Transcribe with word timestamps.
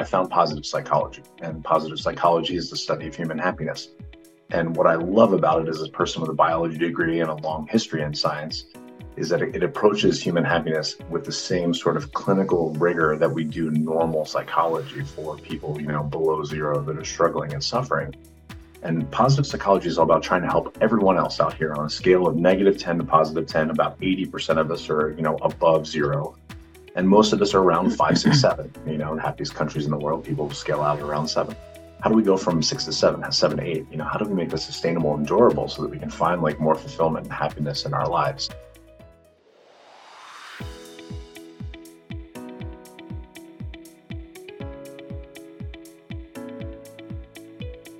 I 0.00 0.04
found 0.04 0.30
positive 0.30 0.64
psychology, 0.64 1.22
and 1.42 1.64
positive 1.64 1.98
psychology 1.98 2.54
is 2.54 2.70
the 2.70 2.76
study 2.76 3.08
of 3.08 3.16
human 3.16 3.36
happiness. 3.36 3.88
And 4.50 4.76
what 4.76 4.86
I 4.86 4.94
love 4.94 5.32
about 5.32 5.62
it 5.62 5.68
as 5.68 5.82
a 5.82 5.88
person 5.88 6.20
with 6.20 6.30
a 6.30 6.34
biology 6.34 6.78
degree 6.78 7.20
and 7.20 7.28
a 7.28 7.34
long 7.34 7.66
history 7.66 8.02
in 8.02 8.14
science 8.14 8.66
is 9.16 9.28
that 9.30 9.42
it, 9.42 9.64
approaches 9.64 10.22
human 10.22 10.44
happiness 10.44 10.94
with 11.10 11.24
the 11.24 11.32
same 11.32 11.74
sort 11.74 11.96
of 11.96 12.12
clinical 12.12 12.72
rigor 12.74 13.16
that 13.16 13.28
we 13.28 13.42
do 13.42 13.72
normal 13.72 14.24
psychology 14.24 15.02
for 15.02 15.36
people, 15.36 15.80
you 15.80 15.88
know, 15.88 16.04
below 16.04 16.44
zero 16.44 16.80
that 16.80 16.96
are 16.96 17.04
struggling 17.04 17.52
and 17.52 17.62
suffering. 17.62 18.14
And 18.84 19.10
positive 19.10 19.48
psychology 19.48 19.88
is 19.88 19.98
all 19.98 20.04
about 20.04 20.22
trying 20.22 20.42
to 20.42 20.48
help 20.48 20.78
everyone 20.80 21.18
else 21.18 21.40
out 21.40 21.54
here 21.54 21.74
on 21.74 21.86
a 21.86 21.90
scale 21.90 22.28
of 22.28 22.36
negative 22.36 22.78
10 22.78 22.98
to 22.98 23.04
positive 23.04 23.48
10. 23.48 23.70
About 23.70 23.98
80% 24.00 24.58
of 24.58 24.70
us 24.70 24.88
are, 24.88 25.10
you 25.16 25.22
know, 25.22 25.36
above 25.42 25.88
zero 25.88 26.36
and 26.98 27.08
most 27.08 27.32
of 27.32 27.40
us 27.40 27.54
are 27.54 27.60
around 27.60 27.90
five, 27.90 28.18
six, 28.18 28.40
seven. 28.48 28.72
You 28.84 28.98
know, 28.98 29.12
in 29.12 29.20
happiest 29.20 29.54
countries 29.54 29.84
in 29.84 29.92
the 29.92 29.96
world, 29.96 30.24
people 30.24 30.50
scale 30.50 30.82
out 30.82 30.98
around 30.98 31.28
seven. 31.28 31.54
How 32.00 32.10
do 32.10 32.16
we 32.16 32.24
go 32.24 32.36
from 32.36 32.60
six 32.60 32.84
to 32.86 32.92
seven, 32.92 33.30
seven 33.30 33.58
to 33.58 33.62
eight? 33.62 33.86
You 33.88 33.98
know, 33.98 34.04
how 34.04 34.18
do 34.18 34.24
we 34.24 34.34
make 34.34 34.50
this 34.50 34.64
sustainable 34.64 35.14
and 35.14 35.24
durable 35.24 35.68
so 35.68 35.82
that 35.82 35.92
we 35.92 35.98
can 36.00 36.10
find 36.10 36.42
like 36.42 36.58
more 36.58 36.74
fulfillment 36.74 37.26
and 37.26 37.32
happiness 37.32 37.86
in 37.86 37.94
our 37.94 38.08
lives? 38.08 38.50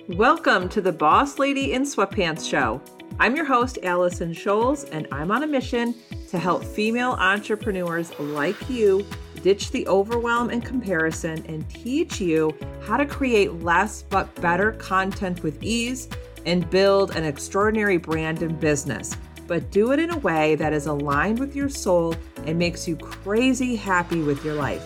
Welcome 0.09 0.67
to 0.67 0.81
the 0.81 0.91
Boss 0.91 1.39
Lady 1.39 1.71
in 1.71 1.83
Sweatpants 1.83 2.49
Show. 2.49 2.81
I'm 3.17 3.37
your 3.37 3.45
host, 3.45 3.79
Allison 3.81 4.33
Scholes, 4.33 4.89
and 4.91 5.07
I'm 5.09 5.31
on 5.31 5.43
a 5.43 5.47
mission 5.47 5.95
to 6.29 6.39
help 6.39 6.63
female 6.63 7.11
entrepreneurs 7.19 8.17
like 8.19 8.69
you 8.69 9.05
ditch 9.41 9.71
the 9.71 9.87
overwhelm 9.87 10.49
and 10.49 10.63
comparison 10.63 11.43
and 11.47 11.67
teach 11.69 12.19
you 12.19 12.55
how 12.81 12.97
to 12.97 13.05
create 13.05 13.63
less 13.63 14.03
but 14.03 14.33
better 14.35 14.73
content 14.73 15.41
with 15.43 15.61
ease 15.63 16.09
and 16.45 16.69
build 16.69 17.15
an 17.15 17.23
extraordinary 17.23 17.97
brand 17.97 18.41
and 18.41 18.59
business. 18.59 19.15
But 19.47 19.71
do 19.71 19.91
it 19.91 19.99
in 19.99 20.11
a 20.11 20.17
way 20.19 20.55
that 20.55 20.73
is 20.73 20.85
aligned 20.85 21.39
with 21.39 21.55
your 21.55 21.69
soul 21.69 22.15
and 22.45 22.59
makes 22.59 22.87
you 22.87 22.95
crazy 22.95 23.75
happy 23.75 24.21
with 24.21 24.45
your 24.45 24.55
life. 24.55 24.85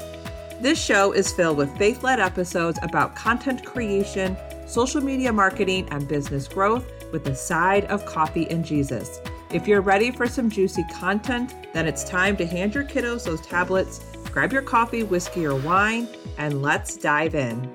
This 0.62 0.82
show 0.82 1.12
is 1.12 1.34
filled 1.34 1.58
with 1.58 1.78
faith 1.78 2.04
led 2.04 2.20
episodes 2.20 2.80
about 2.82 3.16
content 3.16 3.66
creation, 3.66 4.38
social 4.66 5.02
media 5.02 5.34
marketing, 5.34 5.90
and 5.90 6.08
business 6.08 6.48
growth 6.48 6.90
with 7.12 7.28
a 7.28 7.36
side 7.36 7.86
of 7.86 8.06
coffee 8.06 8.50
and 8.50 8.64
Jesus. 8.64 9.20
If 9.54 9.68
you're 9.68 9.82
ready 9.82 10.10
for 10.10 10.26
some 10.26 10.50
juicy 10.50 10.84
content, 10.86 11.54
then 11.74 11.88
it's 11.88 12.04
time 12.04 12.36
to 12.38 12.46
hand 12.48 12.74
your 12.74 12.84
kiddos 12.84 13.24
those 13.24 13.40
tablets, 13.42 14.00
grab 14.32 14.52
your 14.52 14.64
coffee, 14.64 15.04
whiskey, 15.04 15.46
or 15.46 15.54
wine, 15.54 16.08
and 16.40 16.64
let's 16.64 16.98
dive 16.98 17.36
in. 17.36 17.70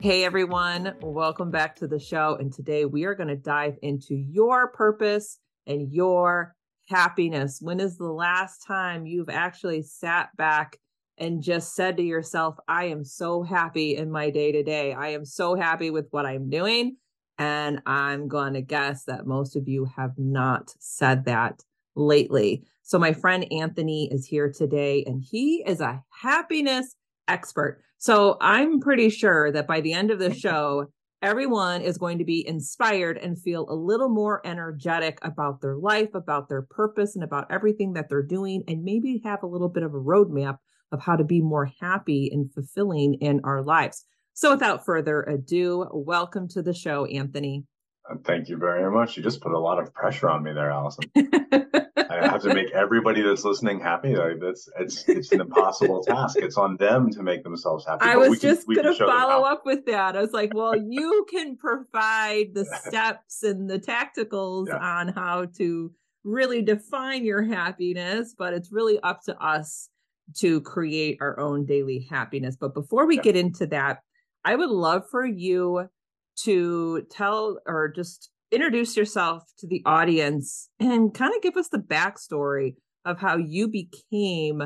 Hey 0.00 0.24
everyone, 0.24 0.94
welcome 1.00 1.50
back 1.50 1.74
to 1.78 1.88
the 1.88 1.98
show. 1.98 2.36
And 2.38 2.52
today 2.52 2.84
we 2.84 3.02
are 3.02 3.16
going 3.16 3.30
to 3.30 3.34
dive 3.34 3.76
into 3.82 4.14
your 4.14 4.68
purpose 4.68 5.40
and 5.66 5.92
your 5.92 6.54
happiness. 6.86 7.58
When 7.60 7.80
is 7.80 7.98
the 7.98 8.04
last 8.04 8.64
time 8.64 9.06
you've 9.06 9.28
actually 9.28 9.82
sat 9.82 10.28
back 10.36 10.78
and 11.16 11.42
just 11.42 11.74
said 11.74 11.96
to 11.96 12.04
yourself, 12.04 12.54
I 12.68 12.84
am 12.84 13.02
so 13.02 13.42
happy 13.42 13.96
in 13.96 14.08
my 14.08 14.30
day 14.30 14.52
to 14.52 14.62
day. 14.62 14.92
I 14.92 15.08
am 15.08 15.24
so 15.24 15.56
happy 15.56 15.90
with 15.90 16.06
what 16.12 16.26
I'm 16.26 16.48
doing. 16.48 16.96
And 17.38 17.80
I'm 17.86 18.26
going 18.26 18.54
to 18.54 18.62
guess 18.62 19.04
that 19.04 19.26
most 19.26 19.54
of 19.54 19.68
you 19.68 19.84
have 19.96 20.12
not 20.18 20.74
said 20.80 21.24
that 21.26 21.62
lately. 21.94 22.64
So, 22.82 22.98
my 22.98 23.12
friend 23.12 23.46
Anthony 23.52 24.08
is 24.10 24.26
here 24.26 24.50
today, 24.50 25.04
and 25.06 25.22
he 25.22 25.62
is 25.66 25.80
a 25.80 26.02
happiness 26.10 26.96
expert. 27.28 27.82
So, 27.98 28.36
I'm 28.40 28.80
pretty 28.80 29.10
sure 29.10 29.52
that 29.52 29.66
by 29.66 29.80
the 29.80 29.92
end 29.92 30.10
of 30.10 30.18
the 30.18 30.34
show, 30.34 30.86
everyone 31.22 31.82
is 31.82 31.98
going 31.98 32.18
to 32.18 32.24
be 32.24 32.46
inspired 32.46 33.18
and 33.18 33.40
feel 33.40 33.66
a 33.68 33.74
little 33.74 34.08
more 34.08 34.44
energetic 34.46 35.18
about 35.22 35.60
their 35.60 35.76
life, 35.76 36.14
about 36.14 36.48
their 36.48 36.62
purpose, 36.62 37.14
and 37.14 37.24
about 37.24 37.46
everything 37.50 37.92
that 37.92 38.08
they're 38.08 38.22
doing, 38.22 38.64
and 38.66 38.84
maybe 38.84 39.20
have 39.24 39.42
a 39.42 39.48
little 39.48 39.68
bit 39.68 39.82
of 39.82 39.94
a 39.94 39.98
roadmap 39.98 40.58
of 40.90 41.00
how 41.02 41.16
to 41.16 41.24
be 41.24 41.40
more 41.40 41.70
happy 41.80 42.30
and 42.32 42.52
fulfilling 42.52 43.14
in 43.14 43.40
our 43.44 43.62
lives. 43.62 44.04
So 44.38 44.52
without 44.52 44.84
further 44.84 45.24
ado, 45.24 45.88
welcome 45.92 46.46
to 46.50 46.62
the 46.62 46.72
show, 46.72 47.06
Anthony. 47.06 47.64
Uh, 48.08 48.14
thank 48.24 48.48
you 48.48 48.56
very 48.56 48.88
much. 48.88 49.16
You 49.16 49.22
just 49.24 49.40
put 49.40 49.50
a 49.50 49.58
lot 49.58 49.80
of 49.80 49.92
pressure 49.92 50.30
on 50.30 50.44
me 50.44 50.52
there, 50.52 50.70
Allison. 50.70 51.10
I 51.16 52.24
have 52.24 52.42
to 52.42 52.54
make 52.54 52.70
everybody 52.70 53.20
that's 53.20 53.42
listening 53.42 53.80
happy. 53.80 54.14
Like 54.14 54.38
that's 54.40 54.68
it's 54.78 55.08
it's 55.08 55.32
an 55.32 55.40
impossible 55.40 56.04
task. 56.04 56.36
It's 56.38 56.56
on 56.56 56.76
them 56.76 57.10
to 57.14 57.22
make 57.24 57.42
themselves 57.42 57.84
happy. 57.84 58.04
I 58.04 58.14
was 58.14 58.38
just 58.38 58.64
going 58.68 58.84
to 58.84 58.94
follow 58.94 59.44
up 59.44 59.66
with 59.66 59.86
that. 59.86 60.16
I 60.16 60.20
was 60.20 60.32
like, 60.32 60.54
well, 60.54 60.76
you 60.88 61.26
can 61.28 61.56
provide 61.56 62.54
the 62.54 62.64
steps 62.86 63.42
and 63.42 63.68
the 63.68 63.80
tacticals 63.80 64.68
yeah. 64.68 64.76
on 64.76 65.08
how 65.08 65.46
to 65.56 65.90
really 66.22 66.62
define 66.62 67.24
your 67.24 67.42
happiness, 67.42 68.36
but 68.38 68.54
it's 68.54 68.70
really 68.70 69.00
up 69.00 69.20
to 69.24 69.36
us 69.44 69.88
to 70.36 70.60
create 70.60 71.18
our 71.20 71.40
own 71.40 71.66
daily 71.66 72.06
happiness. 72.08 72.56
But 72.56 72.72
before 72.72 73.04
we 73.04 73.16
yeah. 73.16 73.22
get 73.22 73.34
into 73.34 73.66
that, 73.66 74.02
I 74.48 74.54
would 74.54 74.70
love 74.70 75.02
for 75.10 75.26
you 75.26 75.90
to 76.44 77.02
tell 77.10 77.58
or 77.66 77.92
just 77.94 78.30
introduce 78.50 78.96
yourself 78.96 79.42
to 79.58 79.66
the 79.66 79.82
audience 79.84 80.70
and 80.80 81.12
kind 81.12 81.34
of 81.36 81.42
give 81.42 81.58
us 81.58 81.68
the 81.68 81.76
backstory 81.76 82.76
of 83.04 83.20
how 83.20 83.36
you 83.36 83.68
became 83.68 84.62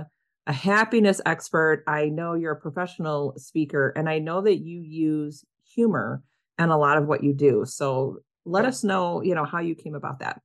a 0.46 0.52
happiness 0.52 1.20
expert. 1.26 1.82
I 1.88 2.10
know 2.10 2.34
you're 2.34 2.52
a 2.52 2.60
professional 2.60 3.34
speaker, 3.38 3.92
and 3.96 4.08
I 4.08 4.20
know 4.20 4.40
that 4.42 4.58
you 4.58 4.78
use 4.82 5.44
humor 5.74 6.22
and 6.58 6.70
a 6.70 6.76
lot 6.76 6.96
of 6.96 7.08
what 7.08 7.24
you 7.24 7.34
do. 7.34 7.64
So 7.66 8.18
let 8.44 8.64
us 8.64 8.84
know, 8.84 9.20
you 9.20 9.34
know, 9.34 9.44
how 9.44 9.58
you 9.58 9.74
came 9.74 9.96
about 9.96 10.20
that. 10.20 10.40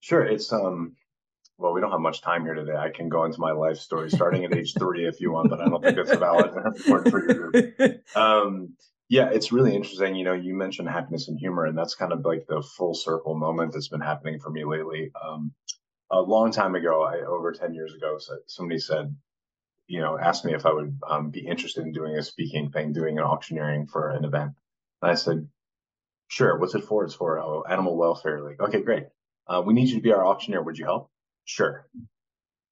Sure. 0.00 0.24
It's 0.24 0.50
um 0.54 0.96
well, 1.58 1.72
we 1.72 1.80
don't 1.80 1.90
have 1.90 2.00
much 2.00 2.22
time 2.22 2.44
here 2.44 2.54
today. 2.54 2.76
I 2.76 2.90
can 2.90 3.08
go 3.08 3.24
into 3.24 3.40
my 3.40 3.50
life 3.50 3.78
story 3.78 4.10
starting 4.10 4.44
at 4.44 4.56
age 4.56 4.74
three 4.78 5.06
if 5.06 5.20
you 5.20 5.32
want, 5.32 5.50
but 5.50 5.60
I 5.60 5.68
don't 5.68 5.82
think 5.82 5.96
that's 5.96 6.16
valid 6.16 6.52
for 6.86 7.04
your 7.04 7.50
group. 7.50 8.16
Um, 8.16 8.74
yeah, 9.08 9.30
it's 9.30 9.50
really 9.50 9.74
interesting. 9.74 10.14
You 10.14 10.24
know, 10.24 10.34
you 10.34 10.54
mentioned 10.54 10.88
happiness 10.88 11.28
and 11.28 11.38
humor, 11.38 11.64
and 11.64 11.76
that's 11.76 11.94
kind 11.94 12.12
of 12.12 12.24
like 12.24 12.46
the 12.46 12.62
full 12.62 12.94
circle 12.94 13.34
moment 13.34 13.72
that's 13.72 13.88
been 13.88 14.00
happening 14.00 14.38
for 14.38 14.50
me 14.50 14.64
lately. 14.64 15.10
Um, 15.20 15.52
a 16.10 16.20
long 16.20 16.52
time 16.52 16.74
ago, 16.74 17.02
I, 17.02 17.26
over 17.26 17.52
10 17.52 17.74
years 17.74 17.94
ago, 17.94 18.18
somebody 18.46 18.78
said, 18.78 19.14
you 19.86 20.00
know, 20.00 20.18
asked 20.18 20.44
me 20.44 20.54
if 20.54 20.64
I 20.64 20.72
would 20.72 20.98
um, 21.08 21.30
be 21.30 21.46
interested 21.46 21.84
in 21.84 21.92
doing 21.92 22.16
a 22.16 22.22
speaking 22.22 22.70
thing, 22.70 22.92
doing 22.92 23.18
an 23.18 23.24
auctioneering 23.24 23.86
for 23.86 24.10
an 24.10 24.24
event. 24.24 24.52
And 25.02 25.10
I 25.10 25.14
said, 25.14 25.48
sure. 26.28 26.58
What's 26.58 26.74
it 26.74 26.84
for? 26.84 27.04
It's 27.04 27.14
for 27.14 27.38
oh, 27.40 27.64
Animal 27.68 27.96
Welfare 27.96 28.42
Like, 28.42 28.60
Okay, 28.60 28.82
great. 28.82 29.04
Uh, 29.46 29.62
we 29.64 29.74
need 29.74 29.88
you 29.88 29.96
to 29.96 30.02
be 30.02 30.12
our 30.12 30.24
auctioneer. 30.24 30.62
Would 30.62 30.78
you 30.78 30.84
help? 30.84 31.10
Sure, 31.48 31.88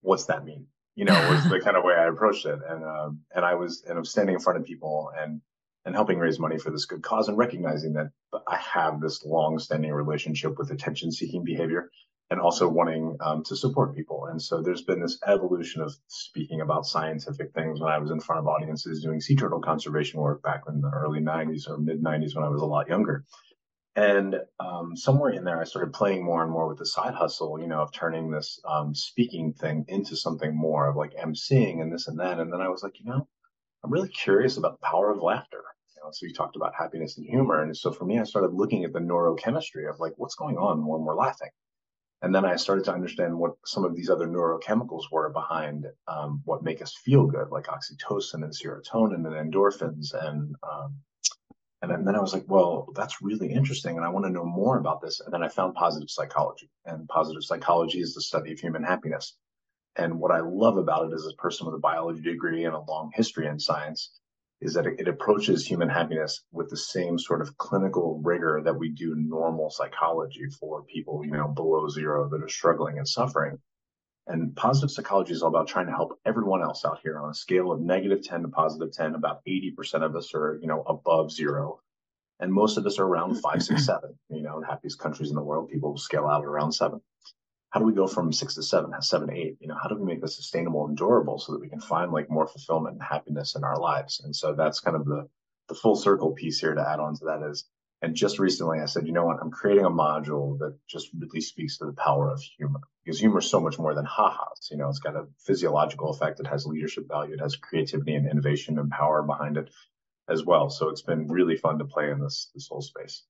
what's 0.02 0.26
that 0.26 0.44
mean? 0.44 0.66
You 0.94 1.06
know, 1.06 1.30
was 1.30 1.48
the 1.48 1.60
kind 1.64 1.76
of 1.76 1.84
way 1.84 1.94
I 1.94 2.06
approached 2.08 2.46
it. 2.46 2.58
And, 2.68 2.84
um, 2.84 3.20
and 3.34 3.44
I 3.44 3.54
was, 3.54 3.82
and 3.88 3.98
I'm 3.98 4.04
standing 4.04 4.34
in 4.34 4.40
front 4.40 4.58
of 4.58 4.66
people 4.66 5.10
and, 5.16 5.40
and 5.84 5.94
helping 5.94 6.18
raise 6.18 6.38
money 6.38 6.58
for 6.58 6.70
this 6.70 6.84
good 6.84 7.02
cause 7.02 7.28
and 7.28 7.38
recognizing 7.38 7.94
that 7.94 8.10
I 8.46 8.56
have 8.56 9.00
this 9.00 9.24
long 9.24 9.58
standing 9.58 9.92
relationship 9.92 10.58
with 10.58 10.70
attention 10.70 11.10
seeking 11.10 11.42
behavior 11.42 11.90
and 12.28 12.40
also 12.40 12.68
wanting 12.68 13.16
um, 13.20 13.44
to 13.44 13.56
support 13.56 13.94
people. 13.94 14.26
And 14.26 14.42
so 14.42 14.60
there's 14.60 14.82
been 14.82 15.00
this 15.00 15.18
evolution 15.26 15.80
of 15.80 15.94
speaking 16.08 16.60
about 16.60 16.84
scientific 16.84 17.54
things 17.54 17.80
when 17.80 17.90
I 17.90 17.98
was 17.98 18.10
in 18.10 18.20
front 18.20 18.40
of 18.40 18.48
audiences 18.48 19.02
doing 19.02 19.20
sea 19.20 19.36
turtle 19.36 19.60
conservation 19.60 20.20
work 20.20 20.42
back 20.42 20.62
in 20.68 20.80
the 20.80 20.90
early 20.90 21.20
90s 21.20 21.68
or 21.68 21.78
mid 21.78 22.02
90s 22.02 22.34
when 22.34 22.44
I 22.44 22.48
was 22.48 22.62
a 22.62 22.66
lot 22.66 22.88
younger. 22.88 23.24
And 23.96 24.36
um, 24.60 24.94
somewhere 24.94 25.30
in 25.30 25.44
there, 25.44 25.58
I 25.58 25.64
started 25.64 25.94
playing 25.94 26.22
more 26.22 26.42
and 26.42 26.52
more 26.52 26.68
with 26.68 26.76
the 26.76 26.84
side 26.84 27.14
hustle, 27.14 27.58
you 27.58 27.66
know, 27.66 27.80
of 27.80 27.92
turning 27.92 28.30
this 28.30 28.60
um, 28.68 28.94
speaking 28.94 29.54
thing 29.54 29.86
into 29.88 30.14
something 30.16 30.54
more 30.54 30.86
of 30.86 30.96
like 30.96 31.14
emceeing 31.14 31.80
and 31.80 31.90
this 31.90 32.06
and 32.06 32.20
that. 32.20 32.38
And 32.38 32.52
then 32.52 32.60
I 32.60 32.68
was 32.68 32.82
like, 32.82 33.00
you 33.00 33.06
know, 33.06 33.26
I'm 33.82 33.90
really 33.90 34.10
curious 34.10 34.58
about 34.58 34.78
the 34.78 34.86
power 34.86 35.10
of 35.10 35.22
laughter. 35.22 35.62
You 35.94 36.02
know, 36.04 36.10
so 36.12 36.26
you 36.26 36.34
talked 36.34 36.56
about 36.56 36.74
happiness 36.78 37.16
and 37.16 37.26
humor. 37.26 37.62
And 37.62 37.74
so 37.74 37.90
for 37.90 38.04
me, 38.04 38.18
I 38.18 38.24
started 38.24 38.52
looking 38.52 38.84
at 38.84 38.92
the 38.92 38.98
neurochemistry 38.98 39.88
of 39.88 39.98
like 39.98 40.12
what's 40.16 40.34
going 40.34 40.58
on 40.58 40.86
when 40.86 41.00
we're 41.00 41.16
laughing. 41.16 41.50
And 42.20 42.34
then 42.34 42.44
I 42.44 42.56
started 42.56 42.84
to 42.86 42.92
understand 42.92 43.38
what 43.38 43.52
some 43.64 43.84
of 43.84 43.96
these 43.96 44.10
other 44.10 44.26
neurochemicals 44.26 45.04
were 45.10 45.30
behind 45.30 45.86
um, 46.06 46.42
what 46.44 46.62
make 46.62 46.82
us 46.82 46.94
feel 46.94 47.26
good, 47.26 47.48
like 47.50 47.66
oxytocin 47.66 48.44
and 48.44 48.52
serotonin 48.52 49.26
and 49.26 49.52
endorphins 49.52 50.12
and 50.12 50.54
um, 50.62 50.96
and 51.82 52.06
then 52.06 52.16
I 52.16 52.20
was 52.20 52.32
like, 52.32 52.44
well, 52.48 52.88
that's 52.94 53.20
really 53.20 53.52
interesting. 53.52 53.96
And 53.96 54.04
I 54.04 54.08
want 54.08 54.24
to 54.24 54.32
know 54.32 54.44
more 54.44 54.78
about 54.78 55.00
this. 55.02 55.20
And 55.20 55.32
then 55.32 55.42
I 55.42 55.48
found 55.48 55.74
positive 55.74 56.10
psychology. 56.10 56.70
And 56.84 57.06
positive 57.08 57.44
psychology 57.44 58.00
is 58.00 58.14
the 58.14 58.22
study 58.22 58.52
of 58.52 58.58
human 58.58 58.82
happiness. 58.82 59.36
And 59.96 60.18
what 60.18 60.30
I 60.30 60.40
love 60.40 60.78
about 60.78 61.10
it 61.10 61.14
as 61.14 61.26
a 61.26 61.36
person 61.36 61.66
with 61.66 61.74
a 61.74 61.78
biology 61.78 62.22
degree 62.22 62.64
and 62.64 62.74
a 62.74 62.80
long 62.80 63.12
history 63.14 63.46
in 63.46 63.58
science 63.58 64.10
is 64.60 64.74
that 64.74 64.86
it, 64.86 65.06
approaches 65.06 65.66
human 65.66 65.88
happiness 65.88 66.42
with 66.50 66.70
the 66.70 66.76
same 66.76 67.18
sort 67.18 67.42
of 67.42 67.56
clinical 67.58 68.20
rigor 68.24 68.62
that 68.64 68.78
we 68.78 68.88
do 68.88 69.14
normal 69.14 69.70
psychology 69.70 70.46
for 70.58 70.82
people, 70.84 71.24
you 71.24 71.32
know, 71.32 71.48
below 71.48 71.88
zero 71.88 72.28
that 72.30 72.42
are 72.42 72.48
struggling 72.48 72.96
and 72.98 73.06
suffering. 73.06 73.58
And 74.26 74.56
positive 74.56 74.90
psychology 74.90 75.32
is 75.32 75.42
all 75.42 75.48
about 75.48 75.68
trying 75.68 75.86
to 75.86 75.92
help 75.92 76.18
everyone 76.24 76.62
else 76.62 76.84
out 76.84 76.98
here 77.02 77.18
on 77.18 77.30
a 77.30 77.34
scale 77.34 77.70
of 77.70 77.80
negative 77.80 78.22
10 78.24 78.42
to 78.42 78.48
positive 78.48 78.92
10. 78.92 79.14
About 79.14 79.44
80% 79.46 80.02
of 80.02 80.16
us 80.16 80.34
are, 80.34 80.58
you 80.60 80.66
know, 80.66 80.82
above 80.82 81.30
zero. 81.30 81.80
And 82.40 82.52
most 82.52 82.76
of 82.76 82.84
us 82.86 82.98
are 82.98 83.06
around 83.06 83.30
mm-hmm. 83.30 83.40
five, 83.40 83.62
six, 83.62 83.86
seven. 83.86 84.18
You 84.28 84.42
know, 84.42 84.58
in 84.58 84.64
happiest 84.64 84.98
countries 84.98 85.30
in 85.30 85.36
the 85.36 85.42
world, 85.42 85.70
people 85.70 85.96
scale 85.96 86.26
out 86.26 86.44
around 86.44 86.72
seven. 86.72 87.00
How 87.70 87.80
do 87.80 87.86
we 87.86 87.94
go 87.94 88.06
from 88.06 88.32
six 88.32 88.54
to 88.54 88.62
seven, 88.62 88.90
seven 89.00 89.28
to 89.28 89.34
eight? 89.34 89.56
You 89.60 89.68
know, 89.68 89.76
how 89.80 89.88
do 89.88 89.96
we 89.96 90.04
make 90.04 90.20
this 90.20 90.36
sustainable 90.36 90.86
and 90.86 90.96
durable 90.96 91.38
so 91.38 91.52
that 91.52 91.60
we 91.60 91.68
can 91.68 91.80
find 91.80 92.10
like 92.10 92.30
more 92.30 92.46
fulfillment 92.46 92.94
and 92.94 93.02
happiness 93.02 93.54
in 93.54 93.64
our 93.64 93.78
lives? 93.78 94.20
And 94.24 94.34
so 94.34 94.54
that's 94.54 94.80
kind 94.80 94.96
of 94.96 95.04
the 95.04 95.28
the 95.68 95.74
full 95.74 95.96
circle 95.96 96.32
piece 96.32 96.60
here 96.60 96.74
to 96.74 96.88
add 96.88 97.00
on 97.00 97.16
to 97.16 97.24
that 97.24 97.42
is 97.42 97.64
and 98.02 98.14
just 98.14 98.38
recently, 98.38 98.80
I 98.80 98.86
said, 98.86 99.06
you 99.06 99.12
know 99.12 99.24
what? 99.24 99.38
I'm 99.40 99.50
creating 99.50 99.84
a 99.84 99.90
module 99.90 100.58
that 100.58 100.76
just 100.86 101.08
really 101.18 101.40
speaks 101.40 101.78
to 101.78 101.86
the 101.86 101.92
power 101.92 102.30
of 102.30 102.40
humor 102.40 102.80
because 103.04 103.18
humor 103.18 103.38
is 103.38 103.48
so 103.48 103.60
much 103.60 103.78
more 103.78 103.94
than 103.94 104.04
ha-has. 104.04 104.68
You 104.70 104.76
know, 104.76 104.88
it's 104.88 104.98
got 104.98 105.16
a 105.16 105.26
physiological 105.38 106.10
effect. 106.10 106.40
It 106.40 106.46
has 106.46 106.66
leadership 106.66 107.08
value. 107.08 107.34
It 107.34 107.40
has 107.40 107.56
creativity 107.56 108.14
and 108.14 108.30
innovation 108.30 108.78
and 108.78 108.90
power 108.90 109.22
behind 109.22 109.56
it 109.56 109.70
as 110.28 110.44
well. 110.44 110.68
So 110.68 110.90
it's 110.90 111.02
been 111.02 111.28
really 111.28 111.56
fun 111.56 111.78
to 111.78 111.84
play 111.84 112.10
in 112.10 112.20
this 112.20 112.50
this 112.54 112.68
whole 112.68 112.82
space. 112.82 113.22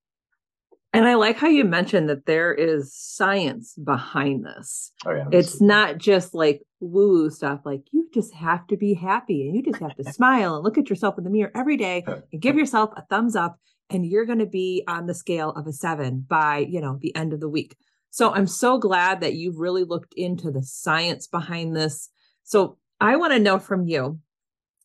And 0.92 1.06
I 1.06 1.14
like 1.14 1.36
how 1.36 1.48
you 1.48 1.64
mentioned 1.64 2.08
that 2.08 2.24
there 2.26 2.54
is 2.54 2.94
science 2.94 3.74
behind 3.74 4.46
this. 4.46 4.92
Oh 5.04 5.12
yeah, 5.12 5.26
it's 5.30 5.60
not 5.60 5.98
just 5.98 6.34
like 6.34 6.62
woo 6.80 7.08
woo 7.08 7.30
stuff. 7.30 7.60
Like 7.64 7.82
you 7.92 8.08
just 8.12 8.34
have 8.34 8.66
to 8.68 8.76
be 8.76 8.94
happy 8.94 9.46
and 9.46 9.54
you 9.54 9.62
just 9.62 9.80
have 9.80 9.94
to 9.96 10.12
smile 10.12 10.56
and 10.56 10.64
look 10.64 10.78
at 10.78 10.90
yourself 10.90 11.18
in 11.18 11.24
the 11.24 11.30
mirror 11.30 11.52
every 11.54 11.76
day 11.76 12.02
and 12.32 12.42
give 12.42 12.56
yourself 12.56 12.90
a 12.96 13.02
thumbs 13.02 13.36
up 13.36 13.60
and 13.90 14.06
you're 14.06 14.26
going 14.26 14.38
to 14.40 14.46
be 14.46 14.82
on 14.88 15.06
the 15.06 15.14
scale 15.14 15.50
of 15.50 15.66
a 15.66 15.72
seven 15.72 16.24
by 16.26 16.58
you 16.58 16.80
know 16.80 16.98
the 17.00 17.14
end 17.16 17.32
of 17.32 17.40
the 17.40 17.48
week. 17.48 17.76
So 18.10 18.32
i'm 18.32 18.46
so 18.46 18.78
glad 18.78 19.20
that 19.20 19.34
you've 19.34 19.58
really 19.58 19.84
looked 19.84 20.14
into 20.14 20.50
the 20.50 20.62
science 20.62 21.26
behind 21.26 21.76
this. 21.76 22.08
So 22.44 22.78
i 23.00 23.16
want 23.16 23.32
to 23.32 23.38
know 23.38 23.58
from 23.58 23.86
you 23.86 24.18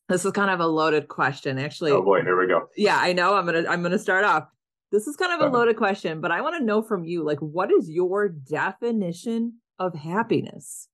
this 0.09 0.25
is 0.25 0.31
kind 0.33 0.51
of 0.51 0.59
a 0.59 0.67
loaded 0.67 1.07
question. 1.07 1.57
Actually 1.57 1.91
oh 1.91 2.01
boy 2.01 2.21
here 2.21 2.39
we 2.39 2.47
go. 2.47 2.67
yeah 2.75 2.97
i 2.99 3.13
know. 3.13 3.35
I'm 3.35 3.45
gonna 3.45 3.65
i'm 3.69 3.81
gonna 3.83 3.99
start 3.99 4.25
off. 4.25 4.47
This 4.91 5.07
is 5.07 5.15
kind 5.15 5.31
of 5.31 5.39
a 5.39 5.43
uh-huh. 5.45 5.57
loaded 5.57 5.77
question 5.77 6.21
but 6.21 6.31
i 6.31 6.41
want 6.41 6.57
to 6.57 6.63
know 6.63 6.81
from 6.81 7.03
you 7.05 7.23
like 7.23 7.39
what 7.39 7.71
is 7.71 7.89
your 7.89 8.29
definition 8.29 9.53
of 9.81 9.95
happiness? 9.95 10.87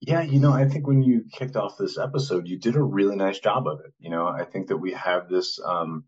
Yeah, 0.00 0.22
you 0.22 0.38
know, 0.38 0.52
I 0.52 0.68
think 0.68 0.86
when 0.86 1.02
you 1.02 1.24
kicked 1.32 1.56
off 1.56 1.78
this 1.78 1.96
episode, 1.96 2.46
you 2.46 2.58
did 2.58 2.76
a 2.76 2.82
really 2.82 3.16
nice 3.16 3.38
job 3.38 3.66
of 3.66 3.80
it. 3.80 3.92
You 3.98 4.10
know, 4.10 4.26
I 4.26 4.44
think 4.44 4.66
that 4.68 4.76
we 4.76 4.92
have 4.92 5.28
this 5.28 5.58
um, 5.64 6.04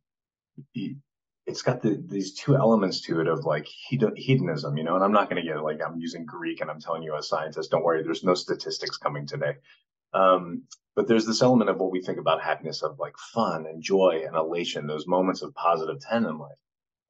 it's 1.47 1.63
got 1.63 1.83
the, 1.83 2.03
these 2.09 2.33
two 2.33 2.57
elements 2.57 3.03
to 3.03 3.21
it 3.21 3.29
of 3.29 3.45
like 3.45 3.67
hedonism, 3.67 4.79
you 4.79 4.85
know, 4.85 4.95
and 4.95 5.05
I'm 5.05 5.13
not 5.13 5.29
going 5.29 5.43
to 5.43 5.49
get 5.49 5.63
like 5.63 5.81
I'm 5.85 6.01
using 6.01 6.25
Greek 6.25 6.61
and 6.61 6.71
I'm 6.71 6.81
telling 6.81 7.03
you 7.03 7.15
as 7.17 7.29
scientist, 7.29 7.71
don't 7.71 7.85
worry, 7.85 8.03
there's 8.03 8.25
no 8.25 8.35
statistics 8.35 8.97
coming 8.97 9.27
today. 9.27 9.57
Um, 10.15 10.63
but 10.97 11.07
there's 11.07 11.27
this 11.27 11.43
element 11.43 11.69
of 11.69 11.79
what 11.79 11.91
we 11.91 12.01
think 12.01 12.19
about 12.19 12.43
happiness 12.43 12.83
of 12.83 12.99
like 12.99 13.19
fun 13.19 13.67
and 13.67 13.83
joy 13.83 14.23
and 14.27 14.37
elation, 14.37 14.87
those 14.87 15.07
moments 15.07 15.43
of 15.43 15.55
positive 15.55 16.01
10 16.01 16.25
in 16.25 16.39
life. 16.39 16.57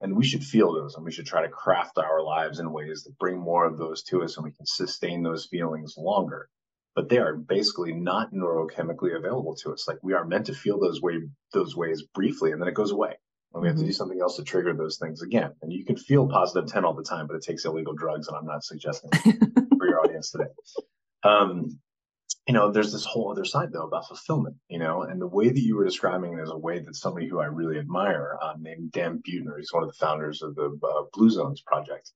And 0.00 0.16
we 0.16 0.24
should 0.24 0.42
feel 0.42 0.72
those 0.72 0.96
and 0.96 1.04
we 1.04 1.12
should 1.12 1.26
try 1.26 1.42
to 1.42 1.48
craft 1.48 1.98
our 1.98 2.22
lives 2.22 2.58
in 2.58 2.72
ways 2.72 3.04
that 3.04 3.18
bring 3.18 3.38
more 3.38 3.64
of 3.64 3.78
those 3.78 4.02
to 4.04 4.24
us 4.24 4.36
and 4.36 4.44
we 4.44 4.52
can 4.52 4.66
sustain 4.66 5.22
those 5.22 5.46
feelings 5.46 5.94
longer. 5.96 6.48
But 6.96 7.08
they 7.08 7.18
are 7.18 7.36
basically 7.36 7.92
not 7.92 8.32
neurochemically 8.32 9.16
available 9.16 9.54
to 9.56 9.72
us. 9.72 9.86
Like 9.86 9.98
we 10.02 10.14
are 10.14 10.24
meant 10.24 10.46
to 10.46 10.54
feel 10.54 10.80
those 10.80 11.00
way 11.00 11.20
those 11.52 11.76
ways 11.76 12.02
briefly 12.02 12.50
and 12.50 12.60
then 12.60 12.68
it 12.68 12.74
goes 12.74 12.90
away 12.90 13.14
and 13.54 13.62
we 13.62 13.68
have 13.68 13.78
to 13.78 13.84
do 13.84 13.92
something 13.92 14.20
else 14.20 14.36
to 14.36 14.42
trigger 14.42 14.74
those 14.74 14.98
things 14.98 15.22
again. 15.22 15.52
And 15.62 15.72
you 15.72 15.84
can 15.84 15.96
feel 15.96 16.28
positive 16.28 16.68
10 16.68 16.84
all 16.84 16.92
the 16.92 17.04
time, 17.04 17.28
but 17.28 17.36
it 17.36 17.44
takes 17.44 17.64
illegal 17.64 17.94
drugs. 17.94 18.26
And 18.26 18.36
I'm 18.36 18.46
not 18.46 18.64
suggesting 18.64 19.10
for 19.78 19.86
your 19.86 20.00
audience 20.00 20.32
today. 20.32 20.50
Um, 21.22 21.78
you 22.48 22.52
know, 22.52 22.70
there's 22.70 22.92
this 22.92 23.04
whole 23.06 23.30
other 23.30 23.44
side 23.44 23.72
though 23.72 23.86
about 23.86 24.08
fulfillment, 24.08 24.56
you 24.68 24.78
know, 24.78 25.02
and 25.02 25.20
the 25.20 25.26
way 25.26 25.48
that 25.48 25.60
you 25.60 25.76
were 25.76 25.84
describing 25.84 26.36
it 26.36 26.42
is 26.42 26.50
a 26.50 26.58
way 26.58 26.80
that 26.80 26.96
somebody 26.96 27.28
who 27.28 27.38
I 27.38 27.46
really 27.46 27.78
admire 27.78 28.36
uh, 28.42 28.54
named 28.58 28.92
Dan 28.92 29.22
Buettner, 29.26 29.56
he's 29.56 29.72
one 29.72 29.84
of 29.84 29.88
the 29.88 30.04
founders 30.04 30.42
of 30.42 30.54
the 30.56 30.76
uh, 30.82 31.02
Blue 31.12 31.30
Zones 31.30 31.62
project. 31.62 32.10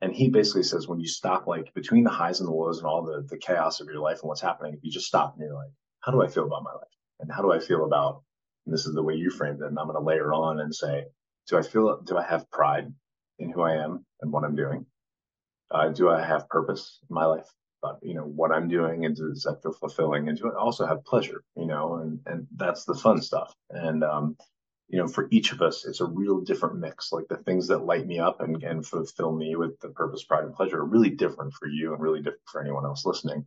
And 0.00 0.14
he 0.14 0.30
basically 0.30 0.62
says 0.62 0.88
when 0.88 1.00
you 1.00 1.08
stop 1.08 1.46
like 1.46 1.74
between 1.74 2.04
the 2.04 2.10
highs 2.10 2.40
and 2.40 2.48
the 2.48 2.52
lows 2.52 2.78
and 2.78 2.86
all 2.86 3.04
the, 3.04 3.26
the 3.28 3.36
chaos 3.36 3.80
of 3.80 3.88
your 3.88 4.00
life 4.00 4.20
and 4.22 4.28
what's 4.28 4.40
happening, 4.40 4.72
if 4.72 4.80
you 4.82 4.90
just 4.90 5.06
stop 5.06 5.34
and 5.34 5.44
you're 5.44 5.54
like, 5.54 5.72
how 6.00 6.12
do 6.12 6.22
I 6.22 6.28
feel 6.28 6.46
about 6.46 6.62
my 6.62 6.72
life? 6.72 6.88
And 7.18 7.30
how 7.30 7.42
do 7.42 7.52
I 7.52 7.58
feel 7.58 7.84
about 7.84 8.22
and 8.70 8.78
this 8.78 8.86
is 8.86 8.94
the 8.94 9.02
way 9.02 9.14
you 9.14 9.30
framed 9.30 9.60
it, 9.60 9.66
and 9.66 9.76
I'm 9.76 9.88
going 9.88 9.98
to 9.98 10.04
layer 10.06 10.32
on 10.32 10.60
and 10.60 10.72
say, 10.72 11.06
do 11.48 11.58
I 11.58 11.62
feel, 11.62 12.00
do 12.02 12.16
I 12.16 12.22
have 12.22 12.48
pride 12.52 12.92
in 13.40 13.50
who 13.50 13.62
I 13.62 13.82
am 13.82 14.06
and 14.20 14.30
what 14.30 14.44
I'm 14.44 14.54
doing? 14.54 14.86
Uh, 15.72 15.88
do 15.88 16.08
I 16.08 16.24
have 16.24 16.48
purpose 16.48 17.00
in 17.10 17.12
my 17.12 17.24
life 17.24 17.48
about, 17.82 17.98
you 18.02 18.14
know, 18.14 18.22
what 18.22 18.52
I'm 18.52 18.68
doing 18.68 19.06
and 19.06 19.16
does 19.16 19.42
that 19.42 19.60
feel 19.60 19.72
fulfilling? 19.72 20.28
And 20.28 20.38
do 20.38 20.52
I 20.52 20.56
also 20.56 20.86
have 20.86 21.04
pleasure, 21.04 21.42
you 21.56 21.66
know, 21.66 21.96
and, 21.96 22.20
and 22.26 22.46
that's 22.54 22.84
the 22.84 22.94
fun 22.94 23.20
stuff. 23.22 23.52
And, 23.70 24.04
um, 24.04 24.36
you 24.88 24.98
know, 24.98 25.08
for 25.08 25.26
each 25.32 25.50
of 25.50 25.62
us, 25.62 25.84
it's 25.84 26.00
a 26.00 26.06
real 26.06 26.40
different 26.40 26.78
mix. 26.78 27.10
Like 27.10 27.26
the 27.28 27.38
things 27.38 27.66
that 27.68 27.84
light 27.84 28.06
me 28.06 28.20
up 28.20 28.40
and, 28.40 28.62
and 28.62 28.86
fulfill 28.86 29.32
me 29.32 29.56
with 29.56 29.80
the 29.80 29.88
purpose, 29.88 30.22
pride, 30.22 30.44
and 30.44 30.54
pleasure 30.54 30.78
are 30.78 30.84
really 30.84 31.10
different 31.10 31.54
for 31.54 31.66
you 31.66 31.92
and 31.92 32.00
really 32.00 32.20
different 32.20 32.48
for 32.52 32.60
anyone 32.60 32.84
else 32.84 33.04
listening. 33.04 33.46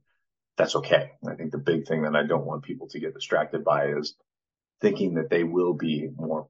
That's 0.57 0.75
okay. 0.75 1.11
I 1.25 1.35
think 1.35 1.53
the 1.53 1.57
big 1.59 1.87
thing 1.87 2.01
that 2.01 2.15
I 2.17 2.23
don't 2.23 2.45
want 2.45 2.63
people 2.63 2.89
to 2.89 2.99
get 2.99 3.13
distracted 3.13 3.63
by 3.63 3.87
is 3.87 4.15
thinking 4.83 5.13
that 5.13 5.29
they 5.29 5.45
will 5.45 5.73
be 5.73 6.09
more 6.17 6.47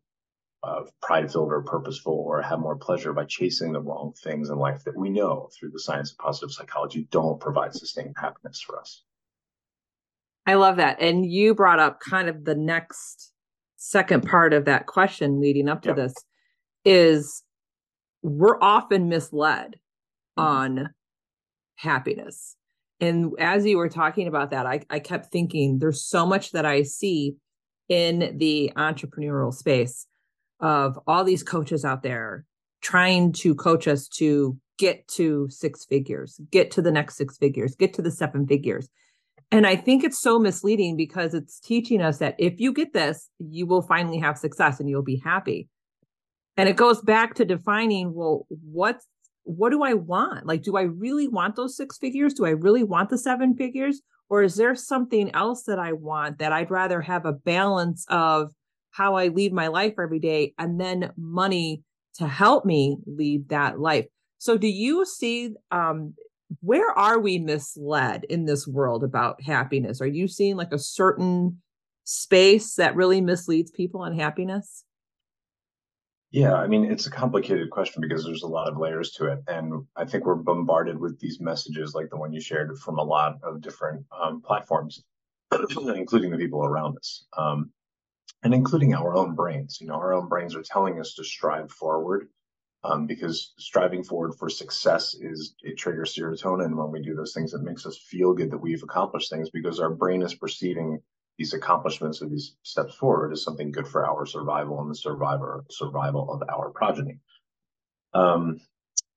uh, 0.63 0.81
pride 1.01 1.31
filled 1.31 1.51
or 1.51 1.62
purposeful 1.62 2.13
or 2.13 2.41
have 2.41 2.59
more 2.59 2.75
pleasure 2.75 3.13
by 3.13 3.25
chasing 3.25 3.71
the 3.71 3.80
wrong 3.80 4.12
things 4.24 4.50
in 4.50 4.57
life 4.57 4.83
that 4.83 4.97
we 4.97 5.09
know 5.09 5.50
through 5.57 5.69
the 5.69 5.80
science 5.80 6.12
of 6.12 6.18
positive 6.18 6.51
psychology 6.51 7.07
don't 7.12 7.39
provide 7.39 7.74
sustained 7.74 8.15
happiness 8.18 8.59
for 8.59 8.80
us. 8.80 9.03
I 10.47 10.56
love 10.56 10.77
that. 10.77 11.00
And 11.00 11.24
you 11.24 11.53
brought 11.53 11.80
up 11.80 12.00
kind 12.00 12.27
of 12.27 12.44
the 12.44 12.56
next 12.56 13.31
second 13.75 14.27
part 14.27 14.51
of 14.53 14.65
that 14.65 14.88
question 14.88 15.39
leading 15.39 15.69
up 15.69 15.83
to 15.83 15.94
this 15.94 16.13
is 16.83 17.44
we're 18.24 18.59
often 18.62 19.09
misled 19.09 19.75
mm-hmm. 20.39 20.41
on 20.41 20.89
happiness. 21.75 22.56
And 23.00 23.33
as 23.38 23.65
you 23.65 23.77
were 23.77 23.89
talking 23.89 24.27
about 24.27 24.51
that, 24.51 24.65
I, 24.65 24.81
I 24.89 25.00
kept 25.00 25.31
thinking 25.31 25.77
there's 25.77 26.03
so 26.03 26.25
much 26.25 26.51
that 26.53 26.65
I 26.65 26.83
see 26.83 27.35
in 27.94 28.36
the 28.40 28.72
entrepreneurial 28.75 29.54
space 29.54 30.07
of 30.60 30.98
all 31.06 31.24
these 31.24 31.44
coaches 31.44 31.86
out 31.86 32.01
there 32.01 32.44
trying 32.81 33.31
to 33.31 33.54
coach 33.54 33.88
us 33.88 34.07
to 34.07 34.57
get 34.80 35.07
to 35.07 35.48
six 35.51 35.86
figures, 35.86 36.42
get 36.50 36.72
to 36.72 36.81
the 36.81 36.92
next 36.92 37.18
six 37.18 37.38
figures, 37.38 37.75
get 37.75 37.94
to 37.94 38.01
the 38.01 38.10
seven 38.10 38.48
figures. 38.48 38.90
And 39.51 39.68
I 39.68 39.75
think 39.75 40.04
it's 40.04 40.19
so 40.19 40.40
misleading 40.40 40.98
because 40.98 41.36
it's 41.36 41.60
teaching 41.60 42.01
us 42.01 42.18
that 42.18 42.36
if 42.40 42.60
you 42.60 42.74
get 42.74 42.94
this, 42.94 43.30
you 43.38 43.68
will 43.68 43.83
finally 43.83 44.18
have 44.18 44.40
success 44.40 44.80
and 44.80 44.90
you'll 44.90 45.04
be 45.04 45.21
happy. 45.23 45.69
And 46.57 46.68
it 46.68 46.76
goes 46.76 47.00
back 47.02 47.35
to 47.35 47.45
defining, 47.45 48.16
well, 48.16 48.47
what's 48.50 49.06
what 49.44 49.69
do 49.69 49.83
I 49.83 49.94
want? 49.94 50.47
Like, 50.47 50.64
do 50.64 50.78
I 50.78 50.83
really 50.83 51.28
want 51.28 51.57
those 51.57 51.78
six 51.78 51.97
figures? 51.97 52.33
Do 52.33 52.45
I 52.45 52.52
really 52.52 52.83
want 52.83 53.09
the 53.09 53.18
seven 53.18 53.56
figures? 53.56 54.02
Or 54.33 54.42
is 54.42 54.56
there 54.56 54.73
something 54.73 55.30
else 55.35 55.61
that 55.66 55.78
I 55.78 55.92
want 55.92 56.40
that 56.40 56.52
I'd 56.52 56.71
rather 56.71 57.02
have 57.02 57.28
a 57.28 57.33
balance 57.33 58.04
of 58.09 58.52
how 58.90 59.13
I 59.13 59.28
lead 59.28 59.54
my 59.54 59.68
life 59.68 59.94
every 60.02 60.18
day 60.18 60.56
and 60.57 60.81
then 60.81 61.11
money 61.16 61.83
to 62.16 62.28
help 62.28 62.66
me 62.66 62.97
lead 63.06 63.49
that 63.49 63.80
life? 63.80 64.07
So, 64.40 64.57
do 64.57 64.66
you 64.66 65.06
see 65.06 65.52
um, 65.69 66.16
where 66.61 66.90
are 66.97 67.19
we 67.19 67.37
misled 67.37 68.23
in 68.23 68.45
this 68.45 68.68
world 68.68 69.04
about 69.04 69.40
happiness? 69.44 70.02
Are 70.02 70.07
you 70.07 70.28
seeing 70.28 70.56
like 70.56 70.73
a 70.73 70.80
certain 70.80 71.61
space 72.04 72.73
that 72.73 72.95
really 72.95 73.21
misleads 73.21 73.69
people 73.69 74.02
on 74.02 74.18
happiness? 74.18 74.83
Yeah, 76.33 76.56
I 76.56 76.66
mean, 76.66 76.85
it's 76.85 77.06
a 77.06 77.11
complicated 77.11 77.69
question 77.69 78.02
because 78.02 78.25
there's 78.25 78.42
a 78.42 78.47
lot 78.47 78.68
of 78.68 78.80
layers 78.80 79.11
to 79.11 79.28
it. 79.28 79.44
And 79.47 79.85
I 79.95 80.04
think 80.06 80.25
we're 80.25 80.33
bombarded 80.33 80.99
with 80.99 81.19
these 81.19 81.40
messages 81.40 81.94
like 81.94 82.09
the 82.09 82.18
one 82.18 82.33
you 82.33 82.42
shared 82.42 82.75
from 82.80 82.97
a 82.97 83.04
lot 83.04 83.37
of 83.44 83.61
different 83.61 84.04
um, 84.19 84.42
platforms, 84.42 85.04
including 85.52 86.31
the 86.31 86.37
people 86.37 86.66
around 86.66 86.97
us, 86.97 87.25
um, 87.37 87.69
and 88.42 88.52
including 88.52 88.95
our 88.95 89.16
own 89.16 89.35
brains. 89.35 89.78
You 89.80 89.85
know, 89.85 89.94
our 89.94 90.11
own 90.11 90.28
brains 90.28 90.56
are 90.56 90.63
telling 90.63 90.99
us 90.99 91.13
to 91.13 91.23
strive 91.23 91.69
forward 91.71 92.30
um, 92.83 93.06
because 93.06 93.54
striving 93.59 94.04
forward 94.04 94.33
for 94.33 94.49
success 94.49 95.13
is 95.13 95.54
it 95.61 95.78
triggers 95.78 96.16
serotonin 96.16 96.75
when 96.75 96.92
we 96.92 96.99
do 96.99 97.13
those 97.13 97.33
things. 97.33 97.54
It 97.54 97.61
makes 97.61 97.85
us 97.85 97.99
feel 98.09 98.33
good 98.33 98.49
that 98.49 98.57
we've 98.57 98.81
accomplished 98.81 99.30
things 99.30 99.52
because 99.52 99.80
our 99.80 99.92
brain 99.92 100.23
is 100.23 100.33
perceiving 100.33 100.99
these 101.37 101.54
accomplishments 101.54 102.21
or 102.21 102.28
these 102.28 102.56
steps 102.63 102.95
forward 102.95 103.31
is 103.31 103.44
something 103.44 103.71
good 103.71 103.87
for 103.87 104.06
our 104.06 104.25
survival 104.25 104.80
and 104.81 104.90
the 104.90 104.95
survivor 104.95 105.63
survival 105.69 106.31
of 106.31 106.44
our 106.49 106.69
progeny. 106.69 107.19
Um, 108.13 108.59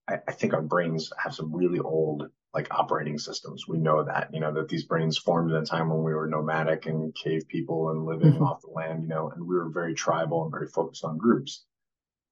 I, 0.08 0.18
I, 0.26 0.32
think 0.32 0.54
our 0.54 0.62
brains 0.62 1.12
have 1.22 1.34
some 1.34 1.54
really 1.54 1.80
old 1.80 2.30
like 2.54 2.72
operating 2.72 3.18
systems. 3.18 3.68
We 3.68 3.76
know 3.76 4.02
that, 4.04 4.30
you 4.32 4.40
know, 4.40 4.50
that 4.54 4.68
these 4.68 4.84
brains 4.84 5.18
formed 5.18 5.52
at 5.52 5.62
a 5.62 5.66
time 5.66 5.90
when 5.90 6.02
we 6.02 6.14
were 6.14 6.26
nomadic 6.26 6.86
and 6.86 7.14
cave 7.14 7.46
people 7.48 7.90
and 7.90 8.06
living 8.06 8.32
mm-hmm. 8.32 8.42
off 8.42 8.62
the 8.62 8.70
land, 8.70 9.02
you 9.02 9.08
know, 9.08 9.30
and 9.30 9.46
we 9.46 9.54
were 9.54 9.68
very 9.68 9.92
tribal 9.92 10.44
and 10.44 10.50
very 10.50 10.68
focused 10.68 11.04
on 11.04 11.18
groups. 11.18 11.66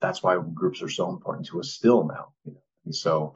That's 0.00 0.22
why 0.22 0.38
groups 0.54 0.80
are 0.80 0.88
so 0.88 1.10
important 1.10 1.46
to 1.48 1.60
us 1.60 1.72
still 1.72 2.04
now. 2.04 2.32
You 2.46 2.52
know? 2.52 2.62
And 2.86 2.96
so 2.96 3.34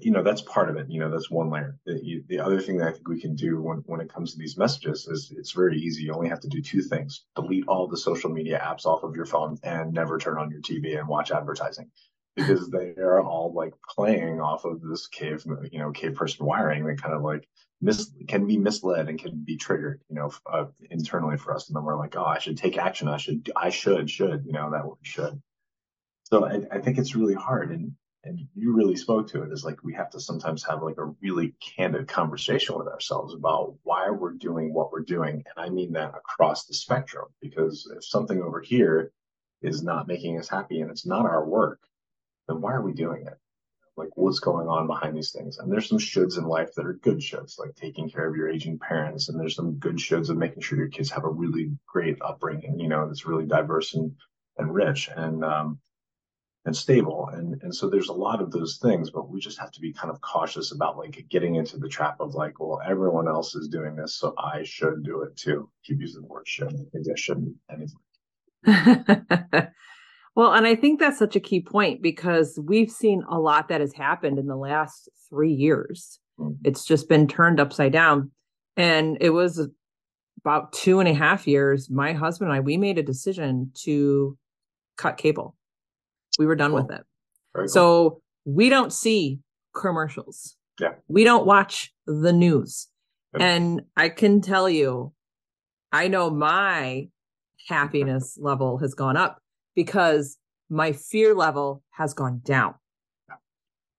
you 0.00 0.10
know 0.10 0.22
that's 0.22 0.42
part 0.42 0.68
of 0.68 0.76
it 0.76 0.86
you 0.88 1.00
know 1.00 1.10
that's 1.10 1.30
one 1.30 1.50
layer. 1.50 1.76
The, 1.86 2.22
the 2.28 2.38
other 2.38 2.60
thing 2.60 2.78
that 2.78 2.88
i 2.88 2.92
think 2.92 3.08
we 3.08 3.20
can 3.20 3.34
do 3.34 3.60
when, 3.60 3.78
when 3.86 4.00
it 4.00 4.12
comes 4.12 4.32
to 4.32 4.38
these 4.38 4.56
messages 4.56 5.06
is 5.06 5.32
it's 5.36 5.52
very 5.52 5.78
easy. 5.78 6.04
You 6.04 6.14
only 6.14 6.28
have 6.28 6.40
to 6.40 6.48
do 6.48 6.62
two 6.62 6.82
things. 6.82 7.24
Delete 7.36 7.66
all 7.68 7.86
the 7.88 7.96
social 7.96 8.30
media 8.30 8.60
apps 8.64 8.86
off 8.86 9.02
of 9.02 9.14
your 9.14 9.26
phone 9.26 9.58
and 9.62 9.92
never 9.92 10.18
turn 10.18 10.38
on 10.38 10.50
your 10.50 10.60
tv 10.60 10.98
and 10.98 11.08
watch 11.08 11.30
advertising 11.30 11.90
because 12.36 12.70
they 12.70 12.94
are 12.98 13.22
all 13.22 13.52
like 13.54 13.74
playing 13.88 14.40
off 14.40 14.64
of 14.64 14.80
this 14.80 15.06
cave 15.08 15.44
you 15.70 15.78
know 15.78 15.90
cave 15.90 16.14
person 16.14 16.46
wiring 16.46 16.84
that 16.84 17.00
kind 17.00 17.14
of 17.14 17.22
like 17.22 17.46
mis 17.80 18.10
can 18.28 18.46
be 18.46 18.56
misled 18.56 19.08
and 19.08 19.18
can 19.18 19.42
be 19.44 19.56
triggered 19.56 20.00
you 20.08 20.16
know 20.16 20.30
uh, 20.50 20.64
internally 20.90 21.36
for 21.36 21.54
us. 21.54 21.68
And 21.68 21.76
then 21.76 21.84
we're 21.84 21.98
like 21.98 22.16
oh 22.16 22.24
i 22.24 22.38
should 22.38 22.56
take 22.56 22.78
action. 22.78 23.08
I 23.08 23.18
should 23.18 23.50
i 23.56 23.70
should 23.70 24.08
should 24.08 24.44
you 24.46 24.52
know 24.52 24.70
that 24.70 24.86
we 24.86 24.94
should. 25.02 25.40
So 26.24 26.46
I, 26.46 26.62
I 26.70 26.78
think 26.78 26.96
it's 26.96 27.14
really 27.14 27.34
hard. 27.34 27.72
And 27.72 27.92
and 28.24 28.38
you 28.54 28.72
really 28.72 28.96
spoke 28.96 29.28
to 29.28 29.42
it 29.42 29.52
is 29.52 29.64
like 29.64 29.82
we 29.82 29.94
have 29.94 30.10
to 30.10 30.20
sometimes 30.20 30.64
have 30.64 30.82
like 30.82 30.98
a 30.98 31.12
really 31.20 31.54
candid 31.76 32.06
conversation 32.06 32.76
with 32.76 32.86
ourselves 32.86 33.34
about 33.34 33.74
why 33.82 34.10
we're 34.10 34.32
doing 34.32 34.72
what 34.72 34.92
we're 34.92 35.00
doing 35.00 35.42
and 35.56 35.64
i 35.64 35.68
mean 35.68 35.92
that 35.92 36.14
across 36.14 36.66
the 36.66 36.74
spectrum 36.74 37.26
because 37.40 37.90
if 37.96 38.04
something 38.04 38.40
over 38.40 38.60
here 38.60 39.12
is 39.62 39.82
not 39.82 40.08
making 40.08 40.38
us 40.38 40.48
happy 40.48 40.80
and 40.80 40.90
it's 40.90 41.06
not 41.06 41.26
our 41.26 41.44
work 41.44 41.80
then 42.48 42.60
why 42.60 42.72
are 42.72 42.82
we 42.82 42.92
doing 42.92 43.26
it? 43.26 43.38
Like 43.96 44.10
what's 44.16 44.38
going 44.38 44.68
on 44.68 44.86
behind 44.86 45.16
these 45.16 45.32
things? 45.32 45.58
And 45.58 45.70
there's 45.70 45.88
some 45.88 45.98
shoulds 45.98 46.38
in 46.38 46.44
life 46.44 46.74
that 46.74 46.86
are 46.86 46.94
good 46.94 47.18
shoulds 47.18 47.58
like 47.58 47.74
taking 47.74 48.08
care 48.08 48.26
of 48.26 48.36
your 48.36 48.48
aging 48.48 48.78
parents 48.78 49.28
and 49.28 49.38
there's 49.38 49.54
some 49.54 49.74
good 49.74 49.96
shoulds 49.96 50.30
of 50.30 50.38
making 50.38 50.62
sure 50.62 50.78
your 50.78 50.88
kids 50.88 51.10
have 51.10 51.24
a 51.24 51.28
really 51.28 51.72
great 51.86 52.16
upbringing 52.22 52.80
you 52.80 52.88
know 52.88 53.06
that's 53.06 53.26
really 53.26 53.46
diverse 53.46 53.94
and 53.94 54.12
and 54.56 54.74
rich. 54.74 55.10
And 55.14 55.44
um 55.44 55.78
and 56.64 56.76
stable. 56.76 57.28
And 57.32 57.60
and 57.62 57.74
so 57.74 57.88
there's 57.88 58.08
a 58.08 58.12
lot 58.12 58.40
of 58.40 58.50
those 58.50 58.78
things, 58.80 59.10
but 59.10 59.28
we 59.28 59.40
just 59.40 59.58
have 59.58 59.72
to 59.72 59.80
be 59.80 59.92
kind 59.92 60.10
of 60.10 60.20
cautious 60.20 60.72
about 60.72 60.96
like 60.96 61.26
getting 61.28 61.56
into 61.56 61.76
the 61.76 61.88
trap 61.88 62.16
of 62.20 62.34
like, 62.34 62.60
well, 62.60 62.80
everyone 62.86 63.28
else 63.28 63.54
is 63.54 63.68
doing 63.68 63.96
this, 63.96 64.14
so 64.14 64.34
I 64.38 64.62
should 64.62 65.02
do 65.02 65.22
it 65.22 65.36
too. 65.36 65.68
Keep 65.84 66.00
using 66.00 66.22
the 66.22 66.28
word 66.28 66.46
should. 66.46 66.72
Maybe 66.92 67.10
I 67.10 67.16
shouldn't 67.16 67.56
anything. 67.70 67.98
well, 70.36 70.52
and 70.52 70.66
I 70.66 70.76
think 70.76 71.00
that's 71.00 71.18
such 71.18 71.34
a 71.34 71.40
key 71.40 71.60
point 71.60 72.00
because 72.00 72.58
we've 72.62 72.90
seen 72.90 73.24
a 73.28 73.38
lot 73.38 73.68
that 73.68 73.80
has 73.80 73.92
happened 73.92 74.38
in 74.38 74.46
the 74.46 74.56
last 74.56 75.08
three 75.28 75.52
years. 75.52 76.20
Mm-hmm. 76.38 76.54
It's 76.64 76.84
just 76.84 77.08
been 77.08 77.26
turned 77.26 77.58
upside 77.58 77.92
down. 77.92 78.30
And 78.76 79.18
it 79.20 79.30
was 79.30 79.68
about 80.44 80.72
two 80.72 81.00
and 81.00 81.08
a 81.08 81.14
half 81.14 81.46
years, 81.46 81.90
my 81.90 82.12
husband 82.12 82.50
and 82.50 82.56
I, 82.56 82.60
we 82.60 82.76
made 82.76 82.98
a 82.98 83.02
decision 83.02 83.72
to 83.82 84.38
cut 84.96 85.16
cable 85.16 85.56
we 86.38 86.46
were 86.46 86.56
done 86.56 86.70
cool. 86.70 86.82
with 86.82 86.90
oh, 86.90 86.94
it. 86.94 87.02
Very 87.54 87.68
so 87.68 88.10
cool. 88.10 88.22
we 88.44 88.68
don't 88.68 88.92
see 88.92 89.40
commercials. 89.74 90.56
Yeah. 90.80 90.94
We 91.08 91.24
don't 91.24 91.46
watch 91.46 91.92
the 92.06 92.32
news. 92.32 92.88
And 93.38 93.82
I 93.96 94.10
can 94.10 94.42
tell 94.42 94.68
you, 94.68 95.14
I 95.90 96.08
know 96.08 96.28
my 96.28 97.08
happiness 97.68 98.36
level 98.38 98.78
has 98.78 98.94
gone 98.94 99.16
up 99.16 99.38
because 99.74 100.36
my 100.68 100.92
fear 100.92 101.34
level 101.34 101.82
has 101.90 102.12
gone 102.12 102.40
down. 102.44 102.74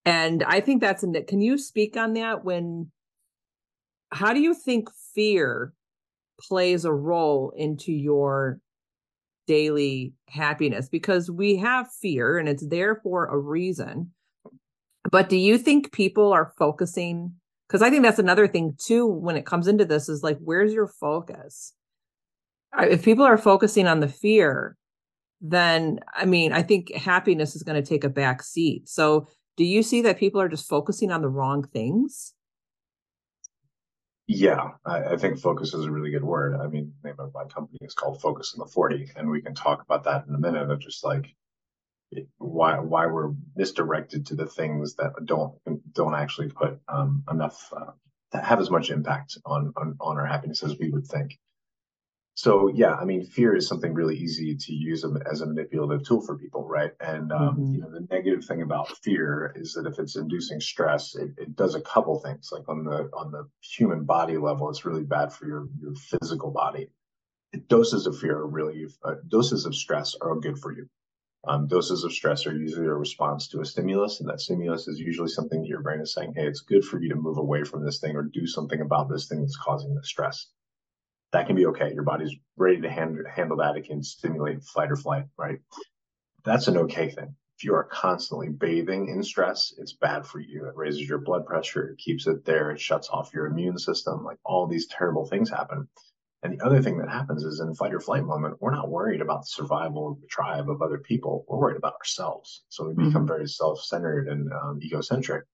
And 0.06 0.44
I 0.44 0.60
think 0.60 0.82
that's 0.82 1.04
a 1.04 1.24
can 1.24 1.42
you 1.42 1.58
speak 1.58 1.96
on 1.96 2.14
that 2.14 2.44
when 2.44 2.92
how 4.12 4.34
do 4.34 4.42
you 4.42 4.54
think 4.54 4.90
fear 5.16 5.74
plays 6.40 6.84
a 6.84 6.94
role 6.94 7.54
into 7.56 7.92
your 7.92 8.60
daily 9.48 10.14
happiness 10.30 10.90
because 10.90 11.30
we 11.30 11.56
have 11.58 11.92
fear 12.02 12.38
and 12.38 12.48
it's 12.48 12.66
there 12.68 12.96
for 12.96 13.26
a 13.26 13.38
reason. 13.38 14.12
But 15.12 15.30
do 15.30 15.38
you 15.38 15.58
think 15.58 15.92
people 15.92 16.32
are 16.34 16.54
focusing? 16.58 17.34
Because 17.68 17.82
I 17.82 17.90
think 17.90 18.04
that's 18.04 18.20
another 18.20 18.48
thing 18.48 18.76
too 18.78 19.06
when 19.06 19.36
it 19.36 19.46
comes 19.46 19.68
into 19.68 19.86
this 19.86 20.10
is 20.10 20.24
like, 20.24 20.38
where's 20.40 20.74
your 20.74 20.88
focus? 20.88 21.74
If 22.80 23.04
people 23.04 23.26
are 23.26 23.38
focusing 23.38 23.88
on 23.88 24.00
the 24.00 24.08
fear, 24.08 24.76
then 25.42 26.00
I 26.16 26.26
mean, 26.26 26.54
I 26.54 26.64
think 26.64 26.94
happiness 26.94 27.56
is 27.56 27.64
going 27.64 27.82
to 27.82 27.88
take 27.88 28.04
a 28.04 28.10
back 28.10 28.42
seat. 28.42 28.88
So 28.88 29.28
do 29.58 29.64
you 29.64 29.84
see 29.84 30.02
that 30.02 30.18
people 30.18 30.42
are 30.42 30.50
just 30.50 30.68
focusing 30.68 31.12
on 31.12 31.22
the 31.22 31.30
wrong 31.30 31.64
things? 31.64 32.34
Yeah, 34.28 34.72
I, 34.86 35.04
I, 35.04 35.18
think 35.18 35.38
focus 35.40 35.74
is 35.74 35.86
a 35.86 35.92
really 35.92 36.12
good 36.12 36.24
word. 36.24 36.56
I 36.56 36.68
mean, 36.68 36.94
the 37.02 37.10
name 37.10 37.20
of 37.20 37.34
my 37.34 37.44
company 37.46 37.78
is 37.82 37.94
called 37.94 38.22
Focus 38.22 38.54
in 38.54 38.60
the 38.60 38.66
40, 38.66 39.12
and 39.18 39.30
we 39.30 39.42
can 39.42 39.54
talk 39.54 39.82
about 39.82 40.06
that 40.06 40.26
in 40.28 40.34
a 40.34 40.40
minute 40.40 40.72
of 40.72 40.80
just 40.80 41.04
like 41.04 41.36
why 42.38 42.80
why 42.80 43.08
we're 43.08 43.34
misdirected 43.56 44.26
to 44.28 44.36
the 44.36 44.46
things 44.46 44.96
that 44.96 45.14
don't 45.26 45.56
don't 45.94 46.16
actually 46.16 46.50
put 46.50 46.80
um, 46.88 47.24
enough 47.30 47.74
uh, 47.76 47.92
have 48.40 48.60
as 48.60 48.70
much 48.70 48.90
impact 48.90 49.38
on, 49.46 49.74
on 49.76 49.96
on 50.00 50.18
our 50.18 50.26
happiness 50.26 50.64
as 50.64 50.78
we 50.78 50.90
would 50.90 51.06
think. 51.06 51.38
So 52.36 52.68
yeah, 52.74 52.96
I 52.96 53.06
mean, 53.06 53.26
fear 53.26 53.56
is 53.56 53.68
something 53.68 53.94
really 53.94 54.18
easy 54.18 54.56
to 54.56 54.74
use 54.74 55.06
as 55.32 55.42
a 55.42 55.46
manipulative 55.46 56.04
tool 56.04 56.22
for 56.22 56.36
people, 56.36 56.68
right? 56.68 56.92
And 57.00 57.32
um, 57.32 57.58
mm-hmm. 57.58 57.74
you 57.76 57.82
know, 57.82 57.92
the 57.92 58.08
negative 58.10 58.44
thing 58.44 58.64
about 58.64 58.90
fear 59.04 59.54
is 59.56 59.74
that 59.74 59.86
if 59.86 60.00
it's 60.00 60.16
inducing 60.16 60.60
stress, 60.60 61.16
it, 61.16 61.30
it, 61.38 61.56
does 61.56 61.76
a 61.76 61.82
couple 61.82 62.20
things. 62.20 62.50
Like 62.52 62.68
on 62.68 62.86
the 62.86 63.10
on 63.14 63.32
the 63.32 63.48
human 63.62 64.06
body 64.06 64.38
level, 64.38 64.70
it's 64.70 64.84
really 64.84 65.04
bad 65.04 65.32
for 65.32 65.46
your 65.46 65.68
your 65.80 65.94
physical 65.94 66.50
body. 66.50 66.90
Doses 67.68 68.08
of 68.08 68.18
fear 68.18 68.36
are 68.36 68.48
really 68.48 68.88
uh, 69.04 69.16
doses 69.28 69.68
of 69.68 69.76
stress 69.76 70.16
are 70.20 70.36
good 70.40 70.58
for 70.58 70.72
you. 70.72 70.90
Um, 71.46 71.68
doses 71.68 72.04
of 72.04 72.14
stress 72.14 72.48
are 72.48 72.58
usually 72.58 72.88
a 72.88 72.94
response 72.94 73.48
to 73.50 73.62
a 73.62 73.66
stimulus, 73.66 74.22
and 74.22 74.30
that 74.30 74.42
stimulus 74.42 74.88
is 74.88 75.00
usually 75.00 75.28
something 75.28 75.62
that 75.62 75.68
your 75.68 75.82
brain 75.82 76.00
is 76.00 76.14
saying, 76.14 76.34
"Hey, 76.36 76.48
it's 76.48 76.62
good 76.62 76.84
for 76.84 77.00
you 77.00 77.10
to 77.10 77.16
move 77.16 77.38
away 77.38 77.64
from 77.64 77.86
this 77.86 78.00
thing 78.00 78.16
or 78.16 78.24
do 78.24 78.48
something 78.48 78.82
about 78.82 79.08
this 79.08 79.28
thing 79.28 79.42
that's 79.42 79.58
causing 79.58 79.94
the 79.94 80.04
stress." 80.04 80.48
That 81.34 81.48
can 81.48 81.56
be 81.56 81.66
okay. 81.66 81.92
Your 81.94 82.04
body's 82.04 82.36
ready 82.56 82.80
to 82.80 82.90
hand, 82.90 83.18
handle 83.30 83.58
that. 83.58 83.76
It 83.76 83.86
can 83.86 84.02
stimulate 84.04 84.64
fight 84.64 84.92
or 84.92 84.96
flight, 84.96 85.26
right? 85.36 85.60
That's 86.46 86.68
an 86.68 86.78
okay 86.78 87.10
thing. 87.10 87.36
If 87.58 87.64
you 87.64 87.74
are 87.74 87.84
constantly 87.84 88.50
bathing 88.50 89.10
in 89.10 89.24
stress, 89.24 89.74
it's 89.78 89.94
bad 89.94 90.26
for 90.26 90.40
you. 90.40 90.68
It 90.68 90.76
raises 90.76 91.08
your 91.08 91.20
blood 91.20 91.46
pressure, 91.46 91.90
it 91.90 91.98
keeps 91.98 92.28
it 92.28 92.46
there, 92.46 92.72
it 92.72 92.80
shuts 92.80 93.10
off 93.10 93.34
your 93.34 93.48
immune 93.48 93.78
system. 93.78 94.24
Like 94.24 94.38
all 94.46 94.68
these 94.68 94.88
terrible 94.88 95.26
things 95.26 95.50
happen. 95.50 95.88
And 96.44 96.60
the 96.60 96.66
other 96.66 96.82
thing 96.82 96.98
that 96.98 97.10
happens 97.10 97.44
is 97.44 97.62
in 97.62 97.74
fight 97.74 97.94
or 97.94 98.00
flight 98.00 98.26
moment, 98.26 98.58
we're 98.60 98.76
not 98.76 98.90
worried 98.90 99.22
about 99.22 99.42
the 99.42 99.48
survival 99.48 100.12
of 100.12 100.22
the 100.22 100.28
tribe 100.28 100.70
of 100.70 100.82
other 100.82 100.98
people. 100.98 101.46
We're 101.48 101.58
worried 101.58 101.78
about 101.78 101.94
ourselves. 101.94 102.64
So 102.70 102.86
we 102.86 102.94
become 102.94 103.14
mm-hmm. 103.14 103.28
very 103.28 103.48
self-centered 103.48 104.28
and 104.28 104.52
um, 104.52 104.80
egocentric 104.84 105.46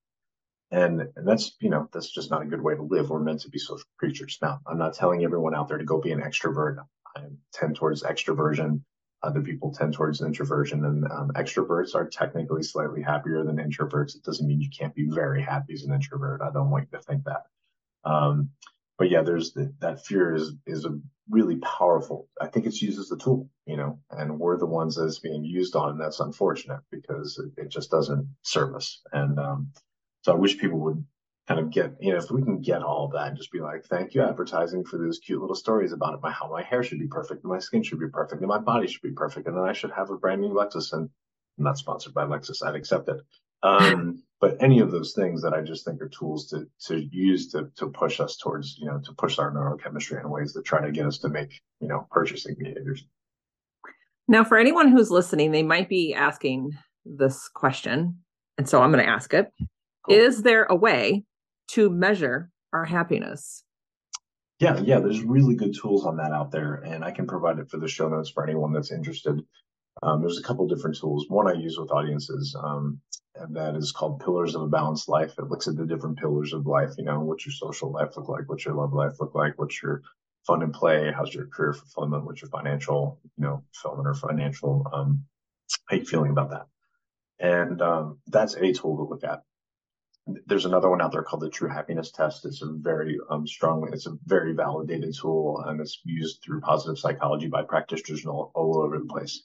and, 0.71 1.09
that's 1.15 1.55
you 1.59 1.69
know 1.69 1.87
that's 1.91 2.11
just 2.11 2.29
not 2.29 2.41
a 2.41 2.45
good 2.45 2.61
way 2.61 2.75
to 2.75 2.83
live. 2.83 3.09
We're 3.09 3.19
meant 3.19 3.41
to 3.41 3.49
be 3.49 3.59
social 3.59 3.87
creatures. 3.97 4.37
Now 4.41 4.59
i'm 4.67 4.77
not 4.77 4.93
telling 4.93 5.23
everyone 5.23 5.55
out 5.55 5.67
there 5.67 5.77
to 5.77 5.85
go 5.85 5.99
be 5.99 6.11
an 6.11 6.21
extrovert. 6.21 6.77
I 7.15 7.21
tend 7.53 7.75
towards 7.75 8.03
extroversion. 8.03 8.81
Other 9.21 9.41
people 9.41 9.73
tend 9.73 9.93
towards 9.93 10.21
introversion 10.21 10.85
and 10.85 11.03
um, 11.11 11.31
extroverts 11.35 11.93
are 11.93 12.07
technically 12.07 12.63
slightly 12.63 13.01
happier 13.01 13.43
than 13.43 13.57
introverts. 13.57 14.15
It 14.15 14.23
doesn't 14.23 14.47
mean 14.47 14.61
you 14.61 14.69
can't 14.69 14.95
be 14.95 15.09
very 15.09 15.41
happy 15.41 15.73
as 15.73 15.83
an 15.83 15.93
introvert. 15.93 16.41
I 16.41 16.51
don't 16.51 16.69
want 16.69 16.87
you 16.89 16.97
to 16.97 17.03
think 17.03 17.25
that. 17.25 17.43
Um, 18.09 18.51
but 18.97 19.09
yeah 19.09 19.21
there's 19.21 19.53
the, 19.53 19.73
that 19.79 20.05
fear 20.05 20.35
is 20.35 20.53
is 20.67 20.85
a 20.85 20.99
really 21.29 21.57
powerful 21.57 22.27
i 22.41 22.47
think 22.47 22.65
it's 22.65 22.81
used 22.81 22.99
as 22.99 23.11
a 23.11 23.17
tool 23.17 23.47
you 23.65 23.77
know 23.77 23.99
and 24.19 24.39
we're 24.39 24.57
the 24.57 24.65
ones 24.65 24.95
that 24.95 25.05
it's 25.05 25.19
being 25.19 25.43
used 25.43 25.75
on. 25.75 25.91
And 25.91 26.01
that's 26.01 26.19
unfortunate 26.19 26.81
because 26.91 27.39
it, 27.39 27.63
it 27.63 27.69
just 27.69 27.89
doesn't 27.91 28.27
serve 28.43 28.75
us. 28.75 29.01
And 29.13 29.39
um, 29.39 29.71
so 30.21 30.33
I 30.33 30.35
wish 30.35 30.57
people 30.57 30.79
would 30.79 31.05
kind 31.47 31.59
of 31.59 31.71
get, 31.71 31.95
you 31.99 32.11
know, 32.11 32.17
if 32.17 32.29
we 32.29 32.43
can 32.43 32.61
get 32.61 32.83
all 32.83 33.05
of 33.05 33.13
that 33.13 33.29
and 33.29 33.37
just 33.37 33.51
be 33.51 33.59
like, 33.59 33.83
thank 33.85 34.13
you, 34.13 34.21
advertising, 34.21 34.85
for 34.85 34.97
those 34.97 35.19
cute 35.19 35.41
little 35.41 35.55
stories 35.55 35.91
about 35.91 36.13
it, 36.13 36.19
my 36.21 36.31
how 36.31 36.49
my 36.51 36.61
hair 36.61 36.83
should 36.83 36.99
be 36.99 37.07
perfect, 37.07 37.43
and 37.43 37.51
my 37.51 37.59
skin 37.59 37.81
should 37.81 37.99
be 37.99 38.07
perfect, 38.07 38.41
and 38.41 38.47
my 38.47 38.59
body 38.59 38.87
should 38.87 39.01
be 39.01 39.11
perfect, 39.11 39.47
and 39.47 39.57
then 39.57 39.63
I 39.63 39.73
should 39.73 39.91
have 39.91 40.09
a 40.11 40.17
brand 40.17 40.41
new 40.41 40.49
Lexus. 40.49 40.93
And 40.93 41.09
I'm 41.57 41.63
not 41.63 41.77
sponsored 41.77 42.13
by 42.13 42.25
Lexus, 42.25 42.63
I'd 42.63 42.75
accept 42.75 43.09
it. 43.09 43.17
Um, 43.63 44.23
but 44.41 44.57
any 44.61 44.79
of 44.79 44.91
those 44.91 45.13
things 45.13 45.41
that 45.41 45.53
I 45.53 45.61
just 45.61 45.85
think 45.85 46.01
are 46.01 46.09
tools 46.09 46.47
to 46.49 46.67
to 46.87 46.99
use 47.11 47.51
to 47.51 47.69
to 47.77 47.87
push 47.87 48.19
us 48.19 48.37
towards, 48.37 48.77
you 48.77 48.85
know, 48.85 48.99
to 48.99 49.13
push 49.13 49.39
our 49.39 49.51
neurochemistry 49.51 50.23
in 50.23 50.29
ways 50.29 50.53
that 50.53 50.65
try 50.65 50.85
to 50.85 50.91
get 50.91 51.07
us 51.07 51.17
to 51.19 51.29
make, 51.29 51.59
you 51.79 51.87
know, 51.87 52.07
purchasing 52.11 52.55
behaviors. 52.59 53.05
Now, 54.27 54.43
for 54.43 54.59
anyone 54.59 54.89
who's 54.89 55.09
listening, 55.09 55.51
they 55.51 55.63
might 55.63 55.89
be 55.89 56.13
asking 56.13 56.77
this 57.03 57.49
question. 57.49 58.19
And 58.59 58.69
so 58.69 58.83
I'm 58.83 58.91
going 58.91 59.03
to 59.03 59.09
ask 59.09 59.33
it. 59.33 59.51
Is 60.09 60.43
there 60.43 60.63
a 60.63 60.75
way 60.75 61.23
to 61.69 61.89
measure 61.89 62.49
our 62.73 62.85
happiness? 62.85 63.63
Yeah, 64.59 64.79
yeah, 64.83 64.99
there's 64.99 65.21
really 65.21 65.55
good 65.55 65.73
tools 65.73 66.05
on 66.05 66.17
that 66.17 66.33
out 66.33 66.51
there, 66.51 66.75
and 66.75 67.03
I 67.03 67.11
can 67.11 67.27
provide 67.27 67.59
it 67.59 67.69
for 67.69 67.77
the 67.77 67.87
show 67.87 68.09
notes 68.09 68.29
for 68.29 68.43
anyone 68.43 68.73
that's 68.73 68.91
interested. 68.91 69.39
Um, 70.03 70.21
there's 70.21 70.37
a 70.37 70.43
couple 70.43 70.67
different 70.67 70.97
tools. 70.97 71.25
One 71.29 71.47
I 71.47 71.53
use 71.53 71.77
with 71.77 71.91
audiences, 71.91 72.55
um, 72.61 72.99
and 73.35 73.55
that 73.55 73.75
is 73.75 73.93
called 73.93 74.19
Pillars 74.19 74.55
of 74.55 74.63
a 74.63 74.67
Balanced 74.67 75.07
Life. 75.07 75.33
It 75.37 75.47
looks 75.47 75.67
at 75.67 75.77
the 75.77 75.85
different 75.85 76.19
pillars 76.19 76.53
of 76.53 76.65
life. 76.65 76.91
You 76.97 77.05
know, 77.05 77.21
what's 77.21 77.45
your 77.45 77.53
social 77.53 77.91
life 77.91 78.17
look 78.17 78.27
like? 78.27 78.49
What's 78.49 78.65
your 78.65 78.75
love 78.75 78.93
life 78.93 79.13
look 79.19 79.33
like? 79.33 79.53
What's 79.57 79.81
your 79.81 80.01
fun 80.45 80.61
and 80.61 80.73
play? 80.73 81.11
How's 81.15 81.33
your 81.33 81.47
career 81.47 81.73
fulfillment? 81.73 82.25
What's 82.25 82.41
your 82.41 82.49
financial, 82.49 83.19
you 83.37 83.45
know, 83.45 83.63
fulfillment 83.73 84.07
or 84.07 84.13
financial? 84.15 84.85
Um, 84.91 85.25
how 85.87 85.97
you 85.97 86.05
feeling 86.05 86.31
about 86.31 86.49
that? 86.49 86.65
And 87.39 87.81
um, 87.81 88.19
that's 88.27 88.55
a 88.55 88.73
tool 88.73 88.97
to 88.97 89.03
look 89.03 89.23
at. 89.23 89.43
There's 90.45 90.65
another 90.65 90.89
one 90.89 91.01
out 91.01 91.11
there 91.11 91.23
called 91.23 91.41
the 91.41 91.49
True 91.49 91.69
Happiness 91.69 92.11
Test. 92.11 92.45
It's 92.45 92.61
a 92.61 92.71
very 92.71 93.17
um, 93.29 93.47
strong, 93.47 93.89
it's 93.93 94.07
a 94.07 94.17
very 94.25 94.53
validated 94.53 95.15
tool, 95.15 95.63
and 95.65 95.79
it's 95.79 95.99
used 96.03 96.41
through 96.43 96.61
positive 96.61 96.99
psychology 96.99 97.47
by 97.47 97.63
practitioners 97.63 98.25
all, 98.25 98.51
all 98.55 98.81
over 98.81 98.99
the 98.99 99.05
place. 99.05 99.43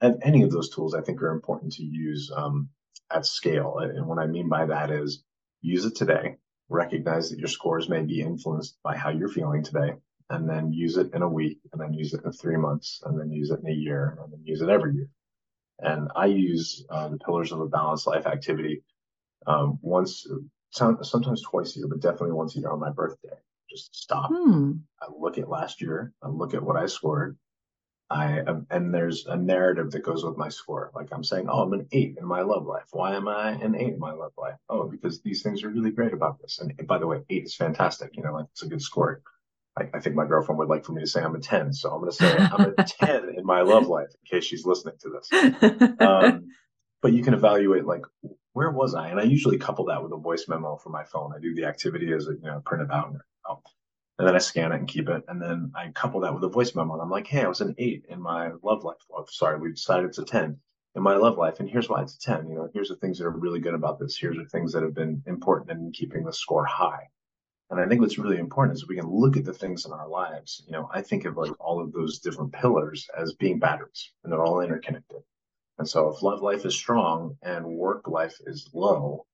And 0.00 0.20
any 0.22 0.42
of 0.42 0.50
those 0.50 0.70
tools, 0.70 0.94
I 0.94 1.00
think, 1.00 1.22
are 1.22 1.32
important 1.32 1.72
to 1.74 1.82
use 1.82 2.30
um, 2.34 2.68
at 3.10 3.26
scale. 3.26 3.78
And 3.78 4.06
what 4.06 4.18
I 4.18 4.26
mean 4.26 4.48
by 4.48 4.66
that 4.66 4.90
is 4.90 5.24
use 5.60 5.84
it 5.84 5.96
today, 5.96 6.36
recognize 6.68 7.30
that 7.30 7.38
your 7.38 7.48
scores 7.48 7.88
may 7.88 8.02
be 8.02 8.20
influenced 8.20 8.78
by 8.82 8.96
how 8.96 9.10
you're 9.10 9.28
feeling 9.28 9.62
today, 9.62 9.94
and 10.30 10.48
then 10.48 10.72
use 10.72 10.96
it 10.96 11.12
in 11.14 11.22
a 11.22 11.28
week, 11.28 11.58
and 11.72 11.80
then 11.80 11.92
use 11.92 12.14
it 12.14 12.24
in 12.24 12.32
three 12.32 12.56
months, 12.56 13.00
and 13.04 13.18
then 13.18 13.30
use 13.30 13.50
it 13.50 13.60
in 13.60 13.68
a 13.68 13.74
year, 13.74 14.18
and 14.22 14.32
then 14.32 14.44
use 14.44 14.62
it 14.62 14.68
every 14.68 14.94
year. 14.94 15.08
And 15.80 16.08
I 16.14 16.26
use 16.26 16.84
uh, 16.90 17.08
the 17.08 17.18
pillars 17.18 17.52
of 17.52 17.60
a 17.60 17.68
balanced 17.68 18.06
life 18.06 18.26
activity 18.26 18.82
um, 19.46 19.78
once, 19.82 20.26
sometimes 20.70 21.42
twice 21.42 21.76
a 21.76 21.80
year, 21.80 21.88
but 21.88 22.00
definitely 22.00 22.32
once 22.32 22.56
a 22.56 22.60
year 22.60 22.70
on 22.70 22.80
my 22.80 22.90
birthday. 22.90 23.36
Just 23.70 23.94
stop. 23.94 24.30
Hmm. 24.32 24.72
I 25.00 25.06
look 25.16 25.38
at 25.38 25.48
last 25.48 25.80
year. 25.80 26.12
I 26.22 26.28
look 26.28 26.54
at 26.54 26.62
what 26.62 26.76
I 26.76 26.86
scored. 26.86 27.36
I 28.10 28.42
and 28.70 28.94
there's 28.94 29.26
a 29.26 29.36
narrative 29.36 29.90
that 29.90 30.02
goes 30.02 30.24
with 30.24 30.38
my 30.38 30.48
score. 30.48 30.90
Like 30.94 31.08
I'm 31.12 31.22
saying, 31.22 31.48
oh, 31.50 31.60
I'm 31.60 31.74
an 31.74 31.86
eight 31.92 32.16
in 32.18 32.26
my 32.26 32.40
love 32.40 32.64
life. 32.64 32.86
Why 32.92 33.14
am 33.14 33.28
I 33.28 33.50
an 33.50 33.74
eight 33.74 33.92
in 33.92 33.98
my 33.98 34.12
love 34.12 34.32
life? 34.38 34.56
Oh, 34.70 34.88
because 34.88 35.20
these 35.20 35.42
things 35.42 35.62
are 35.62 35.68
really 35.68 35.90
great 35.90 36.14
about 36.14 36.40
this. 36.40 36.58
And 36.58 36.74
by 36.86 36.98
the 36.98 37.06
way, 37.06 37.22
eight 37.28 37.44
is 37.44 37.54
fantastic. 37.54 38.16
You 38.16 38.22
know, 38.22 38.32
like 38.32 38.46
it's 38.52 38.62
a 38.62 38.68
good 38.68 38.80
score. 38.80 39.20
I, 39.78 39.88
I 39.92 40.00
think 40.00 40.16
my 40.16 40.26
girlfriend 40.26 40.58
would 40.58 40.68
like 40.68 40.86
for 40.86 40.92
me 40.92 41.02
to 41.02 41.06
say 41.06 41.20
I'm 41.20 41.34
a 41.34 41.40
10. 41.40 41.74
So 41.74 41.90
I'm 41.90 42.00
going 42.00 42.10
to 42.10 42.16
say 42.16 42.36
I'm 42.36 42.74
a 42.78 42.84
10 43.06 43.34
in 43.36 43.44
my 43.44 43.60
love 43.60 43.88
life 43.88 44.08
in 44.08 44.38
case 44.38 44.44
she's 44.44 44.64
listening 44.64 44.94
to 45.00 45.10
this. 45.10 45.92
Um, 46.00 46.46
but 47.00 47.12
you 47.12 47.22
can 47.22 47.34
evaluate 47.34 47.84
like 47.84 48.02
where 48.58 48.72
was 48.72 48.92
I? 48.96 49.06
And 49.08 49.20
I 49.20 49.22
usually 49.22 49.56
couple 49.56 49.84
that 49.84 50.02
with 50.02 50.12
a 50.12 50.16
voice 50.16 50.46
memo 50.48 50.76
from 50.78 50.90
my 50.90 51.04
phone. 51.04 51.32
I 51.32 51.38
do 51.38 51.54
the 51.54 51.64
activity 51.64 52.12
as 52.12 52.26
you 52.26 52.40
know, 52.42 52.60
print 52.64 52.82
it 52.82 52.90
out 52.90 53.10
and, 53.10 53.20
oh, 53.48 53.62
and 54.18 54.26
then 54.26 54.34
I 54.34 54.38
scan 54.38 54.72
it 54.72 54.80
and 54.80 54.88
keep 54.88 55.08
it. 55.08 55.22
And 55.28 55.40
then 55.40 55.70
I 55.76 55.92
couple 55.92 56.22
that 56.22 56.34
with 56.34 56.42
a 56.42 56.48
voice 56.48 56.74
memo. 56.74 56.94
And 56.94 57.00
I'm 57.00 57.08
like, 57.08 57.28
hey, 57.28 57.44
I 57.44 57.48
was 57.48 57.60
an 57.60 57.76
eight 57.78 58.04
in 58.08 58.20
my 58.20 58.50
love 58.64 58.82
life. 58.82 58.96
Oh, 59.14 59.24
sorry, 59.30 59.60
we 59.60 59.70
decided 59.70 60.06
it's 60.06 60.18
a 60.18 60.24
10 60.24 60.58
in 60.96 61.02
my 61.04 61.14
love 61.14 61.38
life. 61.38 61.60
And 61.60 61.70
here's 61.70 61.88
why 61.88 62.02
it's 62.02 62.16
a 62.16 62.18
10. 62.18 62.48
You 62.48 62.56
know, 62.56 62.68
here's 62.74 62.88
the 62.88 62.96
things 62.96 63.18
that 63.18 63.26
are 63.26 63.30
really 63.30 63.60
good 63.60 63.74
about 63.74 64.00
this. 64.00 64.18
Here's 64.18 64.36
the 64.36 64.44
things 64.46 64.72
that 64.72 64.82
have 64.82 64.94
been 64.94 65.22
important 65.28 65.70
in 65.70 65.92
keeping 65.92 66.24
the 66.24 66.32
score 66.32 66.64
high. 66.64 67.06
And 67.70 67.78
I 67.78 67.86
think 67.86 68.00
what's 68.00 68.18
really 68.18 68.38
important 68.38 68.76
is 68.76 68.88
we 68.88 68.96
can 68.96 69.08
look 69.08 69.36
at 69.36 69.44
the 69.44 69.54
things 69.54 69.86
in 69.86 69.92
our 69.92 70.08
lives. 70.08 70.64
You 70.66 70.72
know, 70.72 70.90
I 70.92 71.00
think 71.00 71.26
of 71.26 71.36
like 71.36 71.52
all 71.60 71.80
of 71.80 71.92
those 71.92 72.18
different 72.18 72.52
pillars 72.52 73.08
as 73.16 73.34
being 73.34 73.60
batteries 73.60 74.10
and 74.24 74.32
they're 74.32 74.42
all 74.42 74.62
interconnected. 74.62 75.22
And 75.78 75.88
so 75.88 76.08
if 76.08 76.22
love 76.22 76.42
life 76.42 76.64
is 76.64 76.74
strong 76.74 77.36
and 77.42 77.64
work 77.66 78.08
life 78.08 78.38
is 78.44 78.68
low, 78.74 79.26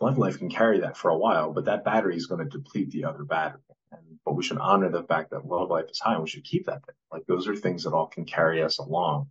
love 0.00 0.16
life 0.18 0.38
can 0.38 0.50
carry 0.50 0.80
that 0.80 0.96
for 0.96 1.10
a 1.10 1.18
while, 1.18 1.52
but 1.52 1.64
that 1.64 1.84
battery 1.84 2.16
is 2.16 2.26
going 2.26 2.48
to 2.48 2.58
deplete 2.58 2.90
the 2.90 3.04
other 3.04 3.24
battery. 3.24 3.60
And, 3.90 4.20
but 4.24 4.34
we 4.34 4.44
should 4.44 4.58
honor 4.58 4.90
the 4.90 5.02
fact 5.02 5.30
that 5.30 5.46
love 5.46 5.70
life 5.70 5.90
is 5.90 5.98
high 5.98 6.14
and 6.14 6.22
we 6.22 6.28
should 6.28 6.44
keep 6.44 6.66
that. 6.66 6.82
Like 7.10 7.26
those 7.26 7.48
are 7.48 7.56
things 7.56 7.84
that 7.84 7.92
all 7.92 8.06
can 8.06 8.24
carry 8.24 8.62
us 8.62 8.78
along. 8.78 9.28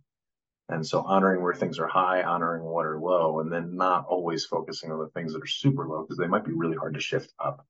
And 0.68 0.86
so 0.86 1.00
honoring 1.00 1.42
where 1.42 1.54
things 1.54 1.78
are 1.78 1.88
high, 1.88 2.22
honoring 2.22 2.62
what 2.62 2.84
are 2.84 3.00
low, 3.00 3.40
and 3.40 3.50
then 3.50 3.76
not 3.76 4.04
always 4.06 4.44
focusing 4.44 4.92
on 4.92 4.98
the 4.98 5.08
things 5.08 5.32
that 5.32 5.42
are 5.42 5.46
super 5.46 5.88
low 5.88 6.02
because 6.02 6.18
they 6.18 6.26
might 6.26 6.44
be 6.44 6.52
really 6.52 6.76
hard 6.76 6.94
to 6.94 7.00
shift 7.00 7.32
up. 7.38 7.66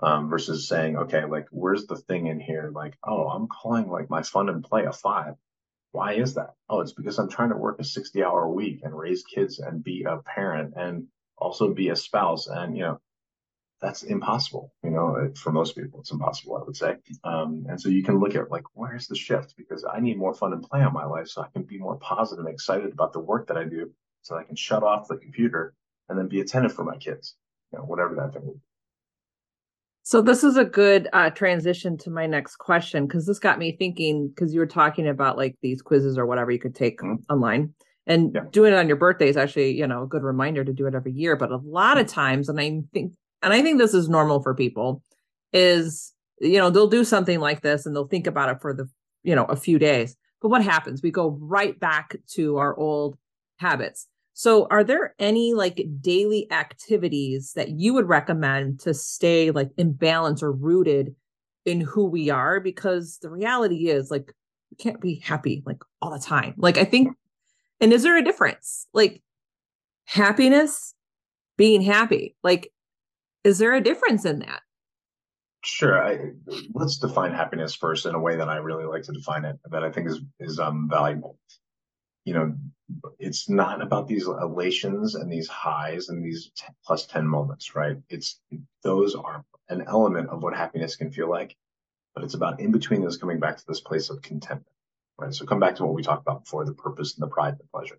Um, 0.00 0.28
versus 0.28 0.66
saying, 0.66 0.96
okay, 0.96 1.24
like 1.26 1.46
where's 1.52 1.86
the 1.86 1.94
thing 1.94 2.26
in 2.26 2.40
here? 2.40 2.72
Like, 2.74 2.96
oh, 3.06 3.28
I'm 3.28 3.46
calling 3.46 3.88
like 3.88 4.10
my 4.10 4.22
fun 4.22 4.48
and 4.48 4.64
play 4.64 4.84
a 4.84 4.92
five. 4.92 5.36
Why 5.92 6.14
is 6.14 6.34
that? 6.34 6.54
Oh, 6.68 6.80
it's 6.80 6.92
because 6.92 7.18
I'm 7.18 7.28
trying 7.28 7.50
to 7.50 7.56
work 7.56 7.78
a 7.78 7.84
60 7.84 8.24
hour 8.24 8.48
week 8.48 8.80
and 8.82 8.98
raise 8.98 9.22
kids 9.22 9.58
and 9.58 9.84
be 9.84 10.04
a 10.04 10.18
parent 10.18 10.74
and 10.76 11.06
also 11.36 11.72
be 11.72 11.90
a 11.90 11.96
spouse. 11.96 12.46
And, 12.46 12.76
you 12.76 12.82
know, 12.82 13.00
that's 13.80 14.02
impossible. 14.02 14.72
You 14.82 14.90
know, 14.90 15.32
for 15.36 15.52
most 15.52 15.76
people, 15.76 16.00
it's 16.00 16.10
impossible, 16.10 16.56
I 16.56 16.64
would 16.64 16.76
say. 16.76 16.96
Um, 17.24 17.66
and 17.68 17.80
so 17.80 17.88
you 17.90 18.02
can 18.02 18.20
look 18.20 18.34
at 18.34 18.50
like, 18.50 18.64
where's 18.72 19.06
the 19.06 19.16
shift? 19.16 19.54
Because 19.56 19.84
I 19.84 20.00
need 20.00 20.16
more 20.16 20.32
fun 20.32 20.52
and 20.52 20.62
play 20.62 20.80
on 20.80 20.94
my 20.94 21.04
life 21.04 21.28
so 21.28 21.42
I 21.42 21.48
can 21.48 21.64
be 21.64 21.78
more 21.78 21.96
positive 21.96 22.44
and 22.44 22.54
excited 22.54 22.92
about 22.92 23.12
the 23.12 23.20
work 23.20 23.48
that 23.48 23.58
I 23.58 23.64
do 23.64 23.92
so 24.22 24.36
I 24.36 24.44
can 24.44 24.56
shut 24.56 24.82
off 24.82 25.08
the 25.08 25.16
computer 25.16 25.74
and 26.08 26.18
then 26.18 26.28
be 26.28 26.40
attentive 26.40 26.72
for 26.72 26.84
my 26.84 26.96
kids, 26.96 27.34
you 27.72 27.78
know, 27.78 27.84
whatever 27.84 28.14
that 28.14 28.32
thing 28.32 28.46
would 28.46 28.54
be. 28.54 28.71
So 30.04 30.20
this 30.20 30.42
is 30.42 30.56
a 30.56 30.64
good 30.64 31.08
uh, 31.12 31.30
transition 31.30 31.96
to 31.98 32.10
my 32.10 32.26
next 32.26 32.56
question 32.56 33.06
because 33.06 33.26
this 33.26 33.38
got 33.38 33.58
me 33.58 33.76
thinking 33.78 34.28
because 34.28 34.52
you 34.52 34.58
were 34.58 34.66
talking 34.66 35.06
about 35.06 35.36
like 35.36 35.56
these 35.62 35.80
quizzes 35.80 36.18
or 36.18 36.26
whatever 36.26 36.50
you 36.50 36.58
could 36.58 36.74
take 36.74 36.98
mm-hmm. 36.98 37.22
online 37.32 37.72
and 38.06 38.32
yeah. 38.34 38.42
doing 38.50 38.72
it 38.72 38.76
on 38.76 38.88
your 38.88 38.96
birthday 38.96 39.28
is 39.28 39.36
actually 39.36 39.72
you 39.72 39.86
know 39.86 40.02
a 40.02 40.06
good 40.06 40.22
reminder 40.22 40.64
to 40.64 40.72
do 40.72 40.86
it 40.86 40.94
every 40.94 41.12
year. 41.12 41.36
But 41.36 41.52
a 41.52 41.58
lot 41.58 41.98
of 41.98 42.06
times, 42.08 42.48
and 42.48 42.60
I 42.60 42.80
think 42.92 43.14
and 43.42 43.52
I 43.52 43.62
think 43.62 43.78
this 43.78 43.94
is 43.94 44.08
normal 44.08 44.42
for 44.42 44.54
people, 44.54 45.02
is 45.52 46.12
you 46.40 46.58
know 46.58 46.70
they'll 46.70 46.88
do 46.88 47.04
something 47.04 47.38
like 47.38 47.62
this 47.62 47.86
and 47.86 47.94
they'll 47.94 48.08
think 48.08 48.26
about 48.26 48.48
it 48.48 48.60
for 48.60 48.74
the 48.74 48.88
you 49.22 49.36
know 49.36 49.44
a 49.44 49.56
few 49.56 49.78
days. 49.78 50.16
But 50.40 50.48
what 50.48 50.64
happens? 50.64 51.02
We 51.02 51.12
go 51.12 51.38
right 51.40 51.78
back 51.78 52.16
to 52.34 52.56
our 52.56 52.76
old 52.76 53.16
habits. 53.58 54.08
So, 54.34 54.66
are 54.70 54.82
there 54.82 55.14
any 55.18 55.52
like 55.54 55.86
daily 56.00 56.50
activities 56.50 57.52
that 57.54 57.70
you 57.70 57.94
would 57.94 58.08
recommend 58.08 58.80
to 58.80 58.94
stay 58.94 59.50
like 59.50 59.70
in 59.76 59.92
balance 59.92 60.42
or 60.42 60.52
rooted 60.52 61.14
in 61.64 61.80
who 61.80 62.06
we 62.06 62.30
are? 62.30 62.58
Because 62.60 63.18
the 63.18 63.30
reality 63.30 63.88
is, 63.88 64.10
like, 64.10 64.32
we 64.70 64.76
can't 64.76 65.00
be 65.00 65.16
happy 65.16 65.62
like 65.66 65.82
all 66.00 66.10
the 66.10 66.18
time. 66.18 66.54
Like, 66.56 66.78
I 66.78 66.84
think, 66.84 67.14
and 67.80 67.92
is 67.92 68.02
there 68.02 68.16
a 68.16 68.24
difference? 68.24 68.86
Like, 68.94 69.22
happiness, 70.04 70.94
being 71.58 71.82
happy, 71.82 72.34
like, 72.42 72.72
is 73.44 73.58
there 73.58 73.74
a 73.74 73.80
difference 73.80 74.24
in 74.24 74.38
that? 74.40 74.62
Sure. 75.64 76.02
I, 76.02 76.32
let's 76.74 76.98
define 76.98 77.32
happiness 77.32 77.74
first 77.74 78.06
in 78.06 78.14
a 78.14 78.18
way 78.18 78.36
that 78.36 78.48
I 78.48 78.56
really 78.56 78.84
like 78.84 79.02
to 79.04 79.12
define 79.12 79.44
it, 79.44 79.58
that 79.70 79.84
I 79.84 79.90
think 79.92 80.08
is 80.08 80.20
is 80.40 80.58
um, 80.58 80.88
valuable. 80.90 81.38
You 82.24 82.34
know, 82.34 82.54
it's 83.18 83.48
not 83.48 83.82
about 83.82 84.06
these 84.06 84.26
elations 84.26 85.14
and 85.14 85.30
these 85.30 85.48
highs 85.48 86.08
and 86.08 86.24
these 86.24 86.50
10 86.56 86.74
plus 86.84 87.06
10 87.06 87.26
moments, 87.26 87.74
right? 87.74 87.96
It's 88.08 88.40
those 88.82 89.14
are 89.14 89.44
an 89.68 89.84
element 89.86 90.28
of 90.28 90.42
what 90.42 90.54
happiness 90.54 90.96
can 90.96 91.10
feel 91.10 91.28
like, 91.28 91.56
but 92.14 92.24
it's 92.24 92.34
about 92.34 92.60
in 92.60 92.70
between 92.72 93.02
those 93.02 93.16
coming 93.16 93.40
back 93.40 93.56
to 93.56 93.66
this 93.66 93.80
place 93.80 94.10
of 94.10 94.22
contentment, 94.22 94.76
right? 95.18 95.34
So 95.34 95.46
come 95.46 95.60
back 95.60 95.76
to 95.76 95.84
what 95.84 95.94
we 95.94 96.02
talked 96.02 96.22
about 96.22 96.44
before, 96.44 96.64
the 96.64 96.74
purpose 96.74 97.14
and 97.14 97.22
the 97.22 97.32
pride 97.32 97.54
and 97.54 97.60
the 97.60 97.68
pleasure. 97.72 97.98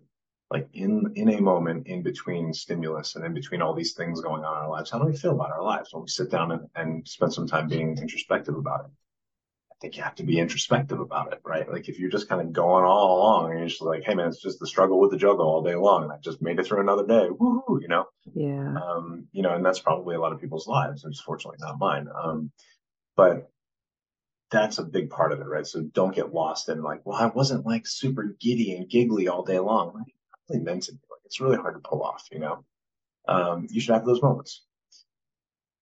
Like 0.50 0.68
in 0.72 1.12
in 1.16 1.30
a 1.30 1.40
moment 1.40 1.86
in 1.86 2.02
between 2.02 2.52
stimulus 2.52 3.16
and 3.16 3.24
in 3.24 3.34
between 3.34 3.62
all 3.62 3.74
these 3.74 3.94
things 3.94 4.20
going 4.20 4.44
on 4.44 4.56
in 4.56 4.62
our 4.62 4.70
lives, 4.70 4.90
how 4.90 4.98
do 4.98 5.06
we 5.06 5.16
feel 5.16 5.32
about 5.32 5.50
our 5.50 5.62
lives 5.62 5.92
when 5.92 6.02
we 6.02 6.08
sit 6.08 6.30
down 6.30 6.52
and, 6.52 6.68
and 6.76 7.08
spend 7.08 7.32
some 7.32 7.46
time 7.46 7.68
being 7.68 7.98
introspective 7.98 8.56
about 8.56 8.84
it? 8.84 8.90
Think 9.80 9.96
you 9.96 10.02
have 10.02 10.14
to 10.16 10.22
be 10.22 10.38
introspective 10.38 11.00
about 11.00 11.32
it, 11.32 11.40
right? 11.44 11.70
Like 11.70 11.88
if 11.88 11.98
you're 11.98 12.10
just 12.10 12.28
kind 12.28 12.40
of 12.40 12.52
going 12.52 12.84
all 12.84 13.18
along 13.18 13.50
and 13.50 13.58
you're 13.58 13.68
just 13.68 13.82
like, 13.82 14.04
hey 14.04 14.14
man, 14.14 14.28
it's 14.28 14.42
just 14.42 14.60
the 14.60 14.66
struggle 14.66 15.00
with 15.00 15.10
the 15.10 15.16
juggle 15.16 15.46
all 15.46 15.62
day 15.62 15.74
long, 15.74 16.04
and 16.04 16.12
I 16.12 16.16
just 16.22 16.40
made 16.42 16.58
it 16.58 16.66
through 16.66 16.80
another 16.80 17.06
day, 17.06 17.28
woohoo, 17.28 17.80
you 17.80 17.88
know? 17.88 18.06
Yeah. 18.34 18.74
Um, 18.74 19.26
you 19.32 19.42
know, 19.42 19.54
and 19.54 19.64
that's 19.64 19.80
probably 19.80 20.14
a 20.16 20.20
lot 20.20 20.32
of 20.32 20.40
people's 20.40 20.66
lives. 20.66 21.04
It's 21.04 21.20
fortunately 21.20 21.58
not 21.60 21.78
mine. 21.78 22.08
Um, 22.14 22.50
but 23.16 23.50
that's 24.50 24.78
a 24.78 24.84
big 24.84 25.10
part 25.10 25.32
of 25.32 25.40
it, 25.40 25.46
right? 25.46 25.66
So 25.66 25.82
don't 25.82 26.14
get 26.14 26.32
lost 26.32 26.68
in 26.68 26.82
like, 26.82 27.04
well, 27.04 27.16
I 27.16 27.26
wasn't 27.26 27.66
like 27.66 27.86
super 27.86 28.36
giddy 28.40 28.74
and 28.76 28.88
giggly 28.88 29.28
all 29.28 29.42
day 29.42 29.58
long. 29.58 29.92
Like, 29.94 30.14
I 30.32 30.38
really 30.48 30.64
meant 30.64 30.88
it. 30.88 30.94
Like, 31.10 31.20
it's 31.24 31.40
really 31.40 31.56
hard 31.56 31.74
to 31.74 31.88
pull 31.88 32.02
off, 32.02 32.26
you 32.30 32.38
know? 32.38 32.64
Um, 33.26 33.66
you 33.70 33.80
should 33.80 33.94
have 33.94 34.04
those 34.04 34.22
moments 34.22 34.62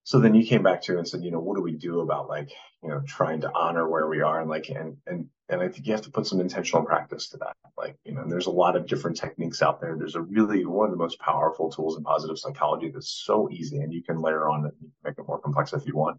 so 0.04 0.18
then 0.18 0.34
you 0.34 0.44
came 0.44 0.62
back 0.62 0.82
to 0.82 0.98
and 0.98 1.06
said, 1.06 1.22
you 1.22 1.30
know, 1.30 1.38
what 1.38 1.56
do 1.56 1.62
we 1.62 1.72
do 1.72 2.00
about 2.00 2.28
like, 2.28 2.50
you 2.82 2.88
know, 2.88 3.02
trying 3.06 3.40
to 3.42 3.52
honor 3.54 3.88
where 3.88 4.08
we 4.08 4.20
are 4.20 4.40
and 4.40 4.50
like, 4.50 4.68
and, 4.68 4.96
and, 5.06 5.28
and 5.48 5.60
I 5.60 5.68
think 5.68 5.86
you 5.86 5.92
have 5.92 6.02
to 6.02 6.10
put 6.10 6.26
some 6.26 6.40
intentional 6.40 6.84
practice 6.84 7.28
to 7.28 7.36
that. 7.38 7.56
Like, 7.78 7.96
you 8.04 8.12
know, 8.12 8.24
there's 8.26 8.46
a 8.46 8.50
lot 8.50 8.74
of 8.74 8.86
different 8.86 9.16
techniques 9.16 9.62
out 9.62 9.80
there. 9.80 9.96
There's 9.96 10.16
a 10.16 10.20
really 10.20 10.64
one 10.64 10.86
of 10.86 10.90
the 10.90 10.96
most 10.96 11.20
powerful 11.20 11.70
tools 11.70 11.96
in 11.96 12.02
positive 12.02 12.38
psychology 12.38 12.90
that's 12.90 13.10
so 13.24 13.48
easy 13.50 13.78
and 13.78 13.92
you 13.92 14.02
can 14.02 14.20
layer 14.20 14.48
on 14.48 14.66
it 14.66 14.74
and 14.80 14.90
make 15.04 15.18
it 15.18 15.28
more 15.28 15.38
complex 15.38 15.72
if 15.72 15.86
you 15.86 15.94
want 15.94 16.18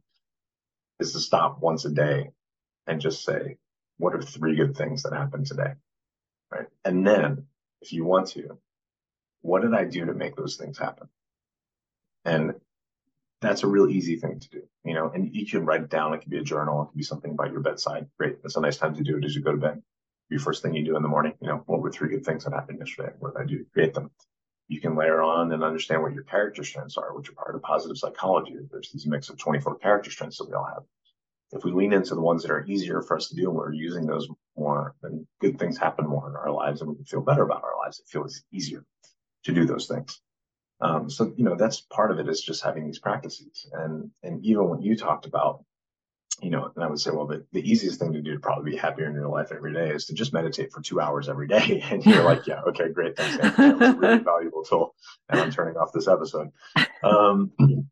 is 1.00 1.12
to 1.14 1.20
stop 1.20 1.60
once 1.62 1.84
a 1.84 1.90
day 1.90 2.30
and 2.88 3.02
just 3.02 3.26
say, 3.26 3.58
what 3.98 4.16
are 4.16 4.22
three 4.22 4.56
good 4.56 4.78
things 4.78 5.04
that 5.04 5.14
happened 5.14 5.46
today? 5.46 5.74
Right. 6.50 6.68
And 6.86 7.06
then 7.06 7.48
if 7.82 7.92
you 7.92 8.06
want 8.06 8.28
to, 8.30 8.58
what 9.42 9.62
did 9.62 9.74
I 9.74 9.84
do 9.84 10.06
to 10.06 10.14
make 10.14 10.38
those 10.38 10.56
things 10.56 10.78
happen? 10.78 11.10
And 12.24 12.54
that's 13.44 13.64
a 13.64 13.68
real 13.68 13.90
easy 13.90 14.16
thing 14.16 14.40
to 14.40 14.50
do, 14.50 14.62
you 14.84 14.94
know, 14.94 15.12
and 15.14 15.34
you 15.36 15.46
can 15.46 15.66
write 15.66 15.82
it 15.82 15.90
down. 15.90 16.14
It 16.14 16.20
could 16.20 16.30
be 16.30 16.40
a 16.40 16.44
journal. 16.44 16.84
It 16.84 16.86
could 16.88 16.98
be 16.98 17.04
something 17.04 17.36
by 17.36 17.48
your 17.48 17.60
bedside. 17.60 18.08
Great. 18.18 18.42
That's 18.42 18.56
a 18.56 18.62
nice 18.62 18.78
time 18.78 18.96
to 18.96 19.04
do 19.04 19.18
it 19.18 19.26
as 19.26 19.36
you 19.36 19.42
go 19.42 19.52
to 19.52 19.58
bed. 19.58 19.82
Your 20.30 20.40
first 20.40 20.64
thing 20.64 20.74
you 20.74 20.84
do 20.84 20.96
in 20.96 21.04
the 21.04 21.10
morning, 21.10 21.34
you 21.42 21.48
know, 21.48 21.64
what 21.66 21.82
were 21.82 21.92
three 21.92 22.10
good 22.10 22.26
things 22.26 22.44
that 22.44 22.54
happened 22.54 22.80
yesterday? 22.80 23.12
What 23.20 23.36
did 23.36 23.42
I 23.42 23.46
do 23.46 23.60
to 23.60 23.66
create 23.72 23.94
them? 23.94 24.10
You 24.68 24.80
can 24.80 24.96
layer 24.96 25.22
on 25.22 25.52
and 25.52 25.64
understand 25.64 26.02
what 26.02 26.14
your 26.14 26.24
character 26.24 26.64
strengths 26.64 26.98
are, 26.98 27.16
which 27.16 27.30
are 27.30 27.34
part 27.34 27.56
of 27.56 27.62
positive 27.62 27.98
psychology. 27.98 28.56
There's 28.72 28.92
this 28.92 29.06
mix 29.06 29.30
of 29.30 29.38
24 29.38 29.78
character 29.80 30.10
strengths 30.10 30.38
that 30.38 30.48
we 30.48 30.54
all 30.56 30.66
have. 30.66 30.84
If 31.52 31.64
we 31.64 31.72
lean 31.72 31.94
into 31.94 32.16
the 32.16 32.22
ones 32.22 32.42
that 32.42 32.52
are 32.52 32.66
easier 32.66 33.02
for 33.02 33.18
us 33.18 33.28
to 33.30 33.36
do 33.36 33.50
and 33.50 33.56
we're 33.56 33.74
using 33.74 34.08
those 34.08 34.28
more, 34.58 34.96
then 35.04 35.28
good 35.40 35.60
things 35.60 35.78
happen 35.78 36.08
more 36.08 36.28
in 36.28 36.36
our 36.36 36.50
lives 36.50 36.82
and 36.82 36.90
we 36.90 36.96
can 36.96 37.06
feel 37.06 37.22
better 37.22 37.44
about 37.44 37.64
our 37.64 37.78
lives. 37.78 38.00
It 38.00 38.08
feels 38.08 38.42
easier 38.52 38.84
to 39.44 39.54
do 39.54 39.66
those 39.66 39.88
things. 39.88 40.20
Um, 40.84 41.10
so 41.10 41.34
you 41.38 41.46
know 41.46 41.56
that's 41.56 41.80
part 41.80 42.12
of 42.12 42.20
it 42.20 42.28
is 42.28 42.42
just 42.42 42.62
having 42.62 42.86
these 42.86 43.00
practices, 43.00 43.70
and 43.72 44.12
and 44.22 44.46
even 44.46 44.68
what 44.68 44.84
you 44.84 44.98
talked 44.98 45.26
about, 45.26 45.64
you 46.42 46.50
know, 46.50 46.72
and 46.76 46.84
I 46.84 46.88
would 46.88 47.00
say, 47.00 47.12
well, 47.12 47.26
the, 47.26 47.46
the 47.54 47.62
easiest 47.62 48.00
thing 48.00 48.12
to 48.12 48.22
do 48.22 48.34
to 48.34 48.40
probably 48.40 48.72
be 48.72 48.78
happier 48.78 49.08
in 49.08 49.14
your 49.14 49.30
life 49.30 49.54
every 49.54 49.74
day 49.74 49.92
is 49.92 50.08
to 50.08 50.14
just 50.14 50.34
meditate 50.34 50.74
for 50.74 50.82
two 50.82 51.00
hours 51.00 51.30
every 51.30 51.48
day. 51.48 51.82
And 51.90 52.06
you're 52.06 52.24
like, 52.24 52.48
yeah, 52.48 52.62
okay, 52.68 52.90
great, 52.90 53.16
thanks. 53.16 53.38
That 53.38 53.80
was 53.80 53.90
a 53.90 53.94
really 53.94 54.18
valuable 54.26 54.64
tool, 54.64 54.94
and 55.30 55.40
I'm 55.40 55.52
turning 55.52 55.78
off 55.78 55.94
this 55.94 56.10
episode. 56.10 56.50
Um, 57.02 57.54
you 57.60 57.86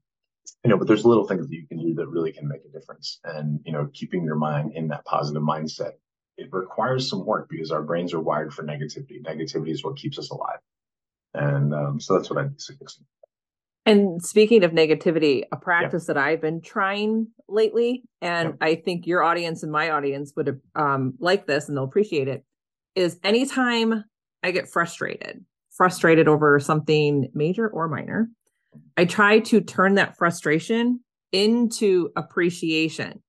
know, 0.65 0.77
but 0.77 0.87
there's 0.87 1.05
little 1.05 1.25
things 1.25 1.47
that 1.47 1.55
you 1.55 1.65
can 1.65 1.77
do 1.77 1.93
that 1.95 2.07
really 2.07 2.33
can 2.33 2.47
make 2.49 2.65
a 2.65 2.77
difference, 2.77 3.21
and 3.23 3.61
you 3.63 3.71
know, 3.71 3.89
keeping 3.93 4.25
your 4.25 4.35
mind 4.35 4.73
in 4.75 4.89
that 4.89 5.05
positive 5.05 5.41
mindset. 5.41 5.93
It 6.35 6.49
requires 6.51 7.09
some 7.09 7.25
work 7.25 7.47
because 7.49 7.71
our 7.71 7.83
brains 7.83 8.13
are 8.13 8.19
wired 8.19 8.53
for 8.53 8.63
negativity. 8.63 9.23
Negativity 9.23 9.71
is 9.71 9.83
what 9.83 9.95
keeps 9.95 10.19
us 10.19 10.29
alive. 10.31 10.59
And 11.33 11.73
um, 11.73 11.99
so 11.99 12.15
that's 12.15 12.29
what 12.29 12.39
I'm 12.39 12.57
suggesting. 12.57 13.05
And 13.85 14.23
speaking 14.23 14.63
of 14.63 14.71
negativity, 14.71 15.43
a 15.51 15.57
practice 15.57 16.05
yeah. 16.07 16.13
that 16.13 16.23
I've 16.23 16.41
been 16.41 16.61
trying 16.61 17.27
lately, 17.49 18.03
and 18.21 18.49
yeah. 18.49 18.67
I 18.67 18.75
think 18.75 19.07
your 19.07 19.23
audience 19.23 19.63
and 19.63 19.71
my 19.71 19.89
audience 19.89 20.33
would 20.35 20.61
um, 20.75 21.15
like 21.19 21.47
this 21.47 21.67
and 21.67 21.75
they'll 21.75 21.85
appreciate 21.85 22.27
it, 22.27 22.43
is 22.95 23.19
anytime 23.23 24.03
I 24.43 24.51
get 24.51 24.69
frustrated, 24.69 25.43
frustrated 25.71 26.27
over 26.27 26.59
something 26.59 27.29
major 27.33 27.67
or 27.67 27.87
minor, 27.87 28.29
I 28.97 29.05
try 29.05 29.39
to 29.39 29.61
turn 29.61 29.95
that 29.95 30.15
frustration 30.15 30.99
into 31.31 32.11
appreciation 32.15 33.21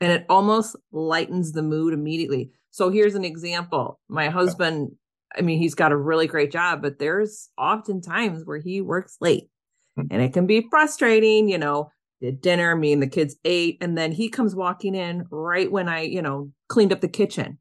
and 0.00 0.12
it 0.12 0.26
almost 0.28 0.76
lightens 0.92 1.52
the 1.52 1.62
mood 1.62 1.94
immediately. 1.94 2.50
So 2.70 2.90
here's 2.90 3.14
an 3.14 3.24
example. 3.24 4.00
My 4.08 4.28
husband 4.28 4.92
I 5.36 5.42
mean, 5.42 5.58
he's 5.58 5.74
got 5.74 5.92
a 5.92 5.96
really 5.96 6.26
great 6.26 6.52
job, 6.52 6.82
but 6.82 6.98
there's 6.98 7.48
often 7.58 8.00
times 8.00 8.42
where 8.44 8.58
he 8.58 8.80
works 8.80 9.16
late 9.20 9.48
hmm. 9.96 10.06
and 10.10 10.22
it 10.22 10.32
can 10.32 10.46
be 10.46 10.66
frustrating, 10.70 11.48
you 11.48 11.58
know, 11.58 11.90
did 12.20 12.40
dinner, 12.40 12.74
me 12.74 12.92
and 12.92 13.02
the 13.02 13.06
kids 13.06 13.36
ate, 13.44 13.76
and 13.80 13.98
then 13.98 14.12
he 14.12 14.28
comes 14.28 14.54
walking 14.54 14.94
in 14.94 15.26
right 15.30 15.70
when 15.70 15.88
I, 15.88 16.02
you 16.02 16.22
know, 16.22 16.50
cleaned 16.68 16.92
up 16.92 17.00
the 17.00 17.08
kitchen. 17.08 17.58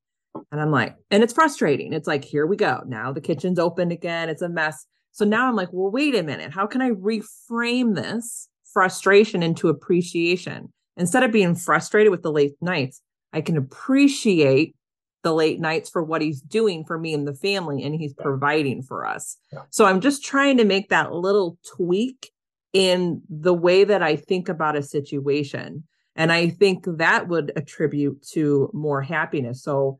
And 0.51 0.61
I'm 0.61 0.71
like, 0.71 0.95
and 1.11 1.21
it's 1.21 1.33
frustrating. 1.33 1.93
It's 1.93 2.07
like, 2.07 2.23
here 2.23 2.45
we 2.45 2.55
go. 2.55 2.81
Now 2.87 3.11
the 3.11 3.21
kitchen's 3.21 3.59
open 3.59 3.91
again. 3.91 4.29
It's 4.29 4.41
a 4.41 4.49
mess. 4.49 4.85
So 5.11 5.25
now 5.25 5.47
I'm 5.47 5.55
like, 5.55 5.69
well, 5.71 5.91
wait 5.91 6.15
a 6.15 6.23
minute. 6.23 6.51
How 6.51 6.65
can 6.65 6.81
I 6.81 6.91
reframe 6.91 7.95
this 7.95 8.47
frustration 8.71 9.43
into 9.43 9.69
appreciation? 9.69 10.71
Instead 10.97 11.23
of 11.23 11.31
being 11.31 11.55
frustrated 11.55 12.11
with 12.11 12.23
the 12.23 12.31
late 12.31 12.53
nights, 12.61 13.01
I 13.31 13.41
can 13.41 13.57
appreciate 13.57 14.75
the 15.23 15.33
late 15.33 15.59
nights 15.59 15.89
for 15.89 16.03
what 16.03 16.21
he's 16.21 16.41
doing 16.41 16.85
for 16.85 16.99
me 16.99 17.13
and 17.13 17.27
the 17.27 17.33
family 17.33 17.83
and 17.83 17.95
he's 17.95 18.13
providing 18.13 18.83
for 18.83 19.05
us. 19.05 19.37
Yeah. 19.51 19.63
So 19.69 19.85
I'm 19.85 20.01
just 20.01 20.23
trying 20.23 20.57
to 20.57 20.65
make 20.65 20.89
that 20.89 21.13
little 21.13 21.57
tweak 21.75 22.31
in 22.73 23.21
the 23.29 23.53
way 23.53 23.83
that 23.83 24.03
I 24.03 24.15
think 24.15 24.49
about 24.49 24.75
a 24.75 24.83
situation. 24.83 25.83
And 26.15 26.31
I 26.31 26.49
think 26.49 26.85
that 26.85 27.27
would 27.27 27.51
attribute 27.55 28.21
to 28.33 28.69
more 28.73 29.01
happiness. 29.01 29.63
So 29.63 29.99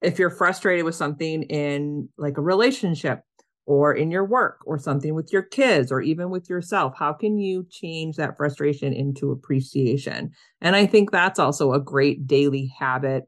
if 0.00 0.18
you're 0.18 0.30
frustrated 0.30 0.84
with 0.84 0.94
something 0.94 1.42
in 1.44 2.08
like 2.16 2.38
a 2.38 2.42
relationship 2.42 3.20
or 3.66 3.94
in 3.94 4.10
your 4.10 4.24
work 4.24 4.60
or 4.66 4.78
something 4.78 5.14
with 5.14 5.32
your 5.32 5.42
kids 5.42 5.90
or 5.90 6.00
even 6.00 6.30
with 6.30 6.48
yourself, 6.48 6.94
how 6.98 7.12
can 7.12 7.38
you 7.38 7.66
change 7.70 8.16
that 8.16 8.36
frustration 8.36 8.92
into 8.92 9.30
appreciation? 9.30 10.32
And 10.60 10.76
I 10.76 10.86
think 10.86 11.10
that's 11.10 11.38
also 11.38 11.72
a 11.72 11.80
great 11.80 12.26
daily 12.26 12.72
habit 12.78 13.24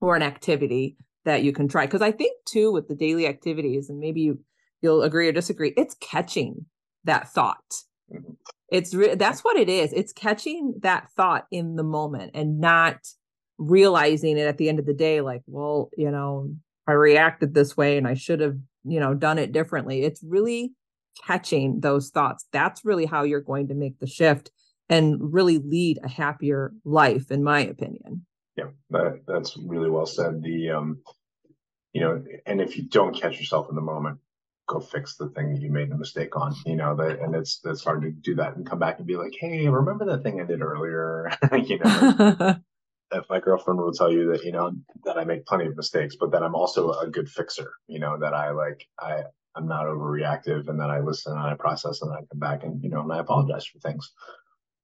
or 0.00 0.16
an 0.16 0.22
activity 0.22 0.96
that 1.24 1.42
you 1.42 1.52
can 1.52 1.68
try 1.68 1.86
because 1.86 2.02
i 2.02 2.12
think 2.12 2.32
too 2.46 2.72
with 2.72 2.88
the 2.88 2.94
daily 2.94 3.26
activities 3.26 3.88
and 3.88 3.98
maybe 3.98 4.20
you 4.20 4.38
you'll 4.82 5.02
agree 5.02 5.28
or 5.28 5.32
disagree 5.32 5.72
it's 5.76 5.96
catching 6.00 6.66
that 7.06 7.28
thought. 7.28 7.82
Mm-hmm. 8.12 8.32
it's 8.70 8.94
re- 8.94 9.16
that's 9.16 9.40
what 9.40 9.56
it 9.56 9.68
is. 9.68 9.92
It's 9.92 10.12
catching 10.12 10.74
that 10.82 11.08
thought 11.16 11.46
in 11.50 11.74
the 11.74 11.82
moment 11.82 12.32
and 12.34 12.60
not 12.60 12.98
realizing 13.58 14.38
it 14.38 14.46
at 14.46 14.58
the 14.58 14.68
end 14.68 14.78
of 14.78 14.86
the 14.86 14.94
day 14.94 15.22
like 15.22 15.40
well 15.46 15.88
you 15.96 16.10
know 16.10 16.54
i 16.86 16.92
reacted 16.92 17.54
this 17.54 17.74
way 17.74 17.96
and 17.96 18.06
i 18.06 18.12
should 18.12 18.40
have 18.40 18.56
you 18.84 19.00
know 19.00 19.14
done 19.14 19.38
it 19.38 19.52
differently. 19.52 20.02
It's 20.02 20.22
really 20.22 20.72
catching 21.24 21.80
those 21.80 22.10
thoughts. 22.10 22.46
That's 22.52 22.84
really 22.84 23.06
how 23.06 23.22
you're 23.22 23.40
going 23.40 23.68
to 23.68 23.74
make 23.74 23.98
the 23.98 24.06
shift 24.06 24.50
and 24.88 25.32
really 25.32 25.58
lead 25.58 25.98
a 26.04 26.08
happier 26.08 26.72
life 26.84 27.30
in 27.30 27.42
my 27.42 27.60
opinion 27.60 28.26
yeah, 28.56 28.68
that, 28.90 29.22
that's 29.26 29.56
really 29.56 29.90
well 29.90 30.06
said. 30.06 30.42
The 30.42 30.70
um, 30.70 31.02
you 31.92 32.00
know, 32.00 32.22
and 32.46 32.60
if 32.60 32.76
you 32.76 32.84
don't 32.84 33.14
catch 33.14 33.38
yourself 33.38 33.68
in 33.68 33.74
the 33.74 33.82
moment, 33.82 34.18
go 34.66 34.80
fix 34.80 35.16
the 35.16 35.28
thing 35.28 35.52
that 35.52 35.60
you 35.60 35.70
made 35.70 35.90
the 35.90 35.96
mistake 35.96 36.36
on. 36.36 36.54
You 36.64 36.76
know, 36.76 36.96
that 36.96 37.20
and 37.20 37.34
it's 37.34 37.60
it's 37.64 37.84
hard 37.84 38.02
to 38.02 38.10
do 38.10 38.34
that 38.36 38.56
and 38.56 38.68
come 38.68 38.78
back 38.78 38.98
and 38.98 39.06
be 39.06 39.16
like, 39.16 39.34
hey, 39.38 39.68
remember 39.68 40.06
that 40.06 40.22
thing 40.22 40.40
I 40.40 40.44
did 40.44 40.62
earlier? 40.62 41.30
you 41.52 41.78
know. 41.78 42.56
if 43.12 43.24
my 43.30 43.40
girlfriend 43.40 43.80
will 43.80 43.92
tell 43.92 44.10
you 44.10 44.32
that 44.32 44.44
you 44.44 44.52
know 44.52 44.72
that 45.04 45.18
I 45.18 45.24
make 45.24 45.46
plenty 45.46 45.66
of 45.66 45.76
mistakes, 45.76 46.16
but 46.18 46.32
that 46.32 46.42
I'm 46.42 46.54
also 46.54 46.92
a 46.92 47.08
good 47.08 47.28
fixer. 47.28 47.72
You 47.88 48.00
know 48.00 48.18
that 48.18 48.34
I 48.34 48.50
like 48.50 48.86
I 48.98 49.24
I'm 49.54 49.68
not 49.68 49.86
overreactive, 49.86 50.68
and 50.68 50.80
that 50.80 50.90
I 50.90 51.00
listen 51.00 51.32
and 51.32 51.40
I 51.40 51.54
process 51.54 52.02
and 52.02 52.12
I 52.12 52.18
come 52.30 52.38
back 52.38 52.64
and 52.64 52.82
you 52.82 52.90
know 52.90 53.00
and 53.00 53.12
I 53.12 53.18
apologize 53.18 53.66
for 53.66 53.78
things 53.80 54.12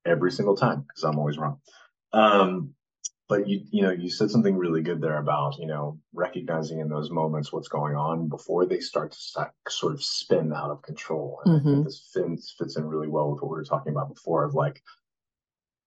every 0.04 0.32
single 0.32 0.56
time 0.56 0.84
because 0.86 1.04
I'm 1.04 1.18
always 1.18 1.38
wrong. 1.38 1.58
Um, 2.12 2.74
but 3.32 3.48
you 3.48 3.62
you 3.70 3.80
know 3.80 3.90
you 3.90 4.10
said 4.10 4.30
something 4.30 4.58
really 4.58 4.82
good 4.82 5.00
there 5.00 5.16
about 5.16 5.58
you 5.58 5.66
know 5.66 5.98
recognizing 6.12 6.80
in 6.80 6.90
those 6.90 7.10
moments 7.10 7.50
what's 7.50 7.68
going 7.68 7.96
on 7.96 8.28
before 8.28 8.66
they 8.66 8.78
start 8.78 9.12
to 9.12 9.50
sort 9.70 9.94
of 9.94 10.04
spin 10.04 10.52
out 10.52 10.70
of 10.70 10.82
control. 10.82 11.40
And 11.44 11.54
mm-hmm. 11.54 11.68
i 11.68 11.70
think 11.70 11.76
mm-hmm. 11.78 11.84
this 11.84 12.10
fits, 12.12 12.54
fits 12.58 12.76
in 12.76 12.84
really 12.84 13.08
well 13.08 13.30
with 13.30 13.40
what 13.40 13.50
we 13.50 13.56
were 13.56 13.64
talking 13.64 13.92
about 13.92 14.14
before 14.14 14.44
of 14.44 14.54
like 14.54 14.82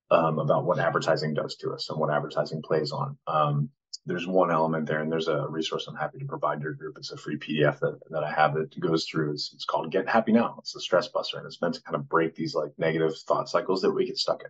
um, 0.10 0.40
about 0.40 0.66
what 0.66 0.80
advertising 0.80 1.36
does 1.36 1.56
to 1.58 1.72
us 1.72 1.88
and 1.90 2.00
what 2.00 2.12
advertising 2.12 2.64
plays 2.64 2.92
on. 2.92 3.18
Um, 3.28 3.70
there's 4.08 4.28
one 4.28 4.52
element 4.52 4.88
there 4.88 5.02
and 5.02 5.12
there's 5.12 5.28
a 5.28 5.48
resource 5.48 5.88
i'm 5.88 5.96
happy 5.96 6.18
to 6.20 6.26
provide 6.26 6.62
your 6.62 6.74
group. 6.74 6.98
It's 6.98 7.12
a 7.12 7.18
free 7.18 7.38
pdf 7.38 7.80
that, 7.80 8.00
that 8.10 8.24
i 8.24 8.32
have 8.32 8.56
that 8.56 8.80
goes 8.80 9.06
through. 9.06 9.34
It's, 9.34 9.54
it's 9.54 9.66
called 9.66 9.92
get 9.92 10.10
happy 10.10 10.32
now. 10.32 10.56
It's 10.60 10.76
a 10.76 10.80
stress 10.80 11.08
buster 11.10 11.38
and 11.38 11.46
it's 11.46 11.62
meant 11.62 11.76
to 11.76 11.84
kind 11.84 11.96
of 11.96 12.10
break 12.10 12.34
these 12.34 12.56
like 12.56 12.72
negative 12.80 13.16
thought 13.28 13.50
cycles 13.50 13.84
that 13.84 13.92
we 13.92 14.08
get 14.08 14.18
stuck 14.18 14.42
in 14.42 14.50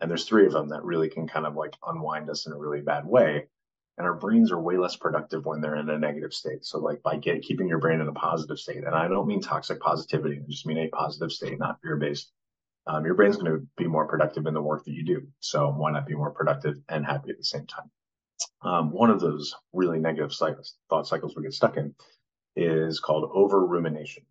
and 0.00 0.10
there's 0.10 0.24
three 0.24 0.46
of 0.46 0.52
them 0.52 0.68
that 0.68 0.84
really 0.84 1.08
can 1.08 1.26
kind 1.26 1.46
of 1.46 1.56
like 1.56 1.76
unwind 1.86 2.30
us 2.30 2.46
in 2.46 2.52
a 2.52 2.58
really 2.58 2.80
bad 2.80 3.06
way. 3.06 3.46
And 3.96 4.06
our 4.06 4.14
brains 4.14 4.52
are 4.52 4.60
way 4.60 4.76
less 4.76 4.94
productive 4.94 5.44
when 5.44 5.60
they're 5.60 5.74
in 5.74 5.90
a 5.90 5.98
negative 5.98 6.32
state. 6.32 6.64
So 6.64 6.78
like 6.78 7.02
by 7.02 7.16
get, 7.16 7.42
keeping 7.42 7.66
your 7.66 7.80
brain 7.80 8.00
in 8.00 8.06
a 8.06 8.12
positive 8.12 8.58
state, 8.58 8.84
and 8.84 8.94
I 8.94 9.08
don't 9.08 9.26
mean 9.26 9.40
toxic 9.40 9.80
positivity, 9.80 10.36
I 10.36 10.46
just 10.48 10.66
mean 10.66 10.78
a 10.78 10.88
positive 10.88 11.32
state, 11.32 11.58
not 11.58 11.80
fear 11.82 11.96
based. 11.96 12.30
Um, 12.86 13.04
your 13.04 13.14
brain's 13.14 13.36
going 13.36 13.52
to 13.52 13.66
be 13.76 13.88
more 13.88 14.06
productive 14.06 14.46
in 14.46 14.54
the 14.54 14.62
work 14.62 14.84
that 14.84 14.94
you 14.94 15.04
do. 15.04 15.26
So 15.40 15.68
why 15.70 15.90
not 15.90 16.06
be 16.06 16.14
more 16.14 16.30
productive 16.30 16.76
and 16.88 17.04
happy 17.04 17.30
at 17.30 17.38
the 17.38 17.44
same 17.44 17.66
time? 17.66 17.90
Um, 18.62 18.92
one 18.92 19.10
of 19.10 19.20
those 19.20 19.54
really 19.72 19.98
negative 19.98 20.32
cycles, 20.32 20.76
thought 20.88 21.08
cycles 21.08 21.34
we 21.36 21.42
get 21.42 21.52
stuck 21.52 21.76
in 21.76 21.94
is 22.54 23.00
called 23.00 23.30
over 23.34 23.66
rumination 23.66 24.22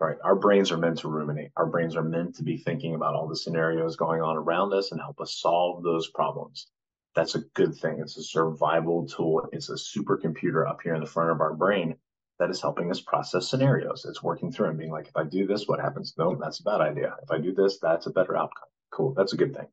right? 0.00 0.16
Our 0.22 0.36
brains 0.36 0.70
are 0.70 0.76
meant 0.76 0.98
to 0.98 1.08
ruminate. 1.08 1.50
Our 1.56 1.66
brains 1.66 1.96
are 1.96 2.02
meant 2.02 2.36
to 2.36 2.42
be 2.42 2.58
thinking 2.58 2.94
about 2.94 3.14
all 3.14 3.28
the 3.28 3.36
scenarios 3.36 3.96
going 3.96 4.20
on 4.20 4.36
around 4.36 4.72
us 4.72 4.92
and 4.92 5.00
help 5.00 5.20
us 5.20 5.38
solve 5.40 5.82
those 5.82 6.08
problems. 6.08 6.68
That's 7.14 7.34
a 7.34 7.40
good 7.54 7.74
thing. 7.74 7.98
It's 8.00 8.16
a 8.18 8.22
survival 8.22 9.06
tool. 9.06 9.48
It's 9.52 9.70
a 9.70 9.74
supercomputer 9.74 10.68
up 10.68 10.80
here 10.82 10.94
in 10.94 11.00
the 11.00 11.06
front 11.06 11.30
of 11.30 11.40
our 11.40 11.54
brain 11.54 11.96
that 12.38 12.50
is 12.50 12.60
helping 12.60 12.90
us 12.90 13.00
process 13.00 13.48
scenarios. 13.48 14.04
It's 14.06 14.22
working 14.22 14.52
through 14.52 14.68
and 14.68 14.78
being 14.78 14.90
like, 14.90 15.08
if 15.08 15.16
I 15.16 15.24
do 15.24 15.46
this, 15.46 15.66
what 15.66 15.80
happens? 15.80 16.14
No, 16.18 16.34
that's 16.34 16.60
a 16.60 16.64
bad 16.64 16.82
idea. 16.82 17.16
If 17.22 17.30
I 17.30 17.38
do 17.38 17.54
this, 17.54 17.78
that's 17.78 18.06
a 18.06 18.10
better 18.10 18.36
outcome. 18.36 18.68
Cool. 18.90 19.14
That's 19.14 19.32
a 19.32 19.36
good 19.36 19.56
thing 19.56 19.66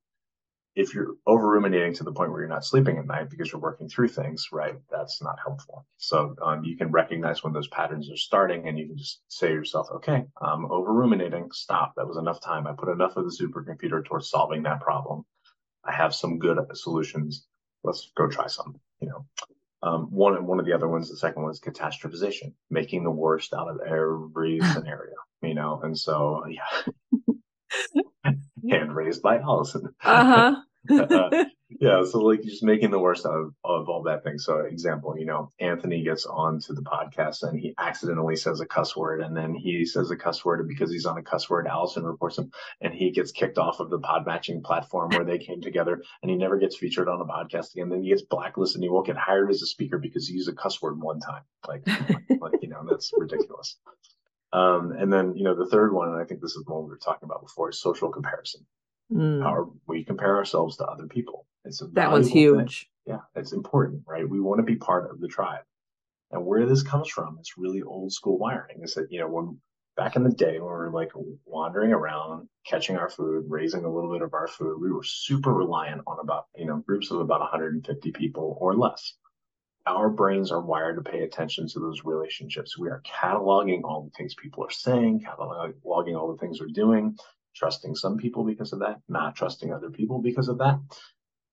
if 0.75 0.93
you're 0.95 1.15
over 1.27 1.49
ruminating 1.49 1.93
to 1.93 2.03
the 2.03 2.11
point 2.11 2.31
where 2.31 2.41
you're 2.41 2.49
not 2.49 2.65
sleeping 2.65 2.97
at 2.97 3.05
night 3.05 3.29
because 3.29 3.51
you're 3.51 3.61
working 3.61 3.87
through 3.87 4.07
things, 4.07 4.47
right, 4.51 4.75
that's 4.89 5.21
not 5.21 5.37
helpful. 5.43 5.85
So 5.97 6.35
um, 6.41 6.63
you 6.63 6.75
can 6.75 6.91
recognize 6.91 7.43
when 7.43 7.53
those 7.53 7.67
patterns 7.67 8.09
are 8.09 8.17
starting 8.17 8.67
and 8.67 8.77
you 8.77 8.87
can 8.87 8.97
just 8.97 9.21
say 9.27 9.49
to 9.49 9.53
yourself, 9.53 9.87
okay, 9.95 10.25
I'm 10.41 10.65
over 10.71 10.91
ruminating. 10.91 11.51
Stop. 11.51 11.93
That 11.95 12.07
was 12.07 12.17
enough 12.17 12.41
time. 12.41 12.65
I 12.65 12.73
put 12.73 12.89
enough 12.89 13.17
of 13.17 13.25
the 13.25 13.31
supercomputer 13.31 14.03
towards 14.03 14.29
solving 14.29 14.63
that 14.63 14.81
problem. 14.81 15.25
I 15.83 15.91
have 15.91 16.15
some 16.15 16.39
good 16.39 16.57
solutions. 16.73 17.45
Let's 17.83 18.11
go 18.15 18.27
try 18.27 18.47
some, 18.47 18.79
you 18.99 19.09
know. 19.09 19.25
Um, 19.83 20.07
one 20.11 20.45
one 20.47 20.59
of 20.59 20.65
the 20.65 20.71
other 20.71 20.87
ones, 20.87 21.09
the 21.09 21.17
second 21.17 21.43
one 21.43 21.51
is 21.51 21.59
catastrophization, 21.59 22.53
making 22.69 23.03
the 23.03 23.11
worst 23.11 23.53
out 23.53 23.67
of 23.67 23.81
every 23.81 24.59
scenario, 24.73 25.15
you 25.41 25.53
know. 25.53 25.81
And 25.83 25.97
so, 25.97 26.45
yeah, 26.47 26.93
hand 28.69 28.95
raised 28.95 29.21
by 29.21 29.37
Allison. 29.37 29.93
Uh-huh. 30.03 30.55
uh, 30.89 31.45
yeah, 31.79 32.03
so 32.03 32.19
like 32.19 32.43
just 32.43 32.63
making 32.63 32.91
the 32.91 32.99
worst 32.99 33.25
out 33.25 33.33
of, 33.33 33.53
of 33.63 33.89
all 33.89 34.03
that 34.03 34.23
thing. 34.23 34.37
So 34.37 34.59
example, 34.59 35.17
you 35.17 35.25
know, 35.25 35.51
Anthony 35.59 36.03
gets 36.03 36.25
on 36.25 36.59
to 36.61 36.73
the 36.73 36.81
podcast 36.81 37.43
and 37.43 37.59
he 37.59 37.73
accidentally 37.77 38.35
says 38.35 38.59
a 38.59 38.65
cuss 38.65 38.95
word 38.95 39.21
and 39.21 39.35
then 39.35 39.53
he 39.53 39.85
says 39.85 40.11
a 40.11 40.17
cuss 40.17 40.43
word 40.43 40.67
because 40.67 40.91
he's 40.91 41.05
on 41.05 41.17
a 41.17 41.23
cuss 41.23 41.49
word, 41.49 41.67
Allison 41.67 42.03
reports 42.03 42.37
him 42.37 42.51
and 42.81 42.93
he 42.93 43.11
gets 43.11 43.31
kicked 43.31 43.57
off 43.57 43.79
of 43.79 43.89
the 43.89 43.99
pod 43.99 44.25
matching 44.25 44.61
platform 44.61 45.09
where 45.11 45.25
they 45.25 45.37
came 45.37 45.61
together 45.61 46.01
and 46.21 46.29
he 46.29 46.37
never 46.37 46.57
gets 46.57 46.77
featured 46.77 47.07
on 47.07 47.21
a 47.21 47.25
podcast 47.25 47.73
again. 47.73 47.89
Then 47.89 48.03
he 48.03 48.09
gets 48.09 48.23
blacklisted 48.23 48.77
and 48.77 48.83
he 48.83 48.89
won't 48.89 49.07
get 49.07 49.17
hired 49.17 49.49
as 49.49 49.61
a 49.61 49.67
speaker 49.67 49.97
because 49.97 50.27
he 50.27 50.35
used 50.35 50.49
a 50.49 50.53
cuss 50.53 50.81
word 50.81 51.01
one 51.01 51.19
time. 51.19 51.43
Like, 51.67 51.87
like 51.87 52.61
you 52.61 52.69
know, 52.69 52.83
that's 52.89 53.11
ridiculous. 53.17 53.77
Um, 54.53 54.91
and 54.91 55.11
then, 55.11 55.35
you 55.35 55.43
know, 55.43 55.55
the 55.55 55.65
third 55.65 55.93
one, 55.93 56.09
and 56.09 56.21
I 56.21 56.25
think 56.25 56.39
this 56.39 56.55
is 56.55 56.63
the 56.63 56.71
one 56.71 56.83
we 56.83 56.91
were 56.91 56.97
talking 56.97 57.25
about 57.25 57.41
before, 57.41 57.69
is 57.69 57.81
social 57.81 58.09
comparison. 58.09 58.65
Mm. 59.11 59.41
How 59.41 59.73
we 59.87 60.03
compare 60.03 60.37
ourselves 60.37 60.77
to 60.77 60.85
other 60.85 61.07
people. 61.07 61.47
It's 61.65 61.81
a 61.81 61.87
that 61.93 62.11
was 62.11 62.29
huge. 62.29 62.89
Thing. 63.05 63.15
Yeah, 63.15 63.21
it's 63.35 63.51
important, 63.51 64.03
right? 64.07 64.27
We 64.27 64.39
want 64.39 64.59
to 64.59 64.63
be 64.63 64.75
part 64.75 65.09
of 65.09 65.19
the 65.19 65.27
tribe. 65.27 65.63
And 66.31 66.45
where 66.45 66.65
this 66.65 66.83
comes 66.83 67.09
from, 67.09 67.37
it's 67.39 67.57
really 67.57 67.81
old 67.81 68.13
school 68.13 68.37
wiring. 68.37 68.81
Is 68.81 68.93
that 68.95 69.11
you 69.11 69.19
know 69.19 69.27
when 69.27 69.59
back 69.97 70.15
in 70.15 70.23
the 70.23 70.31
day 70.31 70.53
when 70.53 70.61
we 70.61 70.67
were 70.67 70.91
like 70.91 71.11
wandering 71.45 71.91
around, 71.91 72.47
catching 72.65 72.97
our 72.97 73.09
food, 73.09 73.45
raising 73.47 73.83
a 73.85 73.93
little 73.93 74.11
bit 74.11 74.21
of 74.21 74.33
our 74.33 74.47
food, 74.47 74.79
we 74.81 74.91
were 74.91 75.03
super 75.03 75.53
reliant 75.53 76.01
on 76.07 76.17
about 76.21 76.45
you 76.55 76.65
know 76.65 76.77
groups 76.77 77.11
of 77.11 77.19
about 77.19 77.41
150 77.41 78.11
people 78.11 78.57
or 78.59 78.75
less 78.75 79.13
our 79.85 80.09
brains 80.09 80.51
are 80.51 80.61
wired 80.61 80.95
to 80.95 81.09
pay 81.09 81.21
attention 81.21 81.67
to 81.67 81.79
those 81.79 82.03
relationships. 82.05 82.77
We 82.77 82.89
are 82.89 83.01
cataloging 83.05 83.81
all 83.83 84.03
the 84.03 84.11
things 84.11 84.33
people 84.35 84.63
are 84.63 84.71
saying, 84.71 85.25
cataloging 85.27 86.17
all 86.17 86.31
the 86.31 86.37
things 86.37 86.59
they're 86.59 86.67
doing, 86.67 87.17
trusting 87.55 87.95
some 87.95 88.17
people 88.17 88.43
because 88.43 88.73
of 88.73 88.79
that, 88.79 89.01
not 89.09 89.35
trusting 89.35 89.73
other 89.73 89.89
people 89.89 90.21
because 90.21 90.47
of 90.47 90.59
that. 90.59 90.79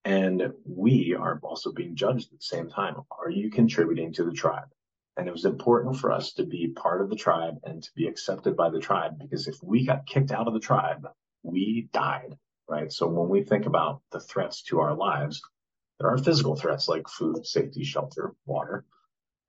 And 0.05 0.53
we 0.65 1.15
are 1.15 1.41
also 1.43 1.73
being 1.73 1.97
judged 1.97 2.33
at 2.33 2.39
the 2.39 2.45
same 2.45 2.71
time. 2.71 2.97
Are 3.11 3.31
you 3.31 3.51
contributing 3.51 4.13
to 4.15 4.25
the 4.25 4.33
tribe? 4.33 4.69
And 5.17 5.29
it 5.29 5.33
was 5.33 5.45
important 5.45 5.97
for 5.97 6.13
us 6.13 6.33
to 6.35 6.45
be 6.45 6.69
part 6.69 7.03
of 7.03 7.11
the 7.11 7.17
tribe 7.17 7.59
and 7.65 7.83
to 7.83 7.91
be 7.95 8.07
accepted 8.07 8.57
by 8.57 8.71
the 8.71 8.81
tribe 8.81 9.19
because 9.19 9.49
if 9.49 9.57
we 9.63 9.85
got 9.85 10.07
kicked 10.07 10.31
out 10.31 10.49
of 10.49 10.55
the 10.55 10.61
tribe, 10.61 11.07
we 11.43 11.89
died, 11.93 12.39
right? 12.69 12.91
So 12.91 13.09
when 13.09 13.29
we 13.29 13.43
think 13.43 13.67
about 13.67 14.01
the 14.13 14.21
threats 14.21 14.63
to 14.65 14.81
our 14.81 14.95
lives, 14.95 15.43
there 16.01 16.09
are 16.09 16.19
physical 16.19 16.57
threats 16.57 16.89
like 16.89 17.07
food, 17.09 17.47
safety, 17.47 17.85
shelter, 17.85 18.35
water. 18.47 18.87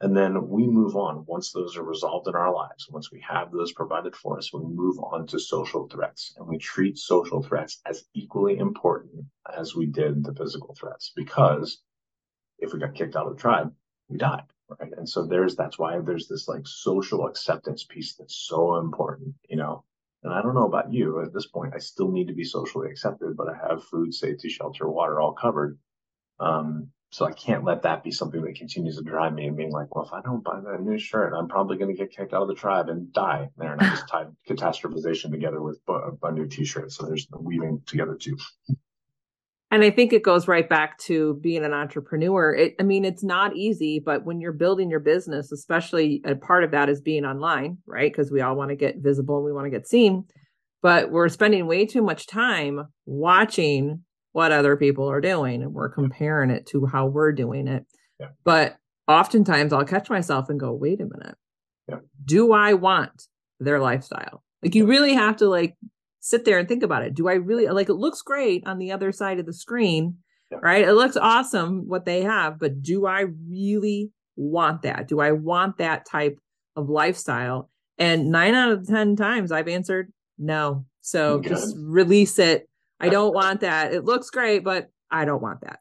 And 0.01 0.17
then 0.17 0.49
we 0.49 0.67
move 0.67 0.97
on. 0.97 1.25
Once 1.25 1.53
those 1.53 1.77
are 1.77 1.83
resolved 1.83 2.27
in 2.27 2.35
our 2.35 2.53
lives, 2.53 2.89
once 2.89 3.09
we 3.09 3.21
have 3.21 3.51
those 3.51 3.71
provided 3.71 4.15
for 4.15 4.37
us, 4.37 4.51
we 4.51 4.59
move 4.59 4.99
on 4.99 5.27
to 5.27 5.39
social 5.39 5.87
threats. 5.87 6.33
And 6.37 6.47
we 6.47 6.57
treat 6.57 6.97
social 6.97 7.41
threats 7.41 7.79
as 7.85 8.03
equally 8.13 8.57
important 8.57 9.25
as 9.57 9.75
we 9.75 9.85
did 9.85 10.25
the 10.25 10.33
physical 10.33 10.75
threats. 10.75 11.13
Because 11.15 11.81
if 12.59 12.73
we 12.73 12.79
got 12.79 12.95
kicked 12.95 13.15
out 13.15 13.27
of 13.27 13.35
the 13.35 13.41
tribe, 13.41 13.71
we 14.09 14.17
died. 14.17 14.43
Right. 14.67 14.91
And 14.97 15.07
so 15.07 15.25
there's 15.25 15.55
that's 15.55 15.79
why 15.79 15.99
there's 15.99 16.27
this 16.27 16.49
like 16.49 16.67
social 16.67 17.27
acceptance 17.27 17.85
piece 17.85 18.15
that's 18.15 18.35
so 18.35 18.75
important, 18.75 19.35
you 19.47 19.55
know. 19.55 19.85
And 20.23 20.33
I 20.33 20.41
don't 20.41 20.55
know 20.55 20.67
about 20.67 20.91
you 20.91 21.21
at 21.21 21.33
this 21.33 21.47
point, 21.47 21.73
I 21.73 21.79
still 21.79 22.11
need 22.11 22.27
to 22.27 22.33
be 22.33 22.43
socially 22.43 22.89
accepted, 22.89 23.37
but 23.37 23.47
I 23.49 23.55
have 23.69 23.85
food, 23.85 24.13
safety, 24.13 24.49
shelter, 24.49 24.89
water 24.89 25.21
all 25.21 25.33
covered 25.33 25.77
um, 26.41 26.89
so 27.11 27.25
I 27.25 27.33
can't 27.33 27.65
let 27.65 27.81
that 27.83 28.03
be 28.03 28.11
something 28.11 28.41
that 28.41 28.55
continues 28.55 28.95
to 28.95 29.03
drive 29.03 29.33
me 29.33 29.45
and 29.45 29.57
being 29.57 29.71
like, 29.71 29.93
well, 29.93 30.05
if 30.05 30.13
I 30.13 30.21
don't 30.21 30.43
buy 30.43 30.61
that 30.61 30.81
new 30.81 30.97
shirt, 30.97 31.33
I'm 31.37 31.49
probably 31.49 31.77
going 31.77 31.93
to 31.93 31.97
get 31.97 32.15
kicked 32.15 32.33
out 32.33 32.41
of 32.41 32.47
the 32.47 32.55
tribe 32.55 32.87
and 32.87 33.11
die 33.11 33.49
there. 33.57 33.73
And 33.73 33.81
I 33.81 33.89
just 33.89 34.07
tied 34.11 34.27
catastrophization 34.49 35.29
together 35.29 35.61
with 35.61 35.79
a, 35.89 36.11
a 36.23 36.31
new 36.31 36.47
t-shirt. 36.47 36.91
So 36.93 37.05
there's 37.05 37.27
the 37.27 37.37
weaving 37.37 37.81
together 37.85 38.15
too. 38.19 38.37
And 39.71 39.83
I 39.83 39.89
think 39.89 40.13
it 40.13 40.23
goes 40.23 40.47
right 40.47 40.67
back 40.67 40.99
to 40.99 41.35
being 41.41 41.65
an 41.65 41.73
entrepreneur. 41.73 42.55
It, 42.55 42.75
I 42.79 42.83
mean, 42.83 43.03
it's 43.03 43.23
not 43.23 43.57
easy, 43.57 44.01
but 44.03 44.25
when 44.25 44.39
you're 44.39 44.53
building 44.53 44.89
your 44.89 44.99
business, 45.01 45.51
especially 45.51 46.21
a 46.25 46.35
part 46.35 46.63
of 46.63 46.71
that 46.71 46.89
is 46.89 47.01
being 47.01 47.25
online, 47.25 47.77
right? 47.85 48.11
Because 48.11 48.31
we 48.31 48.41
all 48.41 48.55
want 48.55 48.69
to 48.69 48.75
get 48.75 48.97
visible 48.99 49.37
and 49.37 49.45
we 49.45 49.53
want 49.53 49.65
to 49.65 49.69
get 49.71 49.87
seen. 49.87 50.25
But 50.81 51.11
we're 51.11 51.29
spending 51.29 51.67
way 51.67 51.85
too 51.85 52.01
much 52.01 52.25
time 52.25 52.87
watching 53.05 54.03
what 54.33 54.51
other 54.51 54.77
people 54.77 55.09
are 55.09 55.21
doing 55.21 55.61
and 55.61 55.73
we're 55.73 55.89
comparing 55.89 56.49
it 56.49 56.65
to 56.67 56.85
how 56.85 57.05
we're 57.05 57.31
doing 57.31 57.67
it. 57.67 57.85
Yeah. 58.19 58.27
But 58.43 58.77
oftentimes 59.07 59.73
I'll 59.73 59.85
catch 59.85 60.09
myself 60.09 60.49
and 60.49 60.59
go, 60.59 60.71
wait 60.71 61.01
a 61.01 61.05
minute. 61.05 61.35
Yeah. 61.87 61.97
Do 62.23 62.53
I 62.53 62.73
want 62.73 63.27
their 63.59 63.79
lifestyle? 63.79 64.43
Like 64.63 64.75
you 64.75 64.85
really 64.85 65.13
have 65.13 65.37
to 65.37 65.49
like 65.49 65.75
sit 66.19 66.45
there 66.45 66.59
and 66.59 66.67
think 66.67 66.83
about 66.83 67.03
it. 67.03 67.13
Do 67.13 67.27
I 67.27 67.33
really 67.33 67.67
like 67.67 67.89
it 67.89 67.95
looks 67.95 68.21
great 68.21 68.65
on 68.65 68.77
the 68.77 68.91
other 68.91 69.11
side 69.11 69.39
of 69.39 69.45
the 69.45 69.53
screen, 69.53 70.17
yeah. 70.51 70.59
right? 70.61 70.87
It 70.87 70.93
looks 70.93 71.17
awesome 71.17 71.87
what 71.87 72.05
they 72.05 72.21
have, 72.21 72.59
but 72.59 72.81
do 72.81 73.05
I 73.05 73.25
really 73.49 74.11
want 74.35 74.83
that? 74.83 75.07
Do 75.07 75.19
I 75.19 75.31
want 75.31 75.77
that 75.79 76.05
type 76.05 76.39
of 76.75 76.89
lifestyle? 76.89 77.69
And 77.97 78.31
9 78.31 78.53
out 78.53 78.71
of 78.71 78.87
10 78.87 79.15
times 79.15 79.51
I've 79.51 79.67
answered 79.67 80.13
no. 80.37 80.85
So 81.01 81.39
Good. 81.39 81.49
just 81.49 81.75
release 81.77 82.39
it 82.39 82.69
I 83.01 83.09
don't 83.09 83.33
want 83.33 83.61
that. 83.61 83.93
It 83.93 84.05
looks 84.05 84.29
great, 84.29 84.63
but 84.63 84.89
I 85.09 85.25
don't 85.25 85.41
want 85.41 85.61
that. 85.61 85.79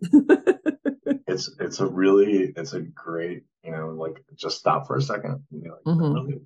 it's 1.26 1.50
it's 1.60 1.80
a 1.80 1.86
really 1.86 2.52
it's 2.56 2.72
a 2.72 2.80
great 2.80 3.44
you 3.62 3.72
know 3.72 3.88
like 3.90 4.24
just 4.36 4.58
stop 4.58 4.86
for 4.86 4.96
a 4.96 5.02
second. 5.02 5.44
You 5.50 5.68
know, 5.68 5.76
like, 5.84 5.96
mm-hmm. 5.96 6.14
really, 6.14 6.40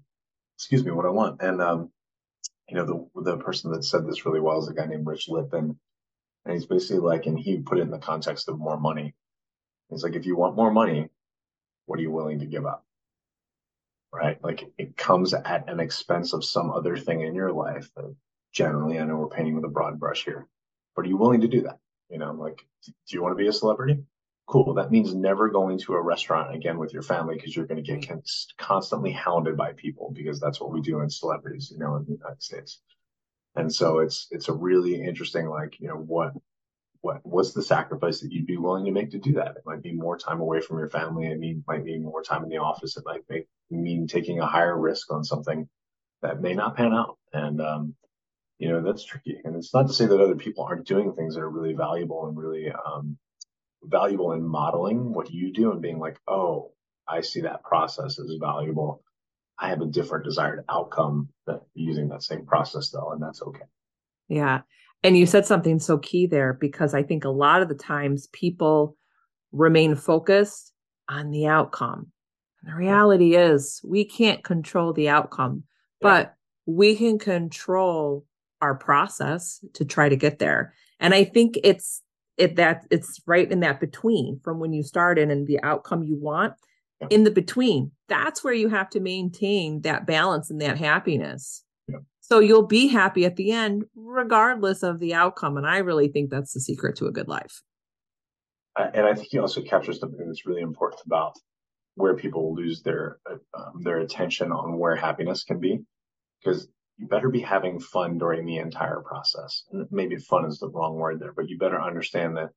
excuse 0.57 0.85
me, 0.85 0.91
what 0.91 1.07
I 1.07 1.11
want. 1.11 1.41
And 1.41 1.63
um, 1.63 1.91
you 2.69 2.77
know 2.77 2.85
the 3.15 3.23
the 3.23 3.37
person 3.39 3.73
that 3.73 3.85
said 3.85 4.07
this 4.07 4.27
really 4.27 4.41
well 4.41 4.59
is 4.59 4.69
a 4.69 4.75
guy 4.75 4.87
named 4.87 5.07
Rich 5.07 5.29
Lippin, 5.29 5.79
and 6.45 6.55
he's 6.55 6.67
basically 6.67 6.99
like, 6.99 7.27
and 7.27 7.39
he 7.39 7.59
put 7.59 7.79
it 7.79 7.83
in 7.83 7.91
the 7.91 7.99
context 7.99 8.49
of 8.49 8.59
more 8.59 8.79
money. 8.79 9.15
He's 9.91 10.03
like, 10.03 10.15
if 10.15 10.27
you 10.27 10.37
want 10.37 10.57
more 10.57 10.73
money, 10.73 11.09
what 11.87 11.99
are 11.99 12.03
you 12.03 12.11
willing 12.11 12.41
to 12.41 12.47
give 12.47 12.67
up? 12.67 12.85
Right? 14.13 14.43
Like 14.43 14.65
it 14.79 14.97
comes 14.97 15.35
at 15.35 15.69
an 15.69 15.81
expense 15.81 16.33
of 16.33 16.45
some 16.45 16.71
other 16.71 16.97
thing 16.97 17.21
in 17.21 17.35
your 17.35 17.53
life 17.53 17.91
that 17.97 18.15
generally, 18.53 18.99
I 18.99 19.05
know 19.05 19.17
we're 19.17 19.29
painting 19.29 19.55
with 19.55 19.65
a 19.65 19.69
broad 19.69 19.99
brush 19.99 20.25
here, 20.25 20.49
but 20.95 21.05
are 21.05 21.09
you 21.09 21.17
willing 21.17 21.41
to 21.43 21.49
do 21.49 21.63
that? 21.63 21.79
You 22.11 22.19
know, 22.19 22.33
like, 22.33 22.65
do 22.85 22.93
you 23.09 23.23
want 23.23 23.33
to 23.33 23.43
be 23.43 23.49
a 23.49 23.53
celebrity? 23.53 24.05
Cool. 24.47 24.75
That 24.75 24.91
means 24.91 25.15
never 25.15 25.49
going 25.49 25.79
to 25.81 25.95
a 25.95 26.03
restaurant 26.03 26.55
again 26.55 26.79
with 26.79 26.93
your 26.93 27.03
family 27.03 27.35
because 27.35 27.57
you're 27.57 27.67
going 27.67 27.83
to 27.83 27.97
get 27.97 28.29
constantly 28.59 29.11
hounded 29.11 29.57
by 29.57 29.73
people 29.73 30.13
because 30.15 30.39
that's 30.39 30.61
what 30.61 30.71
we 30.71 30.83
do 30.83 31.01
in 31.01 31.09
celebrities, 31.09 31.71
you 31.71 31.79
know, 31.79 31.97
in 31.97 32.05
the 32.05 32.13
United 32.13 32.43
States. 32.43 32.81
And 33.57 33.73
so 33.73 34.01
it's 34.01 34.27
it's 34.31 34.49
a 34.49 34.53
really 34.53 35.03
interesting, 35.03 35.49
like, 35.49 35.81
you 35.81 35.89
know, 35.89 35.95
what 35.95 36.33
what 37.01 37.21
what's 37.23 37.53
the 37.53 37.63
sacrifice 37.63 38.21
that 38.21 38.33
you'd 38.33 38.47
be 38.47 38.57
willing 38.57 38.85
to 38.85 38.91
make 38.91 39.11
to 39.11 39.19
do 39.19 39.33
that? 39.35 39.57
It 39.57 39.63
might 39.65 39.83
be 39.83 39.93
more 39.93 40.19
time 40.19 40.41
away 40.41 40.61
from 40.61 40.79
your 40.79 40.91
family. 40.91 41.27
It 41.27 41.39
mean, 41.39 41.65
might 41.67 41.85
mean 41.85 42.03
more 42.03 42.23
time 42.23 42.43
in 42.43 42.51
the 42.51 42.59
office. 42.59 42.97
It 42.97 43.05
might 43.07 43.25
make, 43.29 43.47
mean 43.71 44.07
taking 44.07 44.41
a 44.41 44.47
higher 44.47 44.79
risk 44.79 45.13
on 45.13 45.25
something 45.25 45.69
that 46.23 46.41
may 46.41 46.55
not 46.55 46.77
pan 46.77 46.93
out. 46.93 47.19
And 47.33 47.61
um, 47.61 47.95
you 48.59 48.69
know 48.69 48.83
that's 48.83 49.05
tricky. 49.05 49.39
And 49.45 49.57
it's 49.57 49.75
not 49.75 49.89
to 49.89 49.93
say 49.93 50.07
that 50.07 50.21
other 50.21 50.37
people 50.37 50.65
aren't 50.65 50.87
doing 50.87 51.13
things 51.13 51.35
that 51.35 51.43
are 51.43 51.51
really 51.51 51.75
valuable 51.75 52.27
and 52.27 52.37
really 52.37 52.71
um, 52.71 53.19
valuable 53.83 54.33
in 54.33 54.43
modeling 54.43 55.13
what 55.13 55.31
you 55.31 55.53
do 55.53 55.73
and 55.73 55.83
being 55.83 55.99
like 55.99 56.19
oh 56.29 56.73
i 57.09 57.21
see 57.21 57.43
that 57.43 57.63
process 57.63 58.19
as 58.19 58.31
valuable. 58.41 59.03
I 59.57 59.69
have 59.69 59.81
a 59.81 59.87
different 59.87 60.25
desired 60.25 60.65
outcome 60.69 61.29
that 61.47 61.61
using 61.75 62.09
that 62.09 62.25
same 62.25 62.45
process 62.45 62.91
though 62.91 63.13
and 63.13 63.23
that's 63.23 63.41
okay. 63.43 63.63
Yeah. 64.29 64.63
And 65.05 65.17
you 65.17 65.27
said 65.27 65.47
something 65.47 65.79
so 65.79 65.99
key 65.99 66.27
there 66.27 66.55
because 66.55 66.95
i 66.95 67.03
think 67.03 67.25
a 67.25 67.31
lot 67.31 67.63
of 67.63 67.69
the 67.69 67.75
times 67.75 68.29
people 68.33 68.97
remain 69.53 69.95
focused 69.95 70.73
on 71.09 71.31
the 71.31 71.47
outcome. 71.47 72.11
And 72.63 72.73
the 72.73 72.77
reality 72.77 73.37
is 73.37 73.81
we 73.85 74.05
can't 74.05 74.43
control 74.43 74.93
the 74.93 75.09
outcome 75.09 75.65
yeah. 76.01 76.09
but 76.09 76.35
we 76.67 76.97
can 76.97 77.19
control 77.19 78.25
our 78.65 78.75
process 78.75 79.63
to 79.75 79.85
try 79.85 80.09
to 80.09 80.17
get 80.17 80.39
there. 80.39 80.75
And 80.99 81.15
I 81.15 81.25
think 81.25 81.59
it's 81.63 82.03
it 82.37 82.57
that 82.57 82.87
it's 82.91 83.21
right 83.27 83.51
in 83.51 83.61
that 83.61 83.79
between 83.79 84.41
from 84.43 84.59
when 84.59 84.73
you 84.73 84.83
started 84.83 85.31
and 85.31 85.47
the 85.47 85.63
outcome 85.63 86.03
you 86.03 86.17
want 86.19 86.55
yeah. 87.01 87.09
in 87.11 87.25
the 87.25 87.31
between. 87.31 87.93
That's 88.09 88.43
where 88.43 88.55
you 88.55 88.69
have 88.71 88.89
to 88.91 89.01
maintain 89.01 89.83
that 89.83 90.07
balance 90.07 90.51
and 90.51 90.61
that 90.61 90.79
happiness. 90.79 91.63
Yeah. 91.89 91.99
So 92.21 92.41
you'll 92.41 92.67
be 92.67 92.89
happy 92.89 93.25
at 93.25 93.37
the 93.37 93.53
end, 93.53 93.85
regardless 93.95 94.83
of 94.83 94.99
the 94.99 95.15
outcome. 95.15 95.57
And 95.57 95.67
I 95.67 95.79
really 95.79 96.09
think 96.09 96.31
that's 96.31 96.55
the 96.55 96.61
secret 96.61 96.97
to 96.97 97.07
a 97.07 97.13
good 97.13 97.29
life. 97.29 97.63
and 98.77 99.07
I 99.07 99.15
think 99.15 99.29
he 99.31 99.39
also 99.39 99.61
captures 99.63 100.01
something 100.01 100.27
that's 100.27 100.47
really 100.47 100.63
important 100.63 101.03
about 101.07 101.35
where 101.97 102.17
people 102.17 102.55
lose 102.55 102.83
their 102.83 103.19
uh, 103.31 103.37
um, 103.57 103.83
their 103.83 103.99
attention 104.01 104.51
on 104.51 104.79
where 104.79 104.97
happiness 104.97 105.45
can 105.45 105.61
be, 105.61 105.79
because 106.41 106.67
you 106.97 107.07
better 107.09 107.29
be 107.29 107.41
having 107.41 107.81
fun 107.81 108.19
during 108.19 108.47
the 108.47 108.59
entire 108.59 109.01
process. 109.01 109.65
Maybe 109.91 110.17
fun 110.17 110.47
is 110.47 110.59
the 110.59 110.69
wrong 110.69 110.95
word 110.95 111.21
there, 111.21 111.33
but 111.33 111.49
you 111.49 111.59
better 111.59 111.81
understand 111.81 112.37
that 112.37 112.51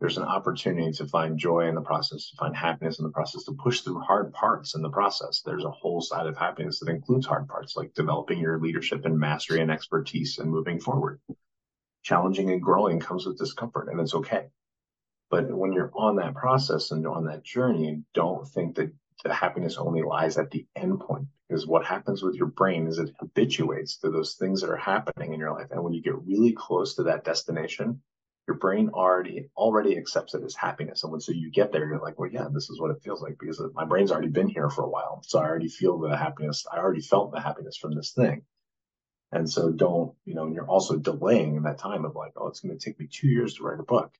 there's 0.00 0.18
an 0.18 0.24
opportunity 0.24 0.90
to 0.92 1.06
find 1.06 1.38
joy 1.38 1.68
in 1.68 1.76
the 1.76 1.80
process, 1.80 2.28
to 2.30 2.36
find 2.36 2.56
happiness 2.56 2.98
in 2.98 3.04
the 3.04 3.12
process, 3.12 3.44
to 3.44 3.52
push 3.52 3.80
through 3.80 4.00
hard 4.00 4.32
parts 4.32 4.74
in 4.74 4.82
the 4.82 4.90
process. 4.90 5.42
There's 5.42 5.64
a 5.64 5.70
whole 5.70 6.00
side 6.00 6.26
of 6.26 6.36
happiness 6.36 6.80
that 6.80 6.90
includes 6.90 7.26
hard 7.26 7.46
parts, 7.46 7.76
like 7.76 7.94
developing 7.94 8.40
your 8.40 8.58
leadership 8.58 9.04
and 9.04 9.18
mastery 9.18 9.60
and 9.60 9.70
expertise 9.70 10.38
and 10.38 10.50
moving 10.50 10.80
forward. 10.80 11.20
Challenging 12.02 12.50
and 12.50 12.60
growing 12.60 12.98
comes 12.98 13.24
with 13.24 13.38
discomfort, 13.38 13.88
and 13.88 14.00
it's 14.00 14.14
okay. 14.14 14.48
But 15.30 15.50
when 15.50 15.72
you're 15.72 15.92
on 15.94 16.16
that 16.16 16.34
process 16.34 16.90
and 16.90 17.06
on 17.06 17.24
that 17.26 17.44
journey, 17.44 18.02
don't 18.12 18.46
think 18.46 18.74
that 18.76 18.92
the 19.22 19.32
happiness 19.32 19.76
only 19.78 20.02
lies 20.02 20.36
at 20.38 20.50
the 20.50 20.66
end 20.76 21.00
point 21.00 21.26
because 21.48 21.66
what 21.66 21.84
happens 21.84 22.22
with 22.22 22.34
your 22.34 22.48
brain 22.48 22.86
is 22.86 22.98
it 22.98 23.14
habituates 23.18 23.98
to 23.98 24.10
those 24.10 24.34
things 24.34 24.60
that 24.60 24.70
are 24.70 24.76
happening 24.76 25.32
in 25.32 25.40
your 25.40 25.52
life 25.52 25.68
and 25.70 25.82
when 25.82 25.92
you 25.92 26.02
get 26.02 26.20
really 26.26 26.52
close 26.52 26.94
to 26.94 27.04
that 27.04 27.24
destination 27.24 28.00
your 28.46 28.56
brain 28.56 28.90
already 28.90 29.48
already 29.56 29.96
accepts 29.96 30.34
it 30.34 30.42
as 30.44 30.54
happiness. 30.54 31.02
And 31.02 31.12
when 31.12 31.20
so 31.20 31.32
you 31.32 31.50
get 31.50 31.72
there, 31.72 31.86
you're 31.86 31.98
like, 31.98 32.18
well, 32.18 32.30
yeah, 32.30 32.46
this 32.52 32.68
is 32.68 32.78
what 32.78 32.90
it 32.90 33.02
feels 33.02 33.22
like 33.22 33.38
because 33.38 33.60
my 33.74 33.84
brain's 33.84 34.12
already 34.12 34.28
been 34.28 34.48
here 34.48 34.68
for 34.68 34.84
a 34.84 34.88
while. 34.88 35.22
So 35.26 35.38
I 35.38 35.44
already 35.44 35.68
feel 35.68 35.98
the 35.98 36.16
happiness. 36.16 36.66
I 36.70 36.78
already 36.78 37.00
felt 37.00 37.32
the 37.32 37.40
happiness 37.40 37.76
from 37.76 37.94
this 37.94 38.12
thing. 38.12 38.42
And 39.32 39.50
so 39.50 39.70
don't, 39.72 40.14
you 40.24 40.34
know, 40.34 40.44
and 40.44 40.54
you're 40.54 40.68
also 40.68 40.96
delaying 40.96 41.56
in 41.56 41.62
that 41.64 41.78
time 41.78 42.04
of 42.04 42.14
like, 42.14 42.32
oh, 42.36 42.48
it's 42.48 42.60
going 42.60 42.76
to 42.78 42.84
take 42.84 43.00
me 43.00 43.08
two 43.10 43.28
years 43.28 43.54
to 43.54 43.64
write 43.64 43.80
a 43.80 43.84
book. 43.84 44.12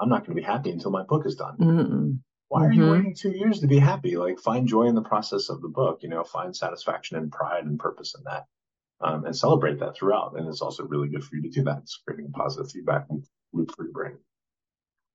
I'm 0.00 0.08
not 0.08 0.24
going 0.24 0.36
to 0.36 0.40
be 0.40 0.46
happy 0.46 0.70
until 0.70 0.90
my 0.90 1.02
book 1.02 1.26
is 1.26 1.34
done. 1.34 1.56
Mm-mm. 1.58 2.18
Why 2.54 2.66
are 2.66 2.72
you 2.72 2.82
mm-hmm. 2.82 2.92
waiting 2.92 3.14
two 3.16 3.32
years 3.32 3.58
to 3.60 3.66
be 3.66 3.80
happy? 3.80 4.16
Like 4.16 4.38
find 4.38 4.68
joy 4.68 4.84
in 4.84 4.94
the 4.94 5.02
process 5.02 5.48
of 5.48 5.60
the 5.60 5.66
book, 5.66 6.04
you 6.04 6.08
know, 6.08 6.22
find 6.22 6.54
satisfaction 6.54 7.16
and 7.16 7.32
pride 7.32 7.64
and 7.64 7.80
purpose 7.80 8.14
in 8.16 8.22
that. 8.26 8.44
Um, 9.00 9.24
and 9.24 9.36
celebrate 9.36 9.80
that 9.80 9.96
throughout. 9.96 10.34
And 10.36 10.46
it's 10.46 10.62
also 10.62 10.84
really 10.84 11.08
good 11.08 11.24
for 11.24 11.34
you 11.34 11.42
to 11.42 11.48
do 11.48 11.64
that. 11.64 11.78
It's 11.78 12.00
creating 12.06 12.30
positive 12.30 12.70
feedback 12.70 13.08
loop 13.52 13.74
for 13.74 13.82
your 13.82 13.92
brain. 13.92 14.18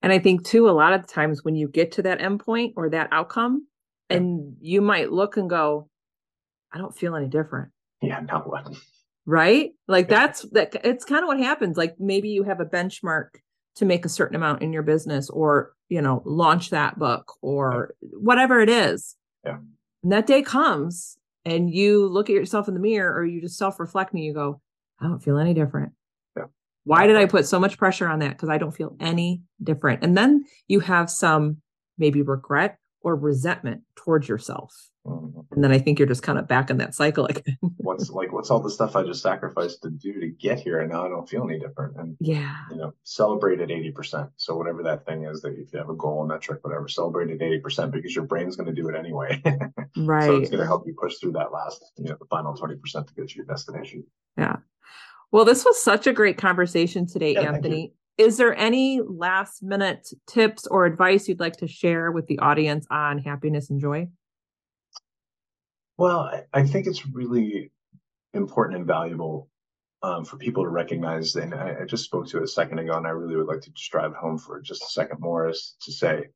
And 0.02 0.12
I 0.12 0.20
think 0.20 0.44
too, 0.44 0.68
a 0.68 0.72
lot 0.72 0.92
of 0.92 1.08
times 1.08 1.42
when 1.42 1.56
you 1.56 1.70
get 1.70 1.94
to 1.94 2.02
that 2.02 2.20
endpoint 2.20 2.74
or 2.76 2.90
that 2.90 3.08
outcome, 3.14 3.68
yeah. 4.10 4.18
and 4.18 4.58
you 4.60 4.82
might 4.82 5.10
look 5.10 5.38
and 5.38 5.50
go, 5.50 5.88
I 6.74 6.78
don't 6.78 6.94
feel 6.94 7.16
any 7.16 7.30
different. 7.30 7.70
Yeah, 8.02 8.20
now 8.20 8.42
what? 8.42 8.68
Right? 9.26 9.72
Like 9.88 10.10
yeah. 10.10 10.20
that's 10.20 10.42
that 10.52 10.76
it's 10.84 11.06
kind 11.06 11.24
of 11.24 11.28
what 11.28 11.40
happens. 11.40 11.78
Like 11.78 12.02
maybe 12.02 12.32
you 12.32 12.44
have 12.44 12.60
a 12.60 12.66
benchmark 12.66 13.30
to 13.80 13.86
make 13.86 14.06
a 14.06 14.10
certain 14.10 14.36
amount 14.36 14.62
in 14.62 14.72
your 14.72 14.84
business 14.84 15.30
or, 15.30 15.74
you 15.90 16.02
know, 16.02 16.22
launch 16.26 16.70
that 16.70 17.00
book 17.00 17.34
or 17.42 17.96
whatever 18.02 18.60
it 18.60 18.70
is. 18.70 19.16
Yeah. 19.46 19.58
And 20.04 20.12
that 20.12 20.28
day 20.28 20.42
comes 20.42 21.18
and 21.46 21.74
you 21.74 22.08
look 22.08 22.30
at 22.30 22.36
yourself 22.36 22.68
in 22.68 22.74
the 22.74 22.80
mirror 22.80 23.14
or 23.14 23.26
you 23.26 23.42
just 23.42 23.58
self-reflect 23.58 24.14
and 24.14 24.24
you 24.24 24.34
go, 24.34 24.62
I 25.00 25.08
don't 25.08 25.24
feel 25.24 25.38
any 25.38 25.54
different. 25.54 25.94
yeah. 26.38 26.46
Why 26.84 27.08
did 27.08 27.16
I 27.16 27.26
put 27.26 27.46
so 27.46 27.60
much 27.60 27.78
pressure 27.78 28.08
on 28.08 28.20
that? 28.20 28.32
Because 28.32 28.50
I 28.50 28.58
don't 28.58 28.76
feel 28.76 28.96
any 29.00 29.42
different. 29.64 30.04
And 30.04 30.18
then 30.18 30.46
you 30.68 30.82
have 30.82 31.10
some 31.10 31.58
maybe 31.98 32.22
regret 32.22 32.78
or 33.02 33.16
resentment 33.16 33.82
towards 33.96 34.28
yourself. 34.28 34.89
Mm-hmm. 35.06 35.40
And 35.52 35.64
then 35.64 35.72
I 35.72 35.80
think 35.80 35.98
you're 35.98 36.08
just 36.08 36.24
kind 36.24 36.38
of 36.38 36.48
back 36.48 36.70
in 36.70 36.78
that 36.78 36.94
cycle 36.94 37.26
again. 37.30 37.58
what's 37.78 38.10
like 38.10 38.32
what's 38.32 38.50
all 38.50 38.60
the 38.60 38.70
stuff 38.70 38.96
I 38.96 39.04
just 39.04 39.22
sacrificed 39.22 39.82
to 39.84 39.90
do 39.90 40.20
to 40.20 40.28
get 40.28 40.60
here 40.60 40.82
and 40.82 40.92
now 40.92 41.06
I 41.06 41.10
don't 41.10 41.28
feel 41.28 41.44
any 41.44 41.60
different. 41.60 41.98
And 41.98 42.18
yeah, 42.20 42.56
you 42.72 42.78
know, 42.78 42.94
celebrate 43.04 43.60
at 43.60 43.70
80%. 43.70 44.30
So 44.38 44.56
whatever 44.56 44.84
that 44.84 45.06
thing 45.06 45.26
is 45.26 45.42
that 45.42 45.54
if 45.54 45.72
you 45.74 45.80
have 45.80 45.90
a 45.90 45.96
goal, 45.96 46.26
metric, 46.26 46.60
whatever, 46.64 46.88
celebrate 46.88 47.32
at 47.32 47.40
80% 47.40 47.92
because 47.92 48.16
your 48.16 48.26
brain's 48.26 48.56
going 48.56 48.74
to 48.74 48.82
do 48.82 48.90
it 48.90 48.96
anyway. 48.96 49.42
right. 49.98 50.20
So 50.30 50.36
it's 50.36 50.50
going 50.50 50.62
to 50.62 50.68
help 50.68 50.86
you 50.86 50.94
push 51.00 51.16
through 51.18 51.32
that 51.34 51.52
last, 51.52 51.84
you 51.98 52.06
know, 52.06 52.18
the 52.20 52.26
final 52.26 52.54
20% 52.54 52.80
to 53.08 53.14
get 53.14 53.30
to 53.30 53.36
your 53.36 53.46
destination. 53.46 54.04
Yeah. 54.38 54.58
Well, 55.32 55.46
this 55.46 55.64
was 55.66 55.82
such 55.82 56.08
a 56.08 56.14
great 56.14 56.38
conversation 56.38 57.08
today, 57.08 57.34
yeah, 57.34 57.54
Anthony. 57.54 57.94
Is 58.18 58.38
there 58.38 58.56
any 58.56 59.00
last 59.02 59.64
minute 59.64 60.10
tips 60.28 60.68
or 60.68 60.86
advice 60.86 61.28
you'd 61.28 61.40
like 61.40 61.58
to 61.58 61.68
share 61.68 62.12
with 62.12 62.28
the 62.28 62.38
audience 62.40 62.86
on 62.92 63.20
happiness 63.20 63.70
and 63.70 63.80
joy? 63.80 64.10
Well, 66.00 66.32
I, 66.54 66.64
think 66.64 66.88
it's 66.88 67.06
really 67.06 67.72
important 68.34 68.78
and 68.78 68.88
valuable 68.88 69.50
um, 70.02 70.24
for 70.24 70.38
people 70.38 70.64
to 70.64 70.70
recognize, 70.70 71.36
and 71.36 71.54
I, 71.54 71.82
I, 71.82 71.86
just 71.86 72.06
spoke 72.06 72.28
to 72.28 72.38
it 72.38 72.44
a 72.44 72.48
second 72.48 72.80
ago, 72.80 72.96
and 72.96 73.06
I 73.06 73.10
really 73.10 73.36
would 73.36 73.48
like 73.48 73.62
to 73.62 73.72
just 73.72 73.92
drive 73.92 74.14
home 74.14 74.38
for 74.38 74.62
just 74.62 74.82
a 74.82 74.88
second 74.88 75.20
more 75.20 75.50
is 75.50 75.76
to 75.82 75.92
say 75.92 76.30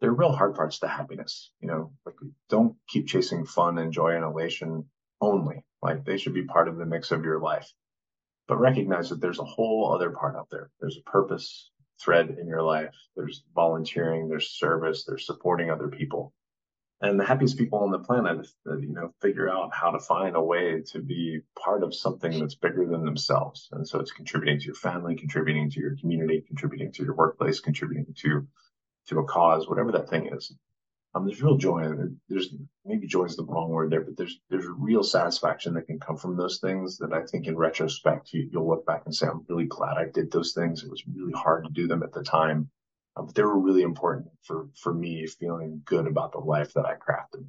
there 0.00 0.10
are 0.10 0.14
real 0.14 0.32
hard 0.32 0.54
parts 0.54 0.80
to 0.80 0.88
happiness. 0.88 1.50
You 1.60 1.68
know, 1.68 1.92
like 2.04 2.16
don't 2.50 2.76
keep 2.88 3.06
chasing 3.06 3.46
fun 3.46 3.78
and 3.78 3.90
joy 3.90 4.14
and 4.14 4.24
elation 4.24 4.84
only. 5.22 5.64
Like 5.80 6.04
they 6.04 6.18
should 6.18 6.34
be 6.34 6.44
part 6.44 6.68
of 6.68 6.76
the 6.76 6.84
mix 6.84 7.10
of 7.10 7.24
your 7.24 7.40
life 7.40 7.72
but 8.48 8.60
recognize 8.60 9.08
that 9.08 9.20
there's 9.20 9.38
a 9.38 9.44
whole 9.44 9.92
other 9.92 10.10
part 10.10 10.36
out 10.36 10.48
there. 10.50 10.70
There's 10.80 10.98
a 10.98 11.10
purpose 11.10 11.70
thread 12.00 12.36
in 12.40 12.46
your 12.46 12.62
life. 12.62 12.94
There's 13.16 13.42
volunteering, 13.54 14.28
there's 14.28 14.50
service, 14.50 15.04
there's 15.04 15.26
supporting 15.26 15.70
other 15.70 15.88
people. 15.88 16.32
And 17.02 17.20
the 17.20 17.24
happiest 17.26 17.58
people 17.58 17.80
on 17.80 17.90
the 17.90 17.98
planet, 17.98 18.46
you 18.64 18.92
know, 18.92 19.12
figure 19.20 19.50
out 19.50 19.74
how 19.74 19.90
to 19.90 19.98
find 19.98 20.34
a 20.34 20.40
way 20.42 20.82
to 20.92 21.00
be 21.00 21.40
part 21.58 21.82
of 21.82 21.94
something 21.94 22.40
that's 22.40 22.54
bigger 22.54 22.86
than 22.86 23.04
themselves. 23.04 23.68
And 23.72 23.86
so 23.86 24.00
it's 24.00 24.12
contributing 24.12 24.58
to 24.60 24.64
your 24.64 24.74
family, 24.74 25.14
contributing 25.14 25.70
to 25.70 25.80
your 25.80 25.94
community, 25.96 26.42
contributing 26.46 26.92
to 26.92 27.04
your 27.04 27.14
workplace, 27.14 27.60
contributing 27.60 28.14
to 28.22 28.46
to 29.08 29.18
a 29.20 29.24
cause, 29.24 29.68
whatever 29.68 29.92
that 29.92 30.08
thing 30.08 30.28
is 30.34 30.52
um, 31.16 31.24
there's 31.24 31.42
real 31.42 31.56
joy 31.56 31.90
There's 32.28 32.54
maybe 32.84 33.06
joy 33.06 33.24
is 33.24 33.36
the 33.36 33.44
wrong 33.44 33.70
word 33.70 33.90
there, 33.90 34.02
but 34.02 34.16
there's 34.18 34.38
there's 34.50 34.66
real 34.66 35.02
satisfaction 35.02 35.72
that 35.74 35.86
can 35.86 35.98
come 35.98 36.16
from 36.16 36.36
those 36.36 36.58
things 36.58 36.98
that 36.98 37.12
I 37.12 37.22
think 37.24 37.46
in 37.46 37.56
retrospect 37.56 38.34
you, 38.34 38.50
will 38.52 38.68
look 38.68 38.84
back 38.84 39.02
and 39.06 39.14
say, 39.14 39.26
I'm 39.26 39.44
really 39.48 39.64
glad 39.64 39.96
I 39.96 40.06
did 40.12 40.30
those 40.30 40.52
things. 40.52 40.84
It 40.84 40.90
was 40.90 41.02
really 41.06 41.32
hard 41.32 41.64
to 41.64 41.70
do 41.70 41.88
them 41.88 42.02
at 42.02 42.12
the 42.12 42.22
time, 42.22 42.68
um, 43.16 43.26
but 43.26 43.34
they 43.34 43.42
were 43.42 43.58
really 43.58 43.82
important 43.82 44.26
for 44.42 44.68
for 44.80 44.92
me 44.94 45.26
feeling 45.26 45.82
good 45.84 46.06
about 46.06 46.32
the 46.32 46.38
life 46.38 46.72
that 46.74 46.86
I 46.86 46.94
crafted. 46.94 47.46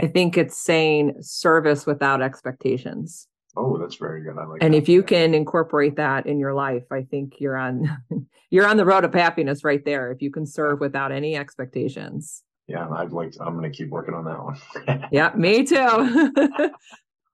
I 0.00 0.08
think 0.08 0.36
it's 0.36 0.58
saying 0.58 1.16
service 1.20 1.86
without 1.86 2.22
expectations. 2.22 3.28
Oh, 3.54 3.76
that's 3.76 3.96
very 3.96 4.22
good. 4.22 4.38
I 4.38 4.46
like. 4.46 4.62
And 4.62 4.72
that. 4.74 4.78
if 4.78 4.88
you 4.88 5.02
can 5.02 5.34
incorporate 5.34 5.96
that 5.96 6.26
in 6.26 6.38
your 6.38 6.54
life, 6.54 6.84
I 6.90 7.02
think 7.02 7.40
you're 7.40 7.56
on 7.56 7.98
you're 8.50 8.66
on 8.66 8.76
the 8.76 8.84
road 8.84 9.04
of 9.04 9.14
happiness 9.14 9.64
right 9.64 9.84
there. 9.84 10.10
If 10.10 10.22
you 10.22 10.30
can 10.30 10.46
serve 10.46 10.80
without 10.80 11.12
any 11.12 11.36
expectations 11.36 12.42
yeah, 12.72 12.88
I'd 12.88 13.12
like 13.12 13.32
to, 13.32 13.42
I'm 13.42 13.58
going 13.58 13.70
to 13.70 13.76
keep 13.76 13.90
working 13.90 14.14
on 14.14 14.24
that 14.24 14.42
one. 14.42 15.08
yeah, 15.12 15.32
me 15.36 15.64
too. 15.64 16.32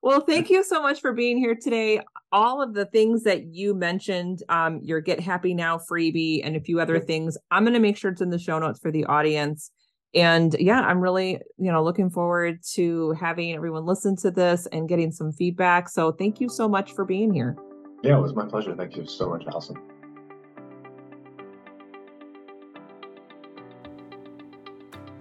well, 0.08 0.22
thank 0.22 0.48
you 0.48 0.64
so 0.64 0.80
much 0.80 1.02
for 1.02 1.12
being 1.12 1.36
here 1.36 1.54
today. 1.54 2.00
All 2.32 2.62
of 2.62 2.72
the 2.72 2.86
things 2.86 3.24
that 3.24 3.54
you 3.54 3.74
mentioned, 3.74 4.42
um, 4.48 4.80
your 4.82 5.02
Get 5.02 5.20
Happy 5.20 5.52
Now 5.52 5.76
freebie 5.76 6.40
and 6.42 6.56
a 6.56 6.60
few 6.60 6.80
other 6.80 6.98
things, 6.98 7.36
I'm 7.50 7.62
going 7.62 7.74
to 7.74 7.78
make 7.78 7.98
sure 7.98 8.10
it's 8.10 8.22
in 8.22 8.30
the 8.30 8.38
show 8.38 8.58
notes 8.58 8.80
for 8.80 8.90
the 8.90 9.04
audience. 9.04 9.70
And 10.14 10.56
yeah, 10.58 10.80
I'm 10.80 11.02
really, 11.02 11.42
you 11.58 11.70
know, 11.70 11.84
looking 11.84 12.08
forward 12.08 12.60
to 12.72 13.12
having 13.20 13.52
everyone 13.52 13.84
listen 13.84 14.16
to 14.22 14.30
this 14.30 14.66
and 14.72 14.88
getting 14.88 15.12
some 15.12 15.30
feedback. 15.30 15.90
So 15.90 16.12
thank 16.12 16.40
you 16.40 16.48
so 16.48 16.70
much 16.70 16.94
for 16.94 17.04
being 17.04 17.30
here. 17.30 17.54
Yeah, 18.02 18.16
it 18.16 18.22
was 18.22 18.34
my 18.34 18.46
pleasure. 18.46 18.74
Thank 18.74 18.96
you 18.96 19.04
so 19.04 19.28
much, 19.28 19.44
Allison. 19.46 19.76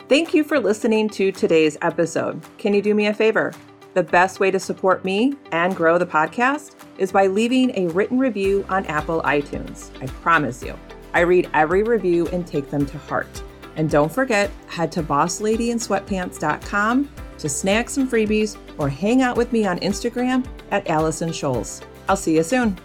Thank 0.07 0.33
you 0.33 0.45
for 0.45 0.61
listening 0.61 1.09
to 1.09 1.33
today's 1.33 1.77
episode. 1.81 2.41
Can 2.57 2.73
you 2.73 2.81
do 2.81 2.95
me 2.95 3.07
a 3.07 3.13
favor? 3.13 3.51
The 3.97 4.03
best 4.03 4.39
way 4.39 4.51
to 4.51 4.59
support 4.59 5.03
me 5.03 5.33
and 5.51 5.75
grow 5.75 5.97
the 5.97 6.05
podcast 6.05 6.75
is 6.99 7.11
by 7.11 7.25
leaving 7.25 7.75
a 7.75 7.87
written 7.87 8.19
review 8.19 8.63
on 8.69 8.85
Apple 8.85 9.23
iTunes. 9.23 9.89
I 9.99 10.05
promise 10.05 10.61
you, 10.61 10.77
I 11.15 11.21
read 11.21 11.49
every 11.55 11.81
review 11.81 12.27
and 12.27 12.45
take 12.45 12.69
them 12.69 12.85
to 12.85 12.97
heart. 12.99 13.41
And 13.75 13.89
don't 13.89 14.11
forget, 14.11 14.51
head 14.67 14.91
to 14.91 15.01
bossladyinsweatpants.com 15.01 17.09
to 17.39 17.49
snag 17.49 17.89
some 17.89 18.07
freebies 18.07 18.55
or 18.77 18.87
hang 18.87 19.23
out 19.23 19.35
with 19.35 19.51
me 19.51 19.65
on 19.65 19.79
Instagram 19.79 20.45
at 20.69 20.87
Allison 20.87 21.29
Scholes. 21.29 21.81
I'll 22.07 22.15
see 22.15 22.35
you 22.35 22.43
soon. 22.43 22.77